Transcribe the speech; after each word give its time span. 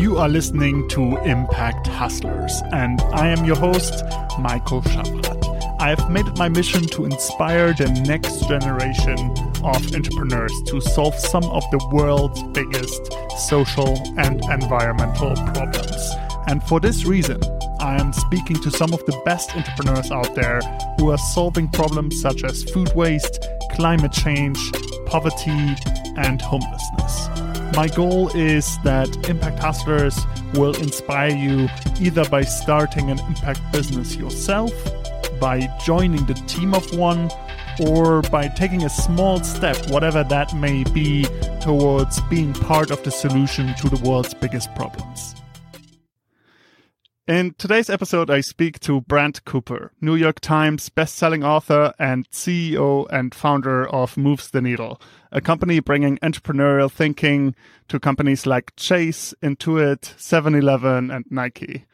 You 0.00 0.16
are 0.16 0.30
listening 0.30 0.88
to 0.88 1.18
Impact 1.24 1.86
Hustlers, 1.86 2.62
and 2.72 3.02
I 3.12 3.28
am 3.28 3.44
your 3.44 3.56
host, 3.56 4.02
Michael 4.38 4.80
Schaffrath. 4.80 5.76
I 5.78 5.90
have 5.90 6.10
made 6.10 6.26
it 6.26 6.38
my 6.38 6.48
mission 6.48 6.84
to 6.84 7.04
inspire 7.04 7.74
the 7.74 7.90
next 8.06 8.48
generation 8.48 9.18
of 9.62 9.94
entrepreneurs 9.94 10.54
to 10.68 10.80
solve 10.80 11.14
some 11.16 11.44
of 11.44 11.62
the 11.70 11.86
world's 11.92 12.42
biggest 12.54 13.12
social 13.46 13.94
and 14.16 14.42
environmental 14.44 15.34
problems. 15.52 16.12
And 16.46 16.62
for 16.62 16.80
this 16.80 17.04
reason, 17.04 17.38
I 17.78 18.00
am 18.00 18.14
speaking 18.14 18.56
to 18.62 18.70
some 18.70 18.94
of 18.94 19.04
the 19.04 19.20
best 19.26 19.54
entrepreneurs 19.54 20.10
out 20.10 20.34
there 20.34 20.62
who 20.98 21.10
are 21.10 21.18
solving 21.18 21.68
problems 21.68 22.18
such 22.18 22.42
as 22.42 22.64
food 22.64 22.90
waste, 22.94 23.46
climate 23.72 24.12
change, 24.12 24.58
poverty, 25.04 25.76
and 26.16 26.40
homelessness. 26.40 27.49
My 27.74 27.88
goal 27.88 28.28
is 28.36 28.78
that 28.84 29.08
Impact 29.28 29.58
Hustlers 29.58 30.18
will 30.54 30.74
inspire 30.76 31.30
you 31.30 31.68
either 32.00 32.28
by 32.28 32.42
starting 32.42 33.10
an 33.10 33.18
impact 33.20 33.60
business 33.72 34.16
yourself, 34.16 34.72
by 35.40 35.68
joining 35.84 36.26
the 36.26 36.34
team 36.34 36.74
of 36.74 36.84
one, 36.96 37.30
or 37.86 38.22
by 38.22 38.48
taking 38.48 38.84
a 38.84 38.90
small 38.90 39.42
step, 39.42 39.76
whatever 39.88 40.24
that 40.24 40.54
may 40.56 40.84
be, 40.84 41.24
towards 41.60 42.20
being 42.22 42.52
part 42.52 42.90
of 42.90 43.02
the 43.04 43.10
solution 43.10 43.74
to 43.76 43.88
the 43.88 44.08
world's 44.08 44.34
biggest 44.34 44.74
problems. 44.74 45.29
In 47.30 47.54
today's 47.58 47.88
episode, 47.88 48.28
I 48.28 48.40
speak 48.40 48.80
to 48.80 49.02
Brant 49.02 49.44
Cooper, 49.44 49.92
New 50.00 50.16
York 50.16 50.40
Times 50.40 50.88
bestselling 50.90 51.44
author 51.46 51.94
and 51.96 52.28
CEO 52.30 53.06
and 53.08 53.32
founder 53.32 53.88
of 53.88 54.16
Moves 54.16 54.50
the 54.50 54.60
Needle, 54.60 55.00
a 55.30 55.40
company 55.40 55.78
bringing 55.78 56.18
entrepreneurial 56.24 56.90
thinking 56.90 57.54
to 57.86 58.00
companies 58.00 58.46
like 58.46 58.74
Chase, 58.74 59.32
Intuit, 59.44 60.18
7 60.18 60.56
Eleven, 60.56 61.12
and 61.12 61.24
Nike. 61.30 61.84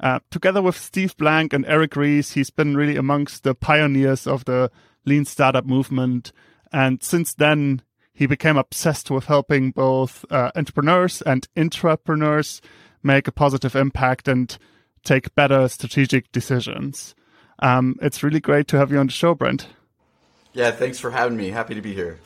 Uh, 0.00 0.20
together 0.30 0.62
with 0.62 0.78
Steve 0.78 1.14
Blank 1.18 1.52
and 1.52 1.66
Eric 1.66 1.94
Ries, 1.94 2.30
he's 2.30 2.48
been 2.48 2.74
really 2.74 2.96
amongst 2.96 3.42
the 3.42 3.54
pioneers 3.54 4.26
of 4.26 4.46
the 4.46 4.70
lean 5.04 5.26
startup 5.26 5.66
movement. 5.66 6.32
And 6.72 7.02
since 7.02 7.34
then, 7.34 7.82
he 8.14 8.24
became 8.24 8.56
obsessed 8.56 9.10
with 9.10 9.26
helping 9.26 9.72
both 9.72 10.24
uh, 10.30 10.52
entrepreneurs 10.56 11.20
and 11.20 11.46
intrapreneurs 11.54 12.62
make 13.02 13.28
a 13.28 13.32
positive 13.32 13.76
impact 13.76 14.26
and 14.26 14.56
take 15.06 15.34
better 15.34 15.68
strategic 15.68 16.30
decisions. 16.32 17.14
Um, 17.60 17.96
it's 18.02 18.22
really 18.22 18.40
great 18.40 18.68
to 18.68 18.78
have 18.78 18.90
you 18.90 18.98
on 18.98 19.06
the 19.06 19.12
show, 19.12 19.34
Brent. 19.34 19.68
Yeah, 20.52 20.70
thanks 20.70 20.98
for 20.98 21.10
having 21.10 21.36
me. 21.36 21.50
Happy 21.50 21.74
to 21.74 21.82
be 21.82 21.94
here. 21.94 22.18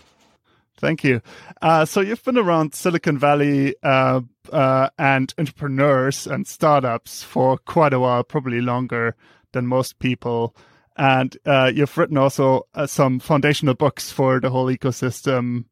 Thank 0.76 1.04
you. 1.04 1.20
Uh, 1.60 1.84
so 1.84 2.00
you've 2.00 2.24
been 2.24 2.38
around 2.38 2.74
Silicon 2.74 3.18
Valley 3.18 3.74
uh, 3.82 4.22
uh, 4.50 4.88
and 4.98 5.32
entrepreneurs 5.36 6.26
and 6.26 6.46
startups 6.46 7.22
for 7.22 7.58
quite 7.58 7.92
a 7.92 8.00
while, 8.00 8.24
probably 8.24 8.62
longer 8.62 9.14
than 9.52 9.66
most 9.66 9.98
people. 9.98 10.56
And 10.96 11.36
uh, 11.44 11.70
you've 11.74 11.96
written 11.98 12.16
also 12.16 12.66
uh, 12.74 12.86
some 12.86 13.20
foundational 13.20 13.74
books 13.74 14.10
for 14.10 14.40
the 14.40 14.48
whole 14.48 14.66
ecosystem. 14.66 15.66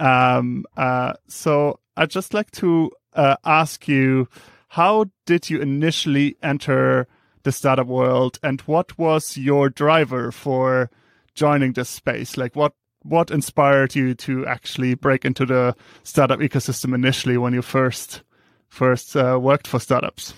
Um, 0.00 0.64
uh, 0.76 1.12
so 1.28 1.78
I'd 1.96 2.10
just 2.10 2.34
like 2.34 2.50
to 2.52 2.90
ask 3.14 3.86
you 3.86 4.28
how 4.68 5.06
did 5.26 5.50
you 5.50 5.60
initially 5.60 6.36
enter 6.42 7.06
the 7.42 7.52
startup 7.52 7.86
world 7.86 8.38
and 8.42 8.60
what 8.62 8.98
was 8.98 9.36
your 9.36 9.68
driver 9.68 10.30
for 10.30 10.90
joining 11.34 11.72
this 11.72 11.88
space? 11.88 12.36
Like 12.36 12.54
what 12.54 12.74
what 13.02 13.30
inspired 13.30 13.94
you 13.94 14.14
to 14.14 14.46
actually 14.46 14.94
break 14.94 15.24
into 15.24 15.46
the 15.46 15.74
startup 16.02 16.40
ecosystem 16.40 16.94
initially 16.94 17.38
when 17.38 17.54
you 17.54 17.62
first 17.62 18.22
first 18.68 19.16
uh, 19.16 19.38
worked 19.40 19.66
for 19.66 19.78
startups? 19.78 20.34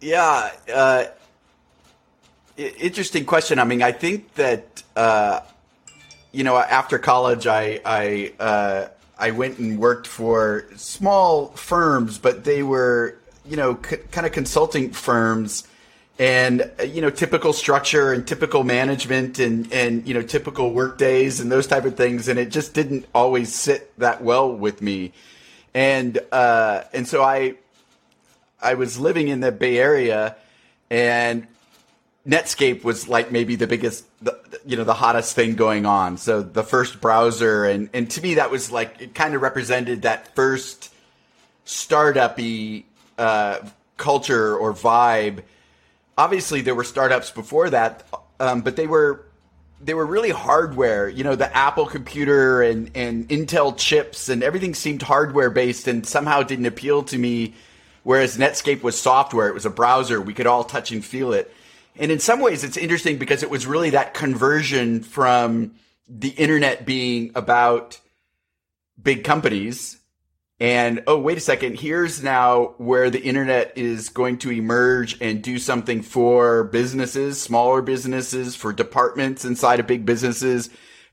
Yeah, 0.00 0.50
uh, 0.72 1.04
interesting 2.56 3.24
question. 3.24 3.58
I 3.58 3.64
mean, 3.64 3.82
I 3.82 3.92
think 3.92 4.34
that 4.34 4.82
uh, 4.96 5.40
you 6.32 6.44
know 6.44 6.56
after 6.56 6.98
college, 6.98 7.46
I 7.46 7.80
I 7.84 8.32
uh, 8.40 8.88
I 9.18 9.32
went 9.32 9.58
and 9.58 9.78
worked 9.78 10.06
for 10.06 10.66
small 10.76 11.46
firms, 11.48 12.18
but 12.18 12.44
they 12.44 12.62
were, 12.62 13.18
you 13.44 13.56
know, 13.56 13.78
c- 13.88 13.96
kind 14.12 14.26
of 14.26 14.32
consulting 14.32 14.92
firms 14.92 15.66
and, 16.18 16.70
uh, 16.78 16.84
you 16.84 17.00
know, 17.00 17.10
typical 17.10 17.52
structure 17.52 18.12
and 18.12 18.26
typical 18.26 18.62
management 18.64 19.38
and, 19.38 19.72
and, 19.72 20.06
you 20.06 20.14
know, 20.14 20.22
typical 20.22 20.72
work 20.72 20.98
days 20.98 21.40
and 21.40 21.50
those 21.50 21.66
type 21.66 21.84
of 21.84 21.96
things. 21.96 22.28
And 22.28 22.38
it 22.38 22.50
just 22.50 22.74
didn't 22.74 23.06
always 23.14 23.52
sit 23.52 23.96
that 23.98 24.22
well 24.22 24.52
with 24.52 24.82
me. 24.82 25.12
And, 25.74 26.18
uh, 26.30 26.84
and 26.92 27.06
so 27.06 27.22
I, 27.22 27.54
I 28.60 28.74
was 28.74 28.98
living 28.98 29.28
in 29.28 29.40
the 29.40 29.52
Bay 29.52 29.78
Area 29.78 30.36
and 30.90 31.46
Netscape 32.26 32.84
was 32.84 33.08
like 33.08 33.30
maybe 33.32 33.56
the 33.56 33.66
biggest, 33.66 34.04
the, 34.22 34.38
you 34.66 34.76
know, 34.76 34.84
the 34.84 34.94
hottest 34.94 35.34
thing 35.34 35.54
going 35.54 35.86
on. 35.86 36.16
So 36.16 36.42
the 36.42 36.62
first 36.62 37.00
browser, 37.00 37.64
and 37.64 37.88
and 37.92 38.10
to 38.12 38.22
me 38.22 38.34
that 38.34 38.50
was 38.50 38.70
like 38.70 39.00
it 39.00 39.14
kind 39.14 39.34
of 39.34 39.42
represented 39.42 40.02
that 40.02 40.34
first 40.34 40.92
startupy 41.66 42.84
uh, 43.18 43.58
culture 43.96 44.56
or 44.56 44.72
vibe. 44.72 45.42
Obviously, 46.16 46.62
there 46.62 46.74
were 46.74 46.84
startups 46.84 47.30
before 47.30 47.70
that, 47.70 48.06
um, 48.40 48.62
but 48.62 48.76
they 48.76 48.86
were 48.86 49.24
they 49.80 49.94
were 49.94 50.06
really 50.06 50.30
hardware. 50.30 51.08
You 51.08 51.24
know, 51.24 51.36
the 51.36 51.54
Apple 51.56 51.86
computer 51.86 52.62
and 52.62 52.90
and 52.94 53.28
Intel 53.28 53.76
chips 53.76 54.28
and 54.28 54.42
everything 54.42 54.74
seemed 54.74 55.02
hardware 55.02 55.50
based, 55.50 55.88
and 55.88 56.06
somehow 56.06 56.42
didn't 56.42 56.66
appeal 56.66 57.02
to 57.04 57.18
me. 57.18 57.54
Whereas 58.02 58.38
Netscape 58.38 58.82
was 58.82 58.98
software; 58.98 59.48
it 59.48 59.54
was 59.54 59.66
a 59.66 59.70
browser; 59.70 60.20
we 60.20 60.34
could 60.34 60.46
all 60.46 60.64
touch 60.64 60.90
and 60.90 61.04
feel 61.04 61.32
it. 61.32 61.54
And 61.98 62.12
in 62.12 62.18
some 62.18 62.40
ways, 62.40 62.64
it's 62.64 62.76
interesting 62.76 63.18
because 63.18 63.42
it 63.42 63.50
was 63.50 63.66
really 63.66 63.90
that 63.90 64.14
conversion 64.14 65.02
from 65.02 65.74
the 66.08 66.30
internet 66.30 66.86
being 66.86 67.32
about 67.34 68.00
big 69.00 69.24
companies 69.24 69.96
and 70.60 71.04
oh 71.06 71.16
wait 71.16 71.38
a 71.38 71.40
second 71.40 71.78
here's 71.78 72.20
now 72.20 72.74
where 72.78 73.10
the 73.10 73.20
internet 73.20 73.76
is 73.76 74.08
going 74.08 74.36
to 74.38 74.50
emerge 74.50 75.20
and 75.20 75.40
do 75.40 75.56
something 75.56 76.02
for 76.02 76.64
businesses 76.64 77.40
smaller 77.40 77.80
businesses 77.80 78.56
for 78.56 78.72
departments 78.72 79.44
inside 79.44 79.78
of 79.78 79.86
big 79.86 80.04
businesses 80.04 80.68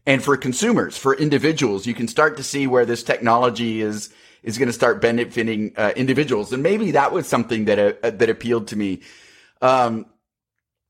and 0.06 0.24
for 0.24 0.38
consumers 0.38 0.98
for 0.98 1.16
individuals. 1.16 1.88
You 1.88 1.94
can 1.94 2.08
start 2.08 2.38
to 2.38 2.44
see 2.44 2.68
where 2.68 2.86
this 2.86 3.04
technology 3.04 3.82
is 3.82 4.10
is 4.44 4.58
going 4.60 4.68
to 4.68 4.74
start 4.74 5.02
benefiting 5.02 5.74
uh, 5.76 5.92
individuals. 5.96 6.54
And 6.54 6.62
maybe 6.62 6.92
that 6.92 7.12
was 7.12 7.28
something 7.28 7.66
that 7.66 7.80
uh, 7.80 8.10
that 8.12 8.30
appealed 8.30 8.68
to 8.70 8.76
me. 8.76 9.02
Um, 9.62 10.06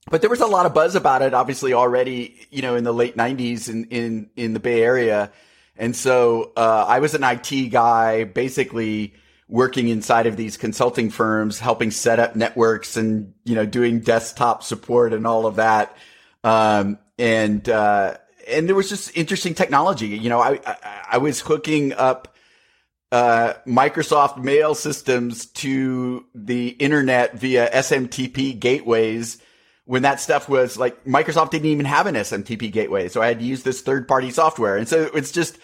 but 0.10 0.22
there 0.22 0.30
was 0.30 0.42
a 0.42 0.48
lot 0.48 0.66
of 0.66 0.74
buzz 0.74 0.96
about 0.96 1.22
it, 1.22 1.34
obviously 1.34 1.74
already, 1.74 2.48
you 2.52 2.62
know, 2.62 2.76
in 2.76 2.84
the 2.84 2.94
late 2.94 3.18
'90s 3.18 3.70
in 3.70 3.86
in 3.86 4.30
in 4.36 4.54
the 4.54 4.60
Bay 4.60 4.84
Area, 4.84 5.32
and 5.76 5.96
so 5.96 6.52
uh, 6.56 6.86
I 6.88 7.00
was 7.00 7.16
an 7.16 7.24
IT 7.24 7.70
guy, 7.72 8.24
basically 8.24 9.14
working 9.48 9.88
inside 9.88 10.28
of 10.28 10.38
these 10.38 10.58
consulting 10.58 11.10
firms, 11.10 11.60
helping 11.60 11.92
set 11.92 12.20
up 12.20 12.36
networks 12.36 12.98
and 12.98 13.34
you 13.46 13.56
know 13.56 13.66
doing 13.66 14.00
desktop 14.00 14.64
support 14.64 15.12
and 15.12 15.26
all 15.26 15.48
of 15.48 15.56
that, 15.56 15.98
um, 16.44 17.00
and 17.18 17.68
uh, 17.68 18.16
and 18.48 18.68
there 18.68 18.76
was 18.76 18.90
just 18.90 19.16
interesting 19.18 19.56
technology. 19.56 20.08
You 20.08 20.30
know, 20.30 20.40
I 20.40 20.60
I, 20.66 20.78
I 21.14 21.18
was 21.18 21.40
hooking 21.40 21.94
up. 21.94 22.30
Uh, 23.12 23.54
Microsoft 23.66 24.44
mail 24.44 24.76
systems 24.76 25.46
to 25.46 26.26
the 26.34 26.70
internet 26.70 27.38
via 27.38 27.70
SMTP 27.70 28.60
gateways 28.60 29.40
when 29.86 30.02
that 30.02 30.20
stuff 30.20 30.50
was 30.50 30.78
like 30.78 31.06
Microsoft 31.06 31.52
didn't 31.52 31.68
even 31.68 31.86
have 31.86 32.08
an 32.08 32.16
SMTP 32.16 32.72
gateway. 32.72 33.08
So 33.08 33.22
I 33.22 33.28
had 33.28 33.40
to 33.40 33.46
use 33.46 33.64
this 33.64 33.82
third 33.82 34.08
party 34.08 34.32
software. 34.32 34.78
And 34.78 34.88
so 34.88 35.10
it's 35.14 35.32
just, 35.32 35.58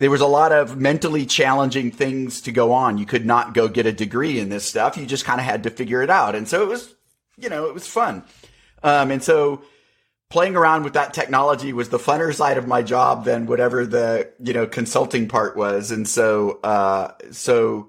there 0.00 0.10
was 0.10 0.20
a 0.20 0.26
lot 0.26 0.50
of 0.50 0.76
mentally 0.76 1.24
challenging 1.24 1.92
things 1.92 2.40
to 2.42 2.52
go 2.52 2.72
on. 2.72 2.98
You 2.98 3.06
could 3.06 3.24
not 3.24 3.54
go 3.54 3.68
get 3.68 3.86
a 3.86 3.92
degree 3.92 4.40
in 4.40 4.48
this 4.48 4.68
stuff. 4.68 4.96
You 4.96 5.06
just 5.06 5.24
kind 5.24 5.40
of 5.40 5.46
had 5.46 5.62
to 5.62 5.70
figure 5.70 6.02
it 6.02 6.10
out. 6.10 6.34
And 6.34 6.48
so 6.48 6.62
it 6.62 6.68
was, 6.68 6.94
you 7.36 7.48
know, 7.48 7.66
it 7.66 7.74
was 7.74 7.86
fun. 7.86 8.24
Um, 8.82 9.12
and 9.12 9.22
so 9.22 9.62
playing 10.30 10.56
around 10.56 10.82
with 10.82 10.94
that 10.94 11.14
technology 11.14 11.72
was 11.72 11.90
the 11.90 11.98
funner 11.98 12.34
side 12.34 12.58
of 12.58 12.66
my 12.66 12.82
job 12.82 13.24
than 13.24 13.46
whatever 13.46 13.86
the, 13.86 14.32
you 14.40 14.52
know, 14.52 14.66
consulting 14.66 15.28
part 15.28 15.56
was. 15.56 15.92
And 15.92 16.08
so, 16.08 16.58
uh, 16.64 17.12
so 17.30 17.88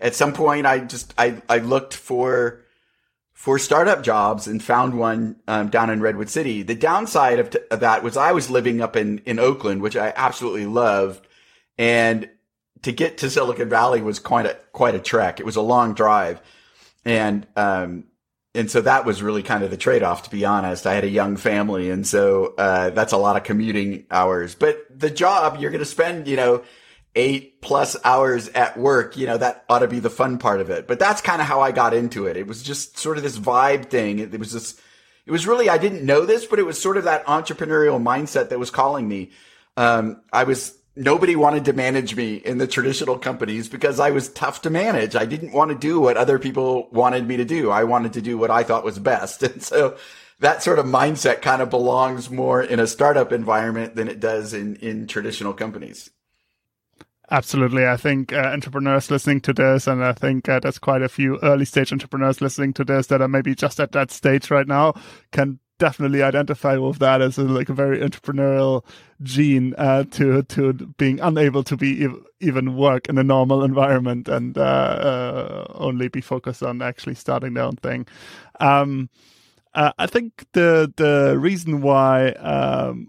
at 0.00 0.14
some 0.14 0.32
point 0.32 0.64
I 0.64 0.78
just, 0.78 1.12
I, 1.18 1.42
I 1.50 1.58
looked 1.58 1.92
for, 1.92 2.62
for 3.42 3.58
startup 3.58 4.04
jobs 4.04 4.46
and 4.46 4.62
found 4.62 4.96
one 4.96 5.34
um, 5.48 5.68
down 5.68 5.90
in 5.90 6.00
Redwood 6.00 6.30
City. 6.30 6.62
The 6.62 6.76
downside 6.76 7.40
of, 7.40 7.50
t- 7.50 7.58
of, 7.72 7.80
that 7.80 8.04
was 8.04 8.16
I 8.16 8.30
was 8.30 8.48
living 8.50 8.80
up 8.80 8.94
in, 8.94 9.18
in 9.26 9.40
Oakland, 9.40 9.82
which 9.82 9.96
I 9.96 10.12
absolutely 10.14 10.66
loved. 10.66 11.26
And 11.76 12.30
to 12.82 12.92
get 12.92 13.18
to 13.18 13.28
Silicon 13.28 13.68
Valley 13.68 14.00
was 14.00 14.20
quite 14.20 14.46
a, 14.46 14.56
quite 14.70 14.94
a 14.94 15.00
trek. 15.00 15.40
It 15.40 15.44
was 15.44 15.56
a 15.56 15.60
long 15.60 15.94
drive. 15.94 16.40
And, 17.04 17.44
um, 17.56 18.04
and 18.54 18.70
so 18.70 18.80
that 18.82 19.04
was 19.04 19.24
really 19.24 19.42
kind 19.42 19.64
of 19.64 19.72
the 19.72 19.76
trade 19.76 20.04
off, 20.04 20.22
to 20.22 20.30
be 20.30 20.44
honest. 20.44 20.86
I 20.86 20.94
had 20.94 21.02
a 21.02 21.08
young 21.08 21.36
family. 21.36 21.90
And 21.90 22.06
so, 22.06 22.54
uh, 22.56 22.90
that's 22.90 23.12
a 23.12 23.16
lot 23.16 23.34
of 23.34 23.42
commuting 23.42 24.06
hours, 24.08 24.54
but 24.54 24.86
the 24.88 25.10
job 25.10 25.58
you're 25.58 25.72
going 25.72 25.80
to 25.80 25.84
spend, 25.84 26.28
you 26.28 26.36
know, 26.36 26.62
eight 27.14 27.60
plus 27.60 27.96
hours 28.04 28.48
at 28.48 28.78
work, 28.78 29.16
you 29.16 29.26
know, 29.26 29.36
that 29.36 29.64
ought 29.68 29.80
to 29.80 29.88
be 29.88 30.00
the 30.00 30.10
fun 30.10 30.38
part 30.38 30.60
of 30.60 30.70
it. 30.70 30.86
But 30.86 30.98
that's 30.98 31.20
kind 31.20 31.40
of 31.40 31.46
how 31.46 31.60
I 31.60 31.72
got 31.72 31.94
into 31.94 32.26
it. 32.26 32.36
It 32.36 32.46
was 32.46 32.62
just 32.62 32.98
sort 32.98 33.16
of 33.16 33.22
this 33.22 33.38
vibe 33.38 33.90
thing. 33.90 34.18
It, 34.18 34.38
was 34.38 34.52
this, 34.52 34.80
it 35.26 35.30
was 35.30 35.46
really, 35.46 35.68
I 35.68 35.78
didn't 35.78 36.06
know 36.06 36.24
this, 36.24 36.46
but 36.46 36.58
it 36.58 36.64
was 36.64 36.80
sort 36.80 36.96
of 36.96 37.04
that 37.04 37.26
entrepreneurial 37.26 38.02
mindset 38.02 38.48
that 38.48 38.58
was 38.58 38.70
calling 38.70 39.06
me. 39.06 39.30
Um, 39.76 40.22
I 40.32 40.44
was, 40.44 40.78
nobody 40.96 41.36
wanted 41.36 41.66
to 41.66 41.74
manage 41.74 42.16
me 42.16 42.36
in 42.36 42.56
the 42.58 42.66
traditional 42.66 43.18
companies 43.18 43.68
because 43.68 44.00
I 44.00 44.10
was 44.10 44.30
tough 44.30 44.62
to 44.62 44.70
manage. 44.70 45.14
I 45.14 45.26
didn't 45.26 45.52
want 45.52 45.70
to 45.70 45.76
do 45.76 46.00
what 46.00 46.16
other 46.16 46.38
people 46.38 46.88
wanted 46.92 47.26
me 47.26 47.36
to 47.36 47.44
do. 47.44 47.70
I 47.70 47.84
wanted 47.84 48.14
to 48.14 48.22
do 48.22 48.38
what 48.38 48.50
I 48.50 48.62
thought 48.62 48.84
was 48.84 48.98
best. 48.98 49.42
And 49.52 49.62
so 49.62 49.98
that 50.40 50.62
sort 50.62 50.78
of 50.78 50.86
mindset 50.86 51.42
kind 51.42 51.60
of 51.60 51.68
belongs 51.68 52.30
more 52.30 52.62
in 52.62 52.80
a 52.80 52.86
startup 52.86 53.32
environment 53.32 53.96
than 53.96 54.08
it 54.08 54.18
does 54.18 54.54
in, 54.54 54.76
in 54.76 55.06
traditional 55.06 55.52
companies. 55.52 56.10
Absolutely. 57.32 57.86
I 57.86 57.96
think 57.96 58.32
uh, 58.34 58.36
entrepreneurs 58.52 59.10
listening 59.10 59.40
to 59.42 59.54
this, 59.54 59.86
and 59.86 60.04
I 60.04 60.12
think 60.12 60.50
uh, 60.50 60.60
there's 60.60 60.78
quite 60.78 61.00
a 61.00 61.08
few 61.08 61.38
early 61.42 61.64
stage 61.64 61.90
entrepreneurs 61.90 62.42
listening 62.42 62.74
to 62.74 62.84
this 62.84 63.06
that 63.06 63.22
are 63.22 63.28
maybe 63.28 63.54
just 63.54 63.80
at 63.80 63.92
that 63.92 64.10
stage 64.10 64.50
right 64.50 64.68
now, 64.68 64.92
can 65.32 65.58
definitely 65.78 66.22
identify 66.22 66.76
with 66.76 66.98
that 66.98 67.22
as 67.22 67.38
a, 67.38 67.44
like 67.44 67.70
a 67.70 67.74
very 67.74 68.00
entrepreneurial 68.00 68.84
gene 69.22 69.74
uh, 69.78 70.04
to 70.10 70.42
to 70.44 70.74
being 70.98 71.20
unable 71.20 71.64
to 71.64 71.76
be 71.76 72.04
ev- 72.04 72.22
even 72.40 72.76
work 72.76 73.08
in 73.08 73.16
a 73.16 73.24
normal 73.24 73.64
environment 73.64 74.28
and 74.28 74.58
uh, 74.58 74.60
uh, 74.60 75.72
only 75.76 76.08
be 76.08 76.20
focused 76.20 76.62
on 76.62 76.82
actually 76.82 77.14
starting 77.14 77.54
their 77.54 77.64
own 77.64 77.76
thing. 77.76 78.06
Um, 78.60 79.08
uh, 79.74 79.92
I 79.98 80.06
think 80.06 80.44
the 80.52 80.92
the 80.96 81.36
reason 81.38 81.80
why 81.80 82.30
um, 82.32 83.08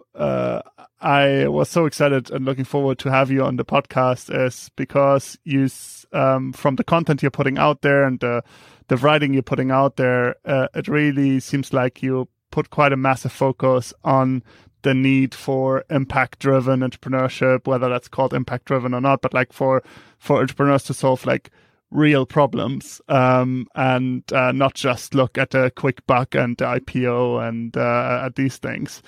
I 1.04 1.50
was 1.50 1.70
so 1.70 1.86
excited 1.86 2.32
and 2.32 2.46
looking 2.46 2.64
forward 2.64 2.98
to 3.00 3.12
have 3.12 3.30
you 3.30 3.44
on 3.44 3.58
the 3.58 3.66
podcast 3.66 4.34
is 4.34 4.72
because 4.78 5.38
you, 5.44 5.68
um, 6.14 6.54
from 6.54 6.78
the 6.78 6.84
content 6.86 7.22
you're 7.22 7.30
putting 7.30 7.58
out 7.58 7.82
there 7.82 8.06
and 8.06 8.20
the 8.20 8.44
the 8.88 8.98
writing 8.98 9.34
you're 9.34 9.44
putting 9.44 9.72
out 9.72 9.96
there, 9.98 10.36
uh, 10.46 10.68
it 10.74 10.88
really 10.88 11.40
seems 11.40 11.74
like 11.74 12.04
you 12.04 12.28
put 12.52 12.70
quite 12.70 12.94
a 12.94 12.98
massive 12.98 13.32
focus 13.32 13.94
on 14.04 14.44
the 14.84 14.94
need 14.94 15.34
for 15.34 15.84
impact 15.90 16.40
driven 16.40 16.82
entrepreneurship, 16.82 17.68
whether 17.68 17.90
that's 17.90 18.08
called 18.08 18.34
impact 18.34 18.66
driven 18.66 18.94
or 18.94 19.02
not, 19.02 19.22
but 19.22 19.34
like 19.34 19.52
for 19.52 19.84
for 20.20 20.40
entrepreneurs 20.40 20.84
to 20.84 20.94
solve 20.94 21.26
like 21.26 21.50
real 21.92 22.26
problems 22.26 23.02
um, 23.08 23.68
and 23.76 24.32
uh, 24.34 24.52
not 24.52 24.74
just 24.74 25.14
look 25.14 25.38
at 25.38 25.54
a 25.54 25.70
quick 25.72 26.06
buck 26.08 26.34
and 26.34 26.58
IPO 26.58 27.48
and 27.48 27.78
uh, 27.78 28.24
at 28.26 28.36
these 28.36 28.58
things. 28.58 29.02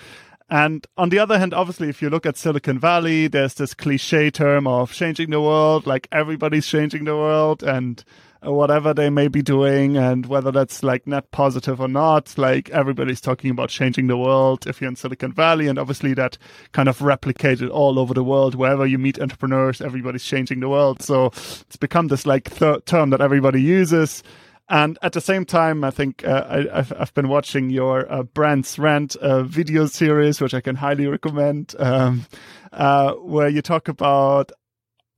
And 0.49 0.85
on 0.95 1.09
the 1.09 1.19
other 1.19 1.39
hand, 1.39 1.53
obviously, 1.53 1.89
if 1.89 2.01
you 2.01 2.09
look 2.09 2.25
at 2.25 2.37
Silicon 2.37 2.77
Valley, 2.77 3.27
there's 3.27 3.55
this 3.55 3.73
cliche 3.73 4.29
term 4.29 4.67
of 4.67 4.93
changing 4.93 5.31
the 5.31 5.41
world, 5.41 5.87
like 5.87 6.07
everybody's 6.11 6.67
changing 6.67 7.05
the 7.05 7.15
world 7.15 7.63
and 7.63 8.03
whatever 8.43 8.93
they 8.93 9.09
may 9.09 9.27
be 9.27 9.41
doing 9.41 9.97
and 9.97 10.27
whether 10.27 10.51
that's 10.51 10.83
like 10.83 11.07
net 11.07 11.31
positive 11.31 11.81
or 11.81 11.87
not, 11.87 12.37
like 12.37 12.69
everybody's 12.69 13.21
talking 13.21 13.49
about 13.49 13.69
changing 13.69 14.05
the 14.05 14.17
world 14.17 14.67
if 14.67 14.79
you're 14.79 14.89
in 14.89 14.95
Silicon 14.95 15.31
Valley. 15.31 15.67
And 15.67 15.79
obviously 15.79 16.13
that 16.13 16.37
kind 16.71 16.87
of 16.87 16.99
replicated 16.99 17.71
all 17.71 17.97
over 17.97 18.13
the 18.13 18.23
world. 18.23 18.53
Wherever 18.55 18.85
you 18.85 18.97
meet 18.99 19.19
entrepreneurs, 19.19 19.81
everybody's 19.81 20.23
changing 20.23 20.59
the 20.59 20.69
world. 20.69 21.01
So 21.01 21.27
it's 21.27 21.77
become 21.79 22.07
this 22.07 22.27
like 22.27 22.53
th- 22.55 22.85
term 22.85 23.09
that 23.09 23.21
everybody 23.21 23.61
uses. 23.61 24.21
And 24.67 24.97
at 25.03 25.13
the 25.13 25.21
same 25.21 25.45
time, 25.45 25.83
I 25.83 25.91
think 25.91 26.25
uh, 26.25 26.45
I, 26.49 26.77
have 26.77 26.93
I've 26.97 27.13
been 27.13 27.27
watching 27.27 27.69
your 27.69 28.11
uh, 28.11 28.23
Brant's 28.23 28.79
Rant 28.79 29.15
uh, 29.17 29.43
video 29.43 29.85
series, 29.85 30.41
which 30.41 30.55
I 30.55 30.61
can 30.61 30.75
highly 30.75 31.05
recommend, 31.05 31.75
um, 31.77 32.25
uh, 32.73 33.13
where 33.13 33.47
you 33.47 33.61
talk 33.61 33.87
about 33.87 34.51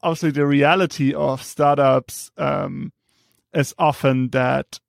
obviously 0.04 0.32
the 0.32 0.46
reality 0.46 1.14
of 1.14 1.42
startups 1.42 2.30
um, 2.38 2.92
is 3.54 3.74
often 3.78 4.30
that 4.30 4.80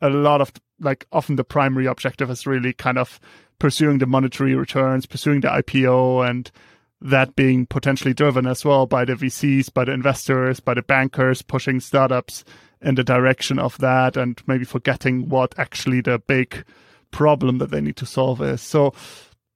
a 0.00 0.08
lot 0.08 0.40
of 0.40 0.52
like 0.80 1.06
often 1.12 1.36
the 1.36 1.44
primary 1.44 1.84
objective 1.84 2.30
is 2.30 2.46
really 2.46 2.72
kind 2.72 2.96
of 2.96 3.20
pursuing 3.58 3.98
the 3.98 4.06
monetary 4.06 4.54
returns, 4.54 5.04
pursuing 5.04 5.42
the 5.42 5.48
IPO, 5.48 6.26
and 6.28 6.50
that 7.02 7.36
being 7.36 7.66
potentially 7.66 8.14
driven 8.14 8.46
as 8.46 8.64
well 8.64 8.86
by 8.86 9.04
the 9.04 9.12
VCs, 9.12 9.72
by 9.72 9.84
the 9.84 9.92
investors, 9.92 10.58
by 10.58 10.72
the 10.72 10.82
bankers 10.82 11.42
pushing 11.42 11.80
startups 11.80 12.44
in 12.82 12.94
the 12.94 13.04
direction 13.04 13.58
of 13.58 13.76
that 13.78 14.16
and 14.16 14.40
maybe 14.46 14.64
forgetting 14.64 15.28
what 15.28 15.58
actually 15.58 16.00
the 16.00 16.18
big 16.18 16.64
problem 17.10 17.58
that 17.58 17.70
they 17.70 17.80
need 17.80 17.96
to 17.96 18.06
solve 18.06 18.40
is. 18.42 18.60
So 18.60 18.94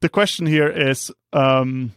the 0.00 0.08
question 0.08 0.46
here 0.46 0.68
is 0.68 1.10
um, 1.32 1.92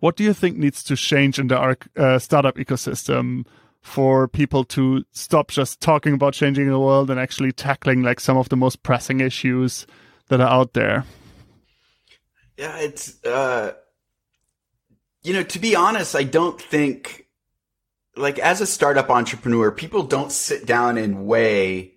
what 0.00 0.16
do 0.16 0.24
you 0.24 0.34
think 0.34 0.56
needs 0.56 0.82
to 0.84 0.96
change 0.96 1.38
in 1.38 1.48
the 1.48 1.76
uh, 1.96 2.18
startup 2.18 2.56
ecosystem 2.56 3.46
for 3.80 4.28
people 4.28 4.64
to 4.64 5.04
stop 5.12 5.50
just 5.50 5.80
talking 5.80 6.14
about 6.14 6.32
changing 6.32 6.68
the 6.68 6.78
world 6.78 7.10
and 7.10 7.20
actually 7.20 7.52
tackling 7.52 8.02
like 8.02 8.18
some 8.18 8.36
of 8.36 8.48
the 8.48 8.56
most 8.56 8.82
pressing 8.82 9.20
issues 9.20 9.86
that 10.28 10.40
are 10.40 10.50
out 10.50 10.72
there? 10.72 11.04
Yeah, 12.56 12.76
it's 12.78 13.22
uh 13.24 13.72
you 15.22 15.32
know, 15.32 15.42
to 15.42 15.58
be 15.58 15.74
honest, 15.74 16.14
I 16.14 16.22
don't 16.22 16.60
think 16.60 17.23
like 18.16 18.38
as 18.38 18.60
a 18.60 18.66
startup 18.66 19.10
entrepreneur, 19.10 19.70
people 19.70 20.04
don't 20.04 20.32
sit 20.32 20.66
down 20.66 20.98
and 20.98 21.26
weigh 21.26 21.94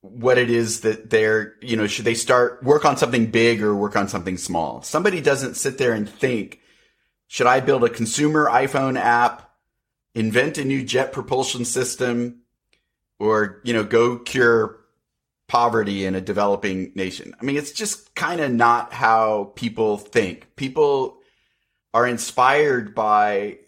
what 0.00 0.36
it 0.36 0.50
is 0.50 0.80
that 0.80 1.08
they're, 1.08 1.54
you 1.62 1.76
know, 1.76 1.86
should 1.86 2.04
they 2.04 2.14
start 2.14 2.62
work 2.62 2.84
on 2.84 2.96
something 2.96 3.26
big 3.26 3.62
or 3.62 3.74
work 3.74 3.96
on 3.96 4.06
something 4.06 4.36
small? 4.36 4.82
Somebody 4.82 5.20
doesn't 5.20 5.54
sit 5.54 5.78
there 5.78 5.92
and 5.92 6.08
think, 6.08 6.60
should 7.26 7.46
I 7.46 7.60
build 7.60 7.84
a 7.84 7.88
consumer 7.88 8.48
iPhone 8.50 8.98
app, 8.98 9.50
invent 10.14 10.58
a 10.58 10.64
new 10.64 10.82
jet 10.82 11.12
propulsion 11.12 11.64
system, 11.64 12.42
or, 13.18 13.62
you 13.64 13.72
know, 13.72 13.82
go 13.82 14.18
cure 14.18 14.78
poverty 15.48 16.04
in 16.04 16.14
a 16.14 16.20
developing 16.20 16.92
nation? 16.94 17.34
I 17.40 17.44
mean, 17.44 17.56
it's 17.56 17.72
just 17.72 18.14
kind 18.14 18.42
of 18.42 18.52
not 18.52 18.92
how 18.92 19.52
people 19.56 19.96
think. 19.96 20.54
People 20.56 21.16
are 21.94 22.06
inspired 22.06 22.94
by 22.94 23.58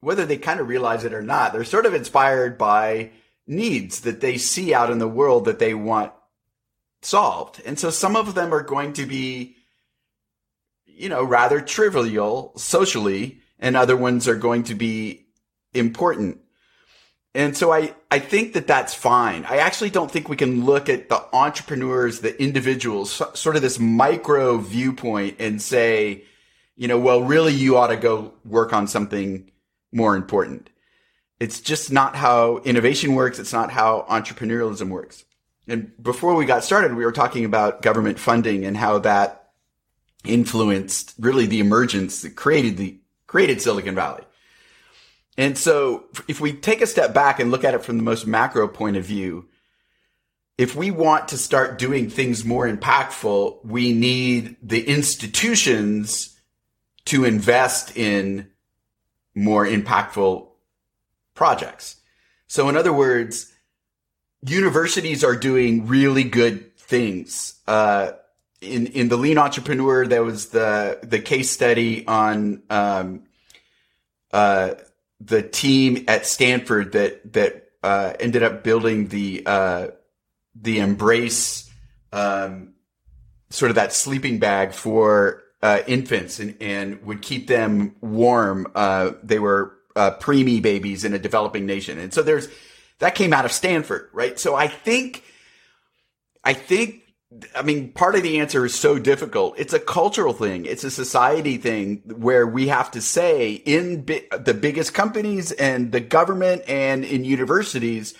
whether 0.00 0.24
they 0.24 0.36
kind 0.36 0.60
of 0.60 0.68
realize 0.68 1.04
it 1.04 1.14
or 1.14 1.22
not, 1.22 1.52
they're 1.52 1.64
sort 1.64 1.86
of 1.86 1.94
inspired 1.94 2.56
by 2.56 3.10
needs 3.46 4.00
that 4.00 4.20
they 4.20 4.38
see 4.38 4.74
out 4.74 4.90
in 4.90 4.98
the 4.98 5.08
world 5.08 5.46
that 5.46 5.58
they 5.58 5.74
want 5.74 6.12
solved. 7.02 7.60
And 7.64 7.78
so 7.78 7.90
some 7.90 8.16
of 8.16 8.34
them 8.34 8.52
are 8.52 8.62
going 8.62 8.92
to 8.94 9.06
be, 9.06 9.56
you 10.86 11.08
know, 11.08 11.24
rather 11.24 11.60
trivial 11.60 12.52
socially, 12.56 13.40
and 13.58 13.76
other 13.76 13.96
ones 13.96 14.28
are 14.28 14.36
going 14.36 14.64
to 14.64 14.74
be 14.74 15.26
important. 15.74 16.40
And 17.34 17.56
so 17.56 17.72
I, 17.72 17.94
I 18.10 18.18
think 18.18 18.54
that 18.54 18.66
that's 18.66 18.94
fine. 18.94 19.44
I 19.44 19.58
actually 19.58 19.90
don't 19.90 20.10
think 20.10 20.28
we 20.28 20.36
can 20.36 20.64
look 20.64 20.88
at 20.88 21.08
the 21.08 21.24
entrepreneurs, 21.32 22.20
the 22.20 22.40
individuals, 22.40 23.22
sort 23.34 23.56
of 23.56 23.62
this 23.62 23.78
micro 23.78 24.58
viewpoint 24.58 25.36
and 25.38 25.60
say, 25.60 26.24
you 26.76 26.88
know, 26.88 26.98
well, 26.98 27.22
really 27.22 27.52
you 27.52 27.76
ought 27.76 27.88
to 27.88 27.96
go 27.96 28.32
work 28.44 28.72
on 28.72 28.86
something 28.86 29.50
more 29.92 30.16
important. 30.16 30.70
It's 31.40 31.60
just 31.60 31.92
not 31.92 32.16
how 32.16 32.58
innovation 32.58 33.14
works. 33.14 33.38
It's 33.38 33.52
not 33.52 33.70
how 33.70 34.06
entrepreneurialism 34.08 34.88
works. 34.88 35.24
And 35.68 35.92
before 36.02 36.34
we 36.34 36.46
got 36.46 36.64
started, 36.64 36.94
we 36.94 37.04
were 37.04 37.12
talking 37.12 37.44
about 37.44 37.82
government 37.82 38.18
funding 38.18 38.64
and 38.64 38.76
how 38.76 38.98
that 39.00 39.50
influenced 40.24 41.14
really 41.18 41.46
the 41.46 41.60
emergence 41.60 42.22
that 42.22 42.34
created 42.34 42.76
the, 42.76 42.98
created 43.26 43.60
Silicon 43.60 43.94
Valley. 43.94 44.24
And 45.36 45.56
so 45.56 46.06
if 46.26 46.40
we 46.40 46.52
take 46.52 46.80
a 46.80 46.86
step 46.86 47.14
back 47.14 47.38
and 47.38 47.50
look 47.50 47.62
at 47.62 47.74
it 47.74 47.84
from 47.84 47.98
the 47.98 48.02
most 48.02 48.26
macro 48.26 48.66
point 48.66 48.96
of 48.96 49.04
view, 49.04 49.48
if 50.56 50.74
we 50.74 50.90
want 50.90 51.28
to 51.28 51.38
start 51.38 51.78
doing 51.78 52.10
things 52.10 52.44
more 52.44 52.66
impactful, 52.66 53.64
we 53.64 53.92
need 53.92 54.56
the 54.60 54.82
institutions 54.82 56.36
to 57.04 57.24
invest 57.24 57.96
in 57.96 58.50
more 59.38 59.64
impactful 59.66 60.48
projects. 61.34 61.96
So 62.48 62.68
in 62.68 62.76
other 62.76 62.92
words, 62.92 63.52
universities 64.42 65.22
are 65.22 65.36
doing 65.36 65.86
really 65.86 66.24
good 66.24 66.76
things. 66.76 67.60
Uh, 67.66 68.12
in, 68.60 68.88
in 68.88 69.08
the 69.08 69.16
lean 69.16 69.38
entrepreneur, 69.38 70.06
there 70.06 70.24
was 70.24 70.48
the, 70.48 70.98
the 71.02 71.20
case 71.20 71.50
study 71.50 72.06
on, 72.06 72.62
um, 72.68 73.24
uh, 74.32 74.74
the 75.20 75.42
team 75.42 76.04
at 76.08 76.26
Stanford 76.26 76.92
that, 76.92 77.32
that, 77.32 77.70
uh, 77.82 78.14
ended 78.18 78.42
up 78.42 78.64
building 78.64 79.08
the, 79.08 79.44
uh, 79.46 79.88
the 80.60 80.80
Embrace, 80.80 81.70
um, 82.12 82.74
sort 83.50 83.70
of 83.70 83.76
that 83.76 83.92
sleeping 83.92 84.38
bag 84.38 84.72
for 84.72 85.42
uh, 85.62 85.80
infants 85.86 86.38
and, 86.38 86.56
and 86.60 87.02
would 87.04 87.22
keep 87.22 87.46
them 87.46 87.96
warm. 88.00 88.66
Uh, 88.74 89.12
they 89.22 89.38
were 89.38 89.74
uh, 89.96 90.12
preemie 90.18 90.62
babies 90.62 91.04
in 91.04 91.14
a 91.14 91.18
developing 91.18 91.66
nation, 91.66 91.98
and 91.98 92.12
so 92.12 92.22
there's 92.22 92.48
that 92.98 93.14
came 93.14 93.32
out 93.32 93.44
of 93.44 93.52
Stanford, 93.52 94.08
right? 94.12 94.38
So 94.38 94.54
I 94.54 94.66
think, 94.66 95.22
I 96.42 96.52
think 96.52 97.02
I 97.54 97.62
mean, 97.62 97.92
part 97.92 98.14
of 98.14 98.22
the 98.22 98.40
answer 98.40 98.64
is 98.64 98.74
so 98.74 98.98
difficult. 98.98 99.58
It's 99.58 99.74
a 99.74 99.78
cultural 99.78 100.32
thing. 100.32 100.64
It's 100.64 100.84
a 100.84 100.90
society 100.90 101.58
thing 101.58 102.02
where 102.06 102.46
we 102.46 102.68
have 102.68 102.90
to 102.92 103.02
say 103.02 103.52
in 103.52 104.02
bi- 104.02 104.24
the 104.30 104.54
biggest 104.54 104.94
companies 104.94 105.52
and 105.52 105.92
the 105.92 106.00
government 106.00 106.62
and 106.66 107.04
in 107.04 107.24
universities 107.24 108.14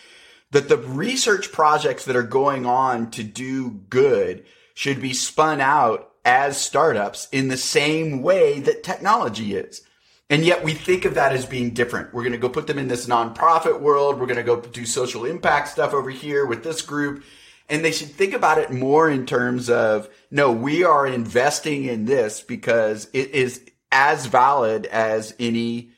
that 0.51 0.69
the 0.69 0.77
research 0.77 1.53
projects 1.53 2.05
that 2.05 2.17
are 2.17 2.23
going 2.23 2.67
on 2.67 3.11
to 3.13 3.23
do 3.23 3.71
good 3.71 4.45
should 4.75 5.01
be 5.01 5.15
spun 5.15 5.63
out 5.63 6.08
as 6.29 6.61
startups 6.61 7.27
in 7.33 7.49
the 7.49 7.57
same 7.57 8.21
way 8.21 8.61
that 8.61 8.83
technology 8.83 9.55
is. 9.55 9.81
And 10.29 10.45
yet 10.45 10.63
we 10.63 10.75
think 10.75 11.07
of 11.07 11.15
that 11.15 11.33
as 11.33 11.47
being 11.47 11.71
different. 11.71 12.13
We're 12.13 12.23
going 12.23 12.33
to 12.33 12.39
go 12.39 12.51
put 12.51 12.67
them 12.67 12.79
in 12.79 12.87
this 12.87 13.07
nonprofit 13.07 13.81
world. 13.81 14.21
We're 14.21 14.27
going 14.27 14.37
to 14.37 14.43
go 14.43 14.61
do 14.61 14.85
social 14.85 15.25
impact 15.25 15.69
stuff 15.69 15.95
over 15.95 16.11
here 16.11 16.45
with 16.45 16.63
this 16.63 16.83
group. 16.83 17.25
And 17.71 17.83
they 17.83 17.93
should 17.93 18.11
think 18.11 18.35
about 18.35 18.59
it 18.59 18.71
more 18.71 19.09
in 19.09 19.25
terms 19.25 19.71
of, 19.71 20.11
no, 20.31 20.53
we 20.53 20.85
are 20.85 21.07
investing 21.07 21.87
in 21.87 22.05
this 22.05 22.43
because 22.43 23.09
it 23.15 23.31
is 23.31 23.65
as 23.91 24.27
valid 24.27 24.85
as 24.85 25.35
any 25.41 25.93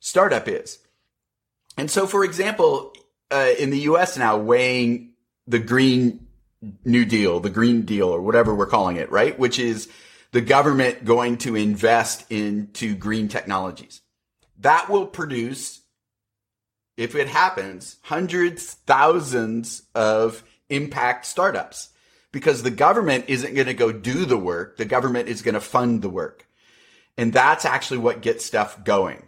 startup 0.00 0.48
is. 0.48 0.78
And 1.76 1.90
so, 1.90 2.06
for 2.06 2.24
example, 2.24 2.94
uh, 3.30 3.50
in 3.58 3.68
the 3.68 3.80
US 3.80 4.16
now, 4.16 4.38
weighing 4.38 5.12
the 5.46 5.58
Green 5.58 6.25
New 6.84 7.04
Deal, 7.04 7.40
the 7.40 7.50
Green 7.50 7.82
Deal, 7.82 8.08
or 8.08 8.20
whatever 8.20 8.54
we're 8.54 8.66
calling 8.66 8.96
it, 8.96 9.10
right? 9.10 9.38
Which 9.38 9.58
is 9.58 9.88
the 10.32 10.40
government 10.40 11.04
going 11.04 11.38
to 11.38 11.56
invest 11.56 12.30
into 12.30 12.94
green 12.94 13.28
technologies. 13.28 14.02
That 14.58 14.88
will 14.88 15.06
produce, 15.06 15.80
if 16.96 17.14
it 17.14 17.28
happens, 17.28 17.96
hundreds, 18.02 18.74
thousands 18.74 19.82
of 19.94 20.42
impact 20.68 21.26
startups 21.26 21.90
because 22.32 22.62
the 22.62 22.70
government 22.70 23.26
isn't 23.28 23.54
going 23.54 23.66
to 23.66 23.74
go 23.74 23.92
do 23.92 24.24
the 24.24 24.36
work. 24.36 24.76
The 24.76 24.84
government 24.84 25.28
is 25.28 25.42
going 25.42 25.54
to 25.54 25.60
fund 25.60 26.02
the 26.02 26.10
work. 26.10 26.46
And 27.16 27.32
that's 27.32 27.64
actually 27.64 27.98
what 27.98 28.20
gets 28.20 28.44
stuff 28.44 28.84
going. 28.84 29.22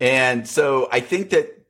And 0.00 0.48
so 0.48 0.88
I 0.90 1.00
think 1.00 1.30
that 1.30 1.64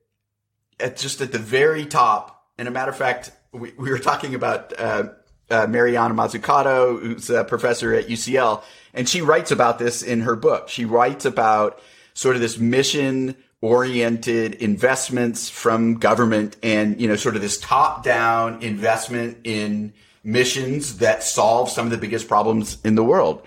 at 0.79 0.97
just 0.97 1.21
at 1.21 1.33
the 1.33 1.39
very 1.39 1.85
top, 1.85 2.47
and 2.57 2.67
a 2.67 2.71
matter 2.71 2.91
of 2.91 2.97
fact, 2.97 3.31
we, 3.53 3.73
we 3.79 3.91
were 3.91 3.99
talking 3.99 4.35
about, 4.35 4.73
uh, 4.79 5.09
uh, 5.51 5.67
Mariana 5.67 6.15
Mazzucato, 6.15 7.01
who's 7.01 7.29
a 7.29 7.45
professor 7.45 7.93
at 7.93 8.07
UCL, 8.07 8.63
and 8.95 9.09
she 9.09 9.21
writes 9.21 9.51
about 9.51 9.79
this 9.79 10.03
in 10.03 10.21
her 10.21 10.37
book. 10.37 10.69
She 10.69 10.85
writes 10.85 11.25
about 11.25 11.81
sort 12.15 12.37
of 12.37 12.43
this 12.43 12.59
mission 12.59 13.37
oriented 13.63 14.55
investments 14.55 15.51
from 15.51 15.95
government 15.95 16.57
and, 16.63 17.01
you 17.01 17.09
know, 17.09 17.17
sort 17.17 17.37
of 17.37 17.43
this 17.43 17.59
top 17.59 18.03
down 18.03 18.63
investment 18.63 19.39
in 19.45 19.93
missions 20.25 20.99
that 20.99 21.23
solve 21.23 21.69
some 21.69 21.87
of 21.87 21.91
the 21.91 21.99
biggest 21.99 22.29
problems 22.29 22.79
in 22.85 22.95
the 22.95 23.05
world. 23.05 23.45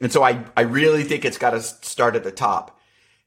And 0.00 0.12
so 0.12 0.22
I, 0.22 0.44
I 0.56 0.62
really 0.62 1.02
think 1.02 1.24
it's 1.24 1.38
got 1.38 1.50
to 1.50 1.60
start 1.60 2.16
at 2.16 2.24
the 2.24 2.30
top. 2.30 2.78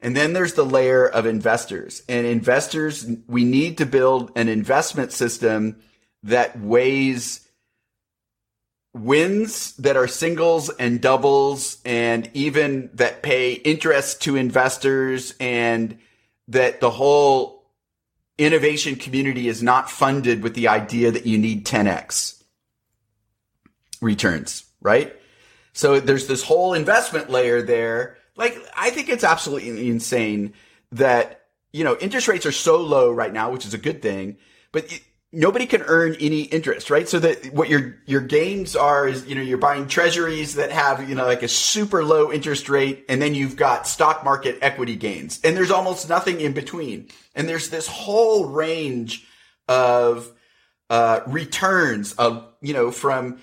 And 0.01 0.15
then 0.15 0.33
there's 0.33 0.53
the 0.53 0.65
layer 0.65 1.07
of 1.07 1.25
investors 1.25 2.03
and 2.09 2.25
investors. 2.25 3.07
We 3.27 3.45
need 3.45 3.77
to 3.77 3.85
build 3.85 4.31
an 4.35 4.49
investment 4.49 5.11
system 5.11 5.77
that 6.23 6.59
weighs 6.59 7.47
wins 8.93 9.75
that 9.77 9.97
are 9.97 10.07
singles 10.07 10.69
and 10.69 11.01
doubles 11.01 11.79
and 11.83 12.29
even 12.33 12.89
that 12.93 13.23
pay 13.23 13.53
interest 13.53 14.21
to 14.21 14.35
investors 14.35 15.33
and 15.39 15.97
that 16.47 16.79
the 16.79 16.91
whole 16.91 17.65
innovation 18.37 18.95
community 18.95 19.47
is 19.47 19.63
not 19.63 19.89
funded 19.89 20.43
with 20.43 20.53
the 20.53 20.67
idea 20.67 21.11
that 21.11 21.25
you 21.25 21.37
need 21.37 21.65
10x 21.65 22.43
returns, 24.01 24.65
right? 24.81 25.15
So 25.73 25.99
there's 25.99 26.27
this 26.27 26.43
whole 26.43 26.73
investment 26.73 27.29
layer 27.29 27.61
there. 27.63 28.17
Like, 28.35 28.57
I 28.75 28.91
think 28.91 29.09
it's 29.09 29.23
absolutely 29.23 29.89
insane 29.89 30.53
that, 30.91 31.45
you 31.71 31.83
know, 31.83 31.97
interest 31.97 32.27
rates 32.27 32.45
are 32.45 32.51
so 32.51 32.77
low 32.77 33.11
right 33.11 33.33
now, 33.33 33.51
which 33.51 33.65
is 33.65 33.73
a 33.73 33.79
good 33.79 34.01
thing, 34.01 34.37
but 34.71 34.87
nobody 35.33 35.65
can 35.65 35.81
earn 35.81 36.15
any 36.19 36.43
interest, 36.43 36.89
right? 36.89 37.09
So 37.09 37.19
that 37.19 37.53
what 37.53 37.67
your 37.67 37.97
your 38.05 38.21
gains 38.21 38.75
are 38.75 39.07
is 39.07 39.25
you 39.25 39.35
know 39.35 39.41
you're 39.41 39.57
buying 39.57 39.87
treasuries 39.87 40.55
that 40.55 40.71
have 40.71 41.09
you 41.09 41.15
know 41.15 41.25
like 41.25 41.43
a 41.43 41.47
super 41.47 42.05
low 42.05 42.31
interest 42.31 42.69
rate, 42.69 43.05
and 43.09 43.21
then 43.21 43.35
you've 43.35 43.57
got 43.57 43.87
stock 43.87 44.23
market 44.23 44.59
equity 44.61 44.95
gains, 44.95 45.41
and 45.43 45.57
there's 45.57 45.71
almost 45.71 46.07
nothing 46.07 46.39
in 46.39 46.53
between. 46.53 47.09
And 47.35 47.49
there's 47.49 47.69
this 47.69 47.87
whole 47.87 48.45
range 48.45 49.25
of 49.67 50.31
uh, 50.89 51.21
returns 51.27 52.13
of 52.13 52.47
you 52.61 52.73
know 52.73 52.91
from. 52.91 53.39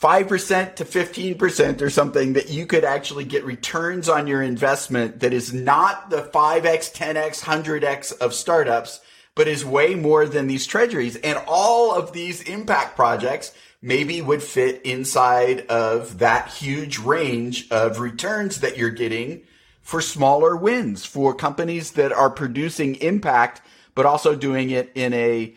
5% 0.00 0.76
to 0.76 0.84
15% 0.84 1.82
or 1.82 1.90
something 1.90 2.34
that 2.34 2.50
you 2.50 2.66
could 2.66 2.84
actually 2.84 3.24
get 3.24 3.44
returns 3.44 4.08
on 4.08 4.28
your 4.28 4.40
investment 4.40 5.18
that 5.18 5.32
is 5.32 5.52
not 5.52 6.08
the 6.08 6.22
5x, 6.22 6.94
10x, 6.94 7.42
100x 7.42 8.16
of 8.18 8.32
startups, 8.32 9.00
but 9.38 9.46
is 9.46 9.64
way 9.64 9.94
more 9.94 10.26
than 10.26 10.48
these 10.48 10.66
treasuries. 10.66 11.14
And 11.14 11.38
all 11.46 11.94
of 11.94 12.12
these 12.12 12.42
impact 12.42 12.96
projects 12.96 13.52
maybe 13.80 14.20
would 14.20 14.42
fit 14.42 14.82
inside 14.82 15.64
of 15.68 16.18
that 16.18 16.48
huge 16.48 16.98
range 16.98 17.70
of 17.70 18.00
returns 18.00 18.58
that 18.58 18.76
you're 18.76 18.90
getting 18.90 19.42
for 19.80 20.00
smaller 20.00 20.56
wins 20.56 21.04
for 21.04 21.32
companies 21.32 21.92
that 21.92 22.10
are 22.10 22.30
producing 22.30 22.96
impact, 22.96 23.62
but 23.94 24.04
also 24.04 24.34
doing 24.34 24.70
it 24.70 24.90
in 24.96 25.14
a 25.14 25.54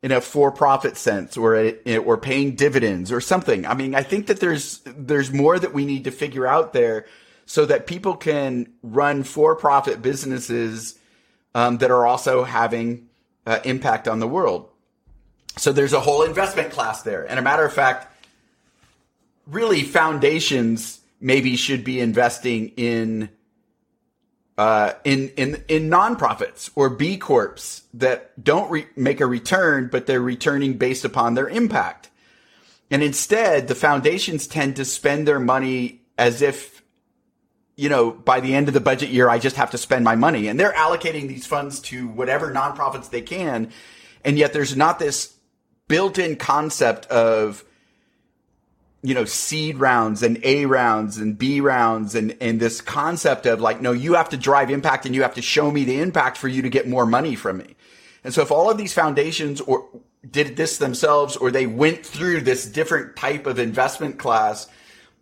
in 0.00 0.12
a 0.12 0.20
for-profit 0.20 0.96
sense 0.96 1.36
or 1.36 1.56
a, 1.56 1.96
or 1.98 2.16
paying 2.16 2.54
dividends 2.54 3.10
or 3.10 3.20
something. 3.20 3.66
I 3.66 3.74
mean, 3.74 3.96
I 3.96 4.04
think 4.04 4.28
that 4.28 4.38
there's 4.38 4.78
there's 4.84 5.32
more 5.32 5.58
that 5.58 5.74
we 5.74 5.84
need 5.84 6.04
to 6.04 6.12
figure 6.12 6.46
out 6.46 6.72
there 6.72 7.06
so 7.46 7.66
that 7.66 7.88
people 7.88 8.14
can 8.14 8.72
run 8.80 9.24
for-profit 9.24 10.02
businesses 10.02 11.00
um, 11.54 11.78
that 11.78 11.90
are 11.90 12.06
also 12.06 12.44
having 12.44 13.08
uh, 13.46 13.60
impact 13.64 14.08
on 14.08 14.20
the 14.20 14.28
world. 14.28 14.68
So 15.56 15.72
there's 15.72 15.92
a 15.92 16.00
whole 16.00 16.22
investment 16.22 16.70
class 16.70 17.02
there. 17.02 17.28
And 17.28 17.38
a 17.38 17.42
matter 17.42 17.64
of 17.64 17.72
fact, 17.72 18.08
really 19.46 19.82
foundations 19.82 21.00
maybe 21.20 21.56
should 21.56 21.84
be 21.84 22.00
investing 22.00 22.68
in 22.76 23.28
uh, 24.58 24.92
in 25.04 25.30
in 25.36 25.64
in 25.68 25.88
nonprofits 25.90 26.70
or 26.74 26.90
B 26.90 27.16
corps 27.16 27.82
that 27.94 28.42
don't 28.42 28.70
re- 28.70 28.86
make 28.96 29.20
a 29.20 29.26
return, 29.26 29.88
but 29.90 30.06
they're 30.06 30.20
returning 30.20 30.74
based 30.74 31.04
upon 31.04 31.34
their 31.34 31.48
impact. 31.48 32.10
And 32.90 33.02
instead, 33.02 33.68
the 33.68 33.74
foundations 33.74 34.46
tend 34.46 34.76
to 34.76 34.84
spend 34.84 35.26
their 35.26 35.40
money 35.40 36.02
as 36.18 36.42
if 36.42 36.81
you 37.82 37.88
know, 37.88 38.12
by 38.12 38.38
the 38.38 38.54
end 38.54 38.68
of 38.68 38.74
the 38.74 38.80
budget 38.80 39.08
year, 39.08 39.28
I 39.28 39.40
just 39.40 39.56
have 39.56 39.72
to 39.72 39.78
spend 39.78 40.04
my 40.04 40.14
money. 40.14 40.46
And 40.46 40.58
they're 40.58 40.72
allocating 40.72 41.26
these 41.26 41.46
funds 41.46 41.80
to 41.80 42.06
whatever 42.06 42.54
nonprofits 42.54 43.10
they 43.10 43.22
can. 43.22 43.72
And 44.24 44.38
yet 44.38 44.52
there's 44.52 44.76
not 44.76 45.00
this 45.00 45.34
built 45.88 46.16
in 46.16 46.36
concept 46.36 47.06
of, 47.06 47.64
you 49.02 49.14
know, 49.14 49.24
seed 49.24 49.78
rounds 49.78 50.22
and 50.22 50.38
A 50.44 50.66
rounds 50.66 51.18
and 51.18 51.36
B 51.36 51.60
rounds 51.60 52.14
and, 52.14 52.36
and 52.40 52.60
this 52.60 52.80
concept 52.80 53.46
of 53.46 53.60
like, 53.60 53.80
no, 53.80 53.90
you 53.90 54.14
have 54.14 54.28
to 54.28 54.36
drive 54.36 54.70
impact 54.70 55.04
and 55.04 55.12
you 55.12 55.22
have 55.22 55.34
to 55.34 55.42
show 55.42 55.68
me 55.68 55.82
the 55.82 56.00
impact 56.00 56.36
for 56.36 56.46
you 56.46 56.62
to 56.62 56.70
get 56.70 56.86
more 56.86 57.04
money 57.04 57.34
from 57.34 57.58
me. 57.58 57.74
And 58.22 58.32
so 58.32 58.42
if 58.42 58.52
all 58.52 58.70
of 58.70 58.78
these 58.78 58.94
foundations 58.94 59.60
or 59.60 59.88
did 60.30 60.56
this 60.56 60.78
themselves 60.78 61.36
or 61.36 61.50
they 61.50 61.66
went 61.66 62.06
through 62.06 62.42
this 62.42 62.64
different 62.64 63.16
type 63.16 63.48
of 63.48 63.58
investment 63.58 64.20
class, 64.20 64.68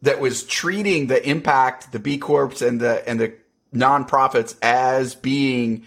that 0.03 0.21
was 0.21 0.45
treating 0.45 1.07
the 1.07 1.29
impact, 1.29 1.93
the 1.93 1.99
B 1.99 2.19
Corps 2.19 2.63
and 2.63 2.81
the, 2.81 3.07
and 3.09 3.21
the 3.21 3.35
nonprofits 3.75 4.57
as 4.63 5.15
being 5.15 5.85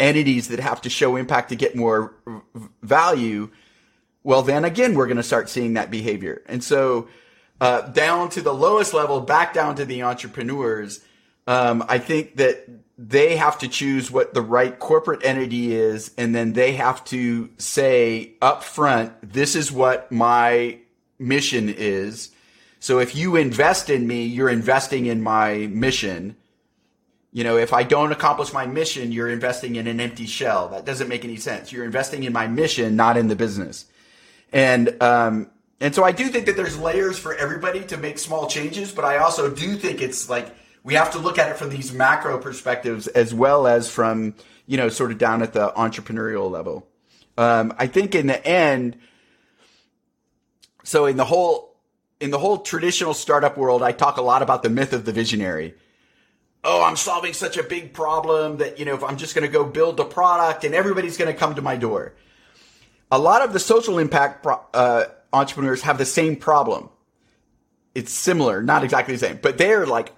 entities 0.00 0.48
that 0.48 0.58
have 0.58 0.80
to 0.82 0.90
show 0.90 1.16
impact 1.16 1.50
to 1.50 1.56
get 1.56 1.76
more 1.76 2.14
value. 2.82 3.50
Well, 4.24 4.42
then 4.42 4.64
again, 4.64 4.94
we're 4.94 5.06
going 5.06 5.16
to 5.16 5.22
start 5.22 5.48
seeing 5.48 5.74
that 5.74 5.90
behavior. 5.90 6.42
And 6.46 6.62
so, 6.62 7.08
uh, 7.60 7.82
down 7.82 8.28
to 8.30 8.40
the 8.40 8.52
lowest 8.52 8.92
level, 8.92 9.20
back 9.20 9.54
down 9.54 9.76
to 9.76 9.84
the 9.84 10.02
entrepreneurs, 10.02 11.00
um, 11.46 11.84
I 11.88 11.98
think 11.98 12.36
that 12.36 12.68
they 12.98 13.36
have 13.36 13.58
to 13.60 13.68
choose 13.68 14.10
what 14.10 14.34
the 14.34 14.42
right 14.42 14.76
corporate 14.78 15.24
entity 15.24 15.72
is, 15.72 16.12
and 16.18 16.34
then 16.34 16.52
they 16.54 16.72
have 16.72 17.04
to 17.06 17.50
say 17.58 18.32
up 18.42 18.64
front, 18.64 19.12
this 19.22 19.54
is 19.54 19.70
what 19.70 20.10
my 20.10 20.78
mission 21.18 21.68
is 21.68 22.31
so 22.82 22.98
if 22.98 23.14
you 23.14 23.36
invest 23.36 23.90
in 23.90 24.08
me, 24.08 24.24
you're 24.24 24.48
investing 24.48 25.06
in 25.06 25.22
my 25.22 25.68
mission. 25.68 26.34
You 27.30 27.44
know, 27.44 27.56
if 27.56 27.72
I 27.72 27.84
don't 27.84 28.10
accomplish 28.10 28.52
my 28.52 28.66
mission, 28.66 29.12
you're 29.12 29.30
investing 29.30 29.76
in 29.76 29.86
an 29.86 30.00
empty 30.00 30.26
shell. 30.26 30.66
That 30.70 30.84
doesn't 30.84 31.06
make 31.06 31.24
any 31.24 31.36
sense. 31.36 31.70
You're 31.70 31.84
investing 31.84 32.24
in 32.24 32.32
my 32.32 32.48
mission, 32.48 32.96
not 32.96 33.16
in 33.16 33.28
the 33.28 33.36
business. 33.36 33.84
And, 34.52 35.00
um, 35.00 35.48
and 35.78 35.94
so 35.94 36.02
I 36.02 36.10
do 36.10 36.28
think 36.28 36.46
that 36.46 36.56
there's 36.56 36.76
layers 36.76 37.16
for 37.16 37.36
everybody 37.36 37.84
to 37.84 37.96
make 37.96 38.18
small 38.18 38.48
changes, 38.48 38.90
but 38.90 39.04
I 39.04 39.18
also 39.18 39.48
do 39.48 39.76
think 39.76 40.02
it's 40.02 40.28
like 40.28 40.52
we 40.82 40.94
have 40.94 41.12
to 41.12 41.20
look 41.20 41.38
at 41.38 41.52
it 41.52 41.58
from 41.58 41.70
these 41.70 41.92
macro 41.92 42.36
perspectives 42.36 43.06
as 43.06 43.32
well 43.32 43.68
as 43.68 43.88
from, 43.88 44.34
you 44.66 44.76
know, 44.76 44.88
sort 44.88 45.12
of 45.12 45.18
down 45.18 45.40
at 45.42 45.52
the 45.52 45.70
entrepreneurial 45.76 46.50
level. 46.50 46.88
Um, 47.38 47.74
I 47.78 47.86
think 47.86 48.16
in 48.16 48.26
the 48.26 48.44
end, 48.44 48.96
so 50.82 51.06
in 51.06 51.16
the 51.16 51.24
whole 51.24 51.71
in 52.22 52.30
the 52.30 52.38
whole 52.38 52.58
traditional 52.58 53.14
startup 53.14 53.56
world, 53.58 53.82
I 53.82 53.90
talk 53.90 54.16
a 54.16 54.22
lot 54.22 54.42
about 54.42 54.62
the 54.62 54.70
myth 54.70 54.92
of 54.92 55.04
the 55.04 55.12
visionary. 55.12 55.74
Oh, 56.62 56.84
I'm 56.84 56.94
solving 56.94 57.32
such 57.32 57.56
a 57.56 57.64
big 57.64 57.92
problem 57.92 58.58
that 58.58 58.78
you 58.78 58.84
know 58.84 58.94
if 58.94 59.02
I'm 59.02 59.16
just 59.16 59.34
going 59.34 59.44
to 59.44 59.52
go 59.52 59.64
build 59.64 59.96
the 59.96 60.04
product 60.04 60.62
and 60.62 60.72
everybody's 60.72 61.16
going 61.16 61.32
to 61.32 61.36
come 61.36 61.56
to 61.56 61.62
my 61.62 61.76
door. 61.76 62.14
A 63.10 63.18
lot 63.18 63.42
of 63.42 63.52
the 63.52 63.58
social 63.58 63.98
impact 63.98 64.46
uh, 64.72 65.04
entrepreneurs 65.32 65.82
have 65.82 65.98
the 65.98 66.06
same 66.06 66.36
problem. 66.36 66.90
It's 67.92 68.12
similar, 68.12 68.62
not 68.62 68.84
exactly 68.84 69.16
the 69.16 69.26
same, 69.26 69.40
but 69.42 69.58
they're 69.58 69.84
like, 69.84 70.12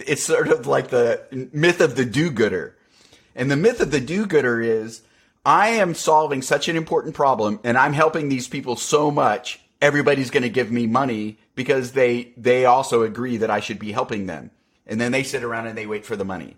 it's 0.00 0.24
sort 0.24 0.48
of 0.48 0.66
like 0.66 0.88
the 0.88 1.48
myth 1.52 1.80
of 1.80 1.94
the 1.94 2.04
do-gooder. 2.04 2.76
And 3.36 3.50
the 3.50 3.56
myth 3.56 3.80
of 3.80 3.92
the 3.92 4.00
do-gooder 4.00 4.60
is, 4.60 5.02
I 5.46 5.68
am 5.68 5.94
solving 5.94 6.42
such 6.42 6.68
an 6.68 6.76
important 6.76 7.14
problem 7.14 7.60
and 7.62 7.78
I'm 7.78 7.94
helping 7.94 8.28
these 8.28 8.48
people 8.48 8.76
so 8.76 9.10
much 9.10 9.59
everybody's 9.80 10.30
going 10.30 10.42
to 10.42 10.48
give 10.48 10.70
me 10.70 10.86
money 10.86 11.38
because 11.54 11.92
they 11.92 12.32
they 12.36 12.64
also 12.64 13.02
agree 13.02 13.36
that 13.38 13.50
I 13.50 13.60
should 13.60 13.78
be 13.78 13.92
helping 13.92 14.26
them. 14.26 14.50
And 14.86 15.00
then 15.00 15.12
they 15.12 15.22
sit 15.22 15.42
around 15.42 15.66
and 15.66 15.78
they 15.78 15.86
wait 15.86 16.04
for 16.04 16.16
the 16.16 16.24
money. 16.24 16.56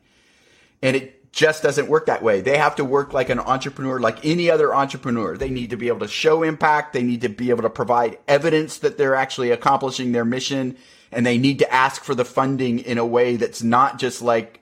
And 0.82 0.96
it 0.96 1.32
just 1.32 1.62
doesn't 1.62 1.88
work 1.88 2.06
that 2.06 2.22
way. 2.22 2.40
They 2.40 2.58
have 2.58 2.76
to 2.76 2.84
work 2.84 3.12
like 3.12 3.30
an 3.30 3.38
entrepreneur, 3.38 3.98
like 3.98 4.24
any 4.24 4.50
other 4.50 4.74
entrepreneur. 4.74 5.36
They 5.36 5.48
need 5.48 5.70
to 5.70 5.76
be 5.76 5.88
able 5.88 6.00
to 6.00 6.08
show 6.08 6.42
impact. 6.42 6.92
They 6.92 7.02
need 7.02 7.22
to 7.22 7.28
be 7.28 7.50
able 7.50 7.62
to 7.62 7.70
provide 7.70 8.18
evidence 8.28 8.78
that 8.78 8.98
they're 8.98 9.14
actually 9.14 9.50
accomplishing 9.50 10.12
their 10.12 10.24
mission. 10.24 10.76
And 11.10 11.24
they 11.24 11.38
need 11.38 11.58
to 11.60 11.72
ask 11.72 12.04
for 12.04 12.14
the 12.14 12.24
funding 12.24 12.78
in 12.80 12.98
a 12.98 13.06
way 13.06 13.36
that's 13.36 13.62
not 13.62 13.98
just 13.98 14.22
like, 14.22 14.60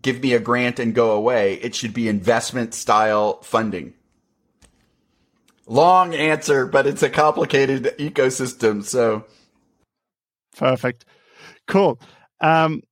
give 0.00 0.22
me 0.22 0.32
a 0.32 0.40
grant 0.40 0.78
and 0.78 0.94
go 0.94 1.12
away. 1.12 1.54
It 1.54 1.74
should 1.74 1.92
be 1.92 2.08
investment 2.08 2.74
style 2.74 3.42
funding. 3.42 3.94
Long 5.70 6.14
answer, 6.14 6.66
but 6.66 6.88
it's 6.88 7.04
a 7.04 7.08
complicated 7.08 7.94
ecosystem. 7.96 8.82
So 8.82 9.24
perfect. 10.56 11.04
Cool. 11.68 12.00
Um, 12.40 12.82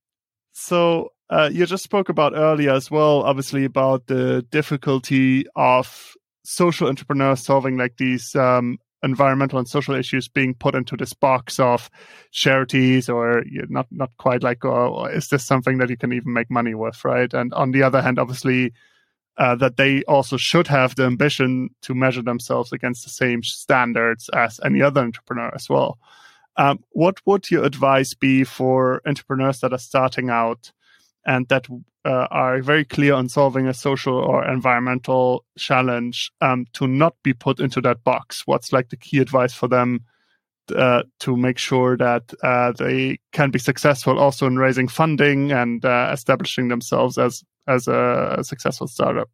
so 0.52 1.10
uh, 1.28 1.50
you 1.52 1.66
just 1.66 1.82
spoke 1.82 2.08
about 2.08 2.34
earlier 2.36 2.70
as 2.70 2.88
well, 2.88 3.22
obviously 3.22 3.64
about 3.64 4.06
the 4.06 4.46
difficulty 4.52 5.44
of 5.56 6.14
social 6.44 6.86
entrepreneurs 6.86 7.40
solving 7.40 7.76
like 7.76 7.96
these 7.96 8.36
um, 8.36 8.78
environmental 9.02 9.58
and 9.58 9.66
social 9.66 9.96
issues 9.96 10.28
being 10.28 10.54
put 10.54 10.76
into 10.76 10.96
this 10.96 11.12
box 11.12 11.58
of 11.58 11.90
charities 12.30 13.08
or 13.08 13.42
not 13.68 13.88
not 13.90 14.10
quite 14.18 14.44
like 14.44 14.64
oh, 14.64 15.04
is 15.06 15.30
this 15.30 15.44
something 15.44 15.78
that 15.78 15.90
you 15.90 15.96
can 15.96 16.12
even 16.12 16.32
make 16.32 16.48
money 16.48 16.74
with 16.74 17.04
right 17.04 17.34
and 17.34 17.52
on 17.54 17.72
the 17.72 17.82
other 17.82 18.00
hand 18.00 18.20
obviously 18.20 18.72
uh, 19.38 19.54
that 19.54 19.76
they 19.76 20.02
also 20.04 20.36
should 20.36 20.66
have 20.66 20.94
the 20.96 21.04
ambition 21.04 21.70
to 21.82 21.94
measure 21.94 22.22
themselves 22.22 22.72
against 22.72 23.04
the 23.04 23.10
same 23.10 23.42
standards 23.42 24.28
as 24.34 24.60
any 24.64 24.82
other 24.82 25.00
entrepreneur 25.00 25.50
as 25.54 25.68
well. 25.68 25.98
Um, 26.56 26.80
what 26.90 27.20
would 27.24 27.50
your 27.50 27.64
advice 27.64 28.14
be 28.14 28.42
for 28.42 29.00
entrepreneurs 29.06 29.60
that 29.60 29.72
are 29.72 29.78
starting 29.78 30.28
out 30.28 30.72
and 31.24 31.46
that 31.48 31.68
uh, 32.04 32.26
are 32.30 32.60
very 32.62 32.84
clear 32.84 33.14
on 33.14 33.28
solving 33.28 33.68
a 33.68 33.74
social 33.74 34.16
or 34.16 34.44
environmental 34.44 35.44
challenge 35.56 36.32
um, 36.40 36.66
to 36.72 36.88
not 36.88 37.14
be 37.22 37.32
put 37.32 37.60
into 37.60 37.80
that 37.82 38.02
box? 38.02 38.42
What's 38.44 38.72
like 38.72 38.88
the 38.88 38.96
key 38.96 39.18
advice 39.18 39.54
for 39.54 39.68
them 39.68 40.00
uh, 40.74 41.02
to 41.20 41.36
make 41.36 41.58
sure 41.58 41.96
that 41.96 42.34
uh, 42.42 42.72
they 42.72 43.20
can 43.32 43.50
be 43.50 43.58
successful 43.60 44.18
also 44.18 44.46
in 44.46 44.58
raising 44.58 44.88
funding 44.88 45.52
and 45.52 45.84
uh, 45.84 46.10
establishing 46.12 46.68
themselves 46.68 47.18
as 47.18 47.44
as 47.68 47.86
a 47.86 48.38
successful 48.42 48.88
startup. 48.88 49.28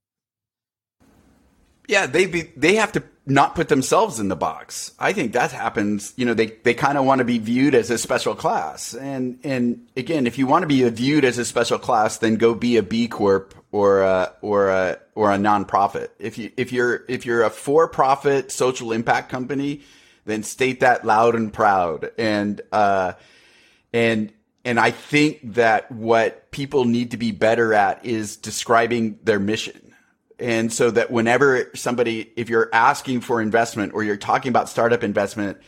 Yeah, 1.87 2.07
they 2.07 2.27
be, 2.27 2.43
they 2.57 2.77
have 2.77 2.93
to 2.93 3.03
not 3.27 3.55
put 3.55 3.69
themselves 3.69 4.19
in 4.19 4.29
the 4.29 4.37
box. 4.37 4.93
I 4.99 5.13
think 5.13 5.35
that 5.35 5.53
happens. 5.53 6.15
You 6.17 6.25
know, 6.25 6.33
they, 6.33 6.47
they 6.47 6.73
kind 6.73 6.97
of 6.97 7.05
want 7.05 7.19
to 7.19 7.27
be 7.27 7.39
viewed 7.39 7.75
as 7.75 7.91
a 7.91 7.99
special 7.99 8.35
class. 8.35 8.95
And, 8.95 9.39
and 9.45 9.87
again, 9.95 10.27
if 10.27 10.39
you 10.39 10.47
want 10.47 10.63
to 10.63 10.67
be 10.67 10.89
viewed 10.89 11.27
as 11.27 11.37
a 11.37 11.45
special 11.45 11.79
class, 11.79 12.19
then 12.19 12.37
go 12.37 12.55
be 12.55 12.79
a 12.79 12.83
B 12.83 13.07
Corp 13.07 13.55
or 13.71 14.01
a, 14.01 14.33
or 14.41 14.71
a, 14.71 14.99
or 15.15 15.31
a 15.31 15.37
nonprofit. 15.37 16.09
If 16.19 16.39
you, 16.39 16.51
if 16.57 16.73
you're, 16.73 17.05
if 17.07 17.27
you're 17.27 17.43
a 17.43 17.51
for 17.51 17.87
profit 17.89 18.51
social 18.51 18.91
impact 18.93 19.31
company, 19.31 19.83
then 20.25 20.43
state 20.43 20.81
that 20.81 21.05
loud 21.05 21.35
and 21.35 21.53
proud. 21.53 22.13
And, 22.17 22.63
uh, 22.73 23.13
and, 23.93 24.33
and 24.65 24.81
I 24.81 24.91
think 24.91 25.41
that 25.55 25.91
what 25.93 26.51
people 26.51 26.87
need 26.87 27.11
to 27.11 27.17
be 27.17 27.33
better 27.33 27.75
at 27.75 28.05
is 28.05 28.37
describing 28.37 29.19
their 29.23 29.39
mission. 29.39 29.95
And 30.39 30.73
so 30.73 30.91
that 30.91 31.11
whenever 31.11 31.71
somebody, 31.75 32.33
if 32.37 32.49
you're 32.49 32.71
asking 32.73 33.21
for 33.21 33.41
investment 33.41 33.93
or 33.95 34.03
you're 34.03 34.17
talking 34.17 34.49
about 34.49 34.69
startup 34.69 35.05
investment, 35.05 35.59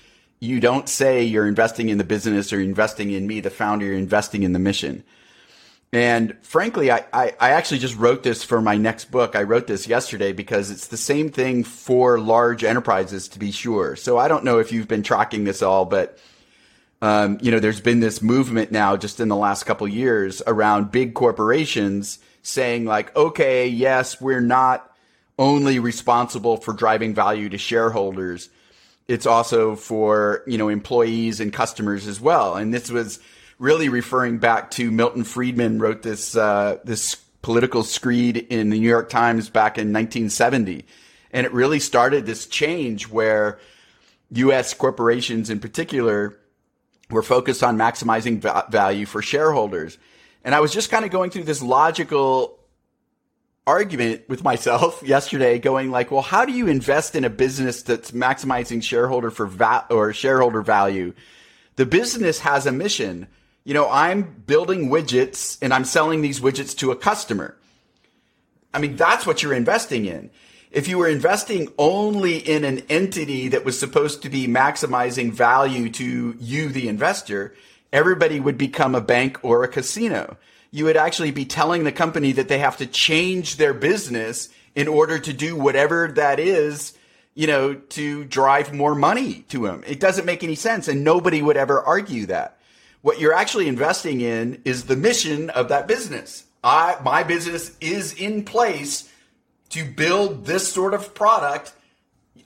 you 0.41 0.61
don't 0.61 0.89
say 0.89 1.23
you're 1.25 1.47
investing 1.47 1.89
in 1.89 1.99
the 1.99 2.05
business 2.05 2.53
or 2.53 2.61
investing 2.61 3.11
in 3.11 3.27
me, 3.27 3.41
the 3.41 3.51
founder, 3.51 3.87
you're 3.87 3.97
investing 3.97 4.43
in 4.43 4.53
the 4.53 4.59
mission. 4.59 5.05
And 5.93 6.37
frankly, 6.43 6.91
I, 6.91 7.05
I, 7.13 7.35
I, 7.39 7.51
actually 7.51 7.79
just 7.79 7.97
wrote 7.97 8.23
this 8.23 8.43
for 8.43 8.61
my 8.61 8.77
next 8.77 9.11
book. 9.11 9.37
I 9.37 9.45
wrote 9.45 9.69
this 9.69 9.87
yesterday 9.87 10.33
because 10.33 10.71
it's 10.71 10.89
the 10.89 10.97
same 10.97 11.31
thing 11.31 11.63
for 11.63 12.19
large 12.19 12.65
enterprises 12.65 13.29
to 13.29 13.39
be 13.39 13.53
sure. 13.53 13.95
So 13.95 14.19
I 14.19 14.27
don't 14.27 14.45
know 14.45 14.59
if 14.59 14.73
you've 14.73 14.89
been 14.89 15.05
tracking 15.05 15.45
this 15.45 15.63
all, 15.63 15.85
but 15.85 16.19
um, 17.03 17.39
you 17.41 17.51
know, 17.51 17.61
there's 17.61 17.81
been 17.81 18.01
this 18.01 18.23
movement 18.23 18.73
now 18.73 18.97
just 18.97 19.21
in 19.21 19.29
the 19.29 19.37
last 19.37 19.65
couple 19.65 19.87
years 19.87 20.43
around 20.47 20.91
big 20.91 21.15
corporations 21.15 22.19
saying 22.43 22.85
like, 22.85 23.15
okay, 23.15 23.69
yes, 23.69 24.21
we're 24.21 24.41
not 24.41 24.95
only 25.39 25.79
responsible 25.79 26.57
for 26.57 26.73
driving 26.73 27.15
value 27.15 27.49
to 27.51 27.59
shareholders. 27.59 28.49
It's 29.09 29.27
also 29.27 29.77
for, 29.77 30.43
you 30.47 30.57
know, 30.57 30.69
employees 30.69 31.41
and 31.41 31.53
customers 31.53 32.07
as 32.07 32.21
well. 32.21 32.55
And 32.55 32.73
this 32.73 32.91
was 32.91 33.21
really 33.59 33.89
referring 33.89 34.39
back 34.39 34.71
to 34.73 34.91
Milton 34.91 35.25
Friedman 35.25 35.79
wrote 35.79 36.03
this, 36.03 36.37
uh, 36.37 36.79
this 36.85 37.17
political 37.43 37.83
screed 37.83 38.37
in 38.37 38.71
the 38.71 38.81
New 38.81 38.89
York 38.89 39.11
Times 39.11 39.51
back 39.51 39.77
in 39.77 39.93
1970. 39.93 40.85
And 41.31 41.45
it 41.45 41.53
really 41.53 41.81
started 41.81 42.25
this 42.25 42.47
change 42.47 43.09
where 43.09 43.59
U.S. 44.31 44.73
corporations 44.73 45.51
in 45.51 45.61
particular 45.61 46.39
we're 47.11 47.23
focused 47.23 47.62
on 47.62 47.77
maximizing 47.77 48.38
va- 48.38 48.66
value 48.71 49.07
for 49.07 49.23
shareholders. 49.23 49.99
And 50.45 50.55
I 50.55 50.61
was 50.61 50.73
just 50.73 50.90
kind 50.90 51.05
of 51.05 51.11
going 51.11 51.31
through 51.31 51.45
this 51.45 51.62
logical 51.62 52.59
argument 53.66 54.29
with 54.29 54.45
myself 54.45 55.03
yesterday 55.05 55.59
going 55.59 55.90
like, 55.90 56.11
well, 56.11 56.23
how 56.23 56.45
do 56.45 56.53
you 56.53 56.66
invest 56.66 57.14
in 57.14 57.25
a 57.25 57.31
business 57.31 57.83
that's 57.83 58.12
maximizing 58.12 58.83
shareholder 58.83 59.31
for 59.31 59.47
va- 59.47 59.87
or 59.90 60.12
shareholder 60.12 60.62
value? 60.62 61.12
The 61.77 61.87
business 61.87 62.40
has 62.40 62.66
a 62.66 62.73
mission. 62.73 63.27
You 63.64 63.75
know, 63.75 63.88
I'm 63.90 64.23
building 64.47 64.88
widgets 64.88 65.59
and 65.61 65.75
I'm 65.75 65.85
selling 65.85 66.23
these 66.23 66.40
widgets 66.40 66.77
to 66.79 66.90
a 66.90 66.97
customer. 66.97 67.57
I 68.73 68.79
mean, 68.79 68.97
that's 68.97 69.27
what 69.27 69.42
you're 69.42 69.55
investing 69.55 70.07
in 70.07 70.31
if 70.77 70.89
you 70.89 70.99
were 70.99 71.09
investing 71.09 71.73
only 71.79 72.37
in 72.37 72.62
an 72.62 72.81
entity 72.91 73.49
that 73.49 73.65
was 73.65 73.79
supposed 73.79 74.21
to 74.21 74.29
be 74.29 74.47
maximizing 74.47 75.33
value 75.33 75.89
to 75.89 76.37
you, 76.39 76.69
the 76.69 76.87
investor, 76.87 77.55
everybody 77.95 78.39
would 78.39 78.59
become 78.59 78.95
a 78.95 79.01
bank 79.01 79.39
or 79.43 79.65
a 79.65 79.69
casino. 79.69 80.37
You 80.71 80.85
would 80.85 80.99
actually 80.99 81.31
be 81.31 81.47
telling 81.47 81.85
the 81.85 81.93
company 81.93 82.33
that 82.33 82.49
they 82.49 82.59
have 82.59 82.77
to 82.77 82.87
change 82.87 83.57
their 83.57 83.73
business 83.73 84.51
in 84.75 84.87
order 84.87 85.19
to 85.19 85.33
do 85.33 85.57
whatever 85.57 86.09
that 86.09 86.39
is, 86.39 86.93
you 87.35 87.47
know, 87.47 87.73
to 87.73 88.25
drive 88.25 88.75
more 88.75 88.95
money 88.95 89.47
to 89.49 89.67
them. 89.67 89.83
It 89.87 89.99
doesn't 89.99 90.27
make 90.27 90.45
any 90.45 90.57
sense. 90.57 90.89
And 90.89 91.03
nobody 91.03 91.41
would 91.41 91.57
ever 91.57 91.81
argue 91.81 92.27
that. 92.27 92.59
What 93.01 93.19
you're 93.19 93.33
actually 93.33 93.69
investing 93.69 94.21
in 94.21 94.61
is 94.67 94.85
the 94.85 94.97
mission 94.97 95.49
of 95.49 95.71
that 95.71 95.89
business. 95.89 96.45
I, 96.62 96.99
my 97.03 97.23
business 97.23 97.75
is 97.81 98.12
in 98.12 98.45
place 98.45 99.11
to 99.71 99.85
build 99.85 100.47
this 100.47 100.73
sort 100.73 100.95
of 100.95 101.15
product, 101.15 101.73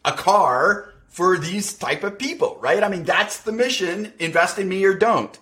a 0.04 0.12
car 0.12 0.92
for 1.08 1.36
these 1.38 1.74
type 1.74 2.04
of 2.04 2.18
people, 2.18 2.56
right? 2.60 2.82
I 2.82 2.88
mean, 2.88 3.04
that's 3.04 3.38
the 3.38 3.52
mission. 3.52 4.12
Invest 4.18 4.58
in 4.58 4.68
me 4.68 4.84
or 4.84 4.94
don't. 4.94 5.38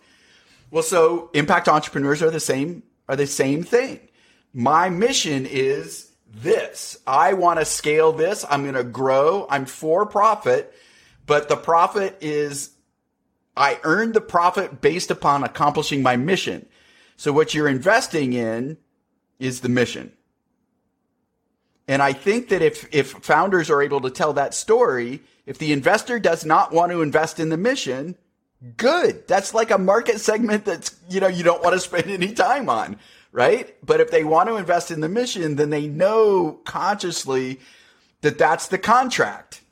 Well, 0.70 0.82
so 0.82 1.30
impact 1.34 1.68
entrepreneurs 1.68 2.22
are 2.22 2.30
the 2.30 2.40
same, 2.40 2.82
are 3.08 3.16
the 3.16 3.26
same 3.26 3.62
thing. 3.62 4.00
My 4.52 4.88
mission 4.88 5.46
is 5.46 6.10
this. 6.34 6.98
I 7.06 7.34
want 7.34 7.58
to 7.58 7.64
scale 7.64 8.12
this. 8.12 8.44
I'm 8.48 8.62
going 8.62 8.74
to 8.74 8.84
grow. 8.84 9.46
I'm 9.48 9.66
for 9.66 10.06
profit, 10.06 10.74
but 11.26 11.48
the 11.48 11.56
profit 11.56 12.18
is 12.20 12.70
I 13.56 13.80
earned 13.82 14.14
the 14.14 14.20
profit 14.20 14.80
based 14.80 15.10
upon 15.10 15.42
accomplishing 15.42 16.02
my 16.02 16.16
mission. 16.16 16.66
So 17.16 17.32
what 17.32 17.54
you're 17.54 17.68
investing 17.68 18.32
in 18.32 18.78
is 19.38 19.60
the 19.60 19.68
mission. 19.68 20.12
And 21.88 22.02
I 22.02 22.12
think 22.12 22.50
that 22.50 22.60
if, 22.60 22.86
if 22.94 23.12
founders 23.12 23.70
are 23.70 23.82
able 23.82 24.02
to 24.02 24.10
tell 24.10 24.34
that 24.34 24.52
story, 24.52 25.22
if 25.46 25.56
the 25.56 25.72
investor 25.72 26.18
does 26.18 26.44
not 26.44 26.70
want 26.70 26.92
to 26.92 27.00
invest 27.00 27.40
in 27.40 27.48
the 27.48 27.56
mission, 27.56 28.14
good. 28.76 29.26
That's 29.26 29.54
like 29.54 29.70
a 29.70 29.78
market 29.78 30.20
segment 30.20 30.66
that's, 30.66 30.94
you 31.08 31.20
know, 31.20 31.28
you 31.28 31.42
don't 31.42 31.62
want 31.62 31.74
to 31.74 31.80
spend 31.80 32.10
any 32.10 32.34
time 32.34 32.68
on, 32.68 32.98
right? 33.32 33.74
But 33.84 34.00
if 34.00 34.10
they 34.10 34.22
want 34.22 34.50
to 34.50 34.56
invest 34.56 34.90
in 34.90 35.00
the 35.00 35.08
mission, 35.08 35.56
then 35.56 35.70
they 35.70 35.86
know 35.86 36.60
consciously 36.64 37.58
that 38.20 38.36
that's 38.36 38.68
the 38.68 38.78
contract. 38.78 39.62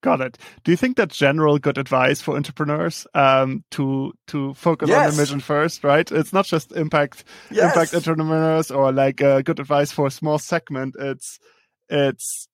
Got 0.00 0.20
it. 0.20 0.38
Do 0.62 0.70
you 0.70 0.76
think 0.76 0.96
that's 0.96 1.16
general 1.16 1.58
good 1.58 1.76
advice 1.76 2.20
for 2.20 2.36
entrepreneurs 2.36 3.04
um, 3.14 3.64
to 3.72 4.12
to 4.28 4.54
focus 4.54 4.88
yes. 4.88 5.10
on 5.10 5.16
the 5.16 5.22
mission 5.22 5.40
first? 5.40 5.82
Right. 5.82 6.10
It's 6.12 6.32
not 6.32 6.46
just 6.46 6.70
impact 6.72 7.24
yes. 7.50 7.74
impact 7.74 7.94
entrepreneurs 7.94 8.70
or 8.70 8.92
like 8.92 9.20
uh, 9.20 9.42
good 9.42 9.58
advice 9.58 9.90
for 9.90 10.06
a 10.06 10.10
small 10.10 10.38
segment. 10.38 10.94
It's 11.00 11.40
it's 11.88 12.48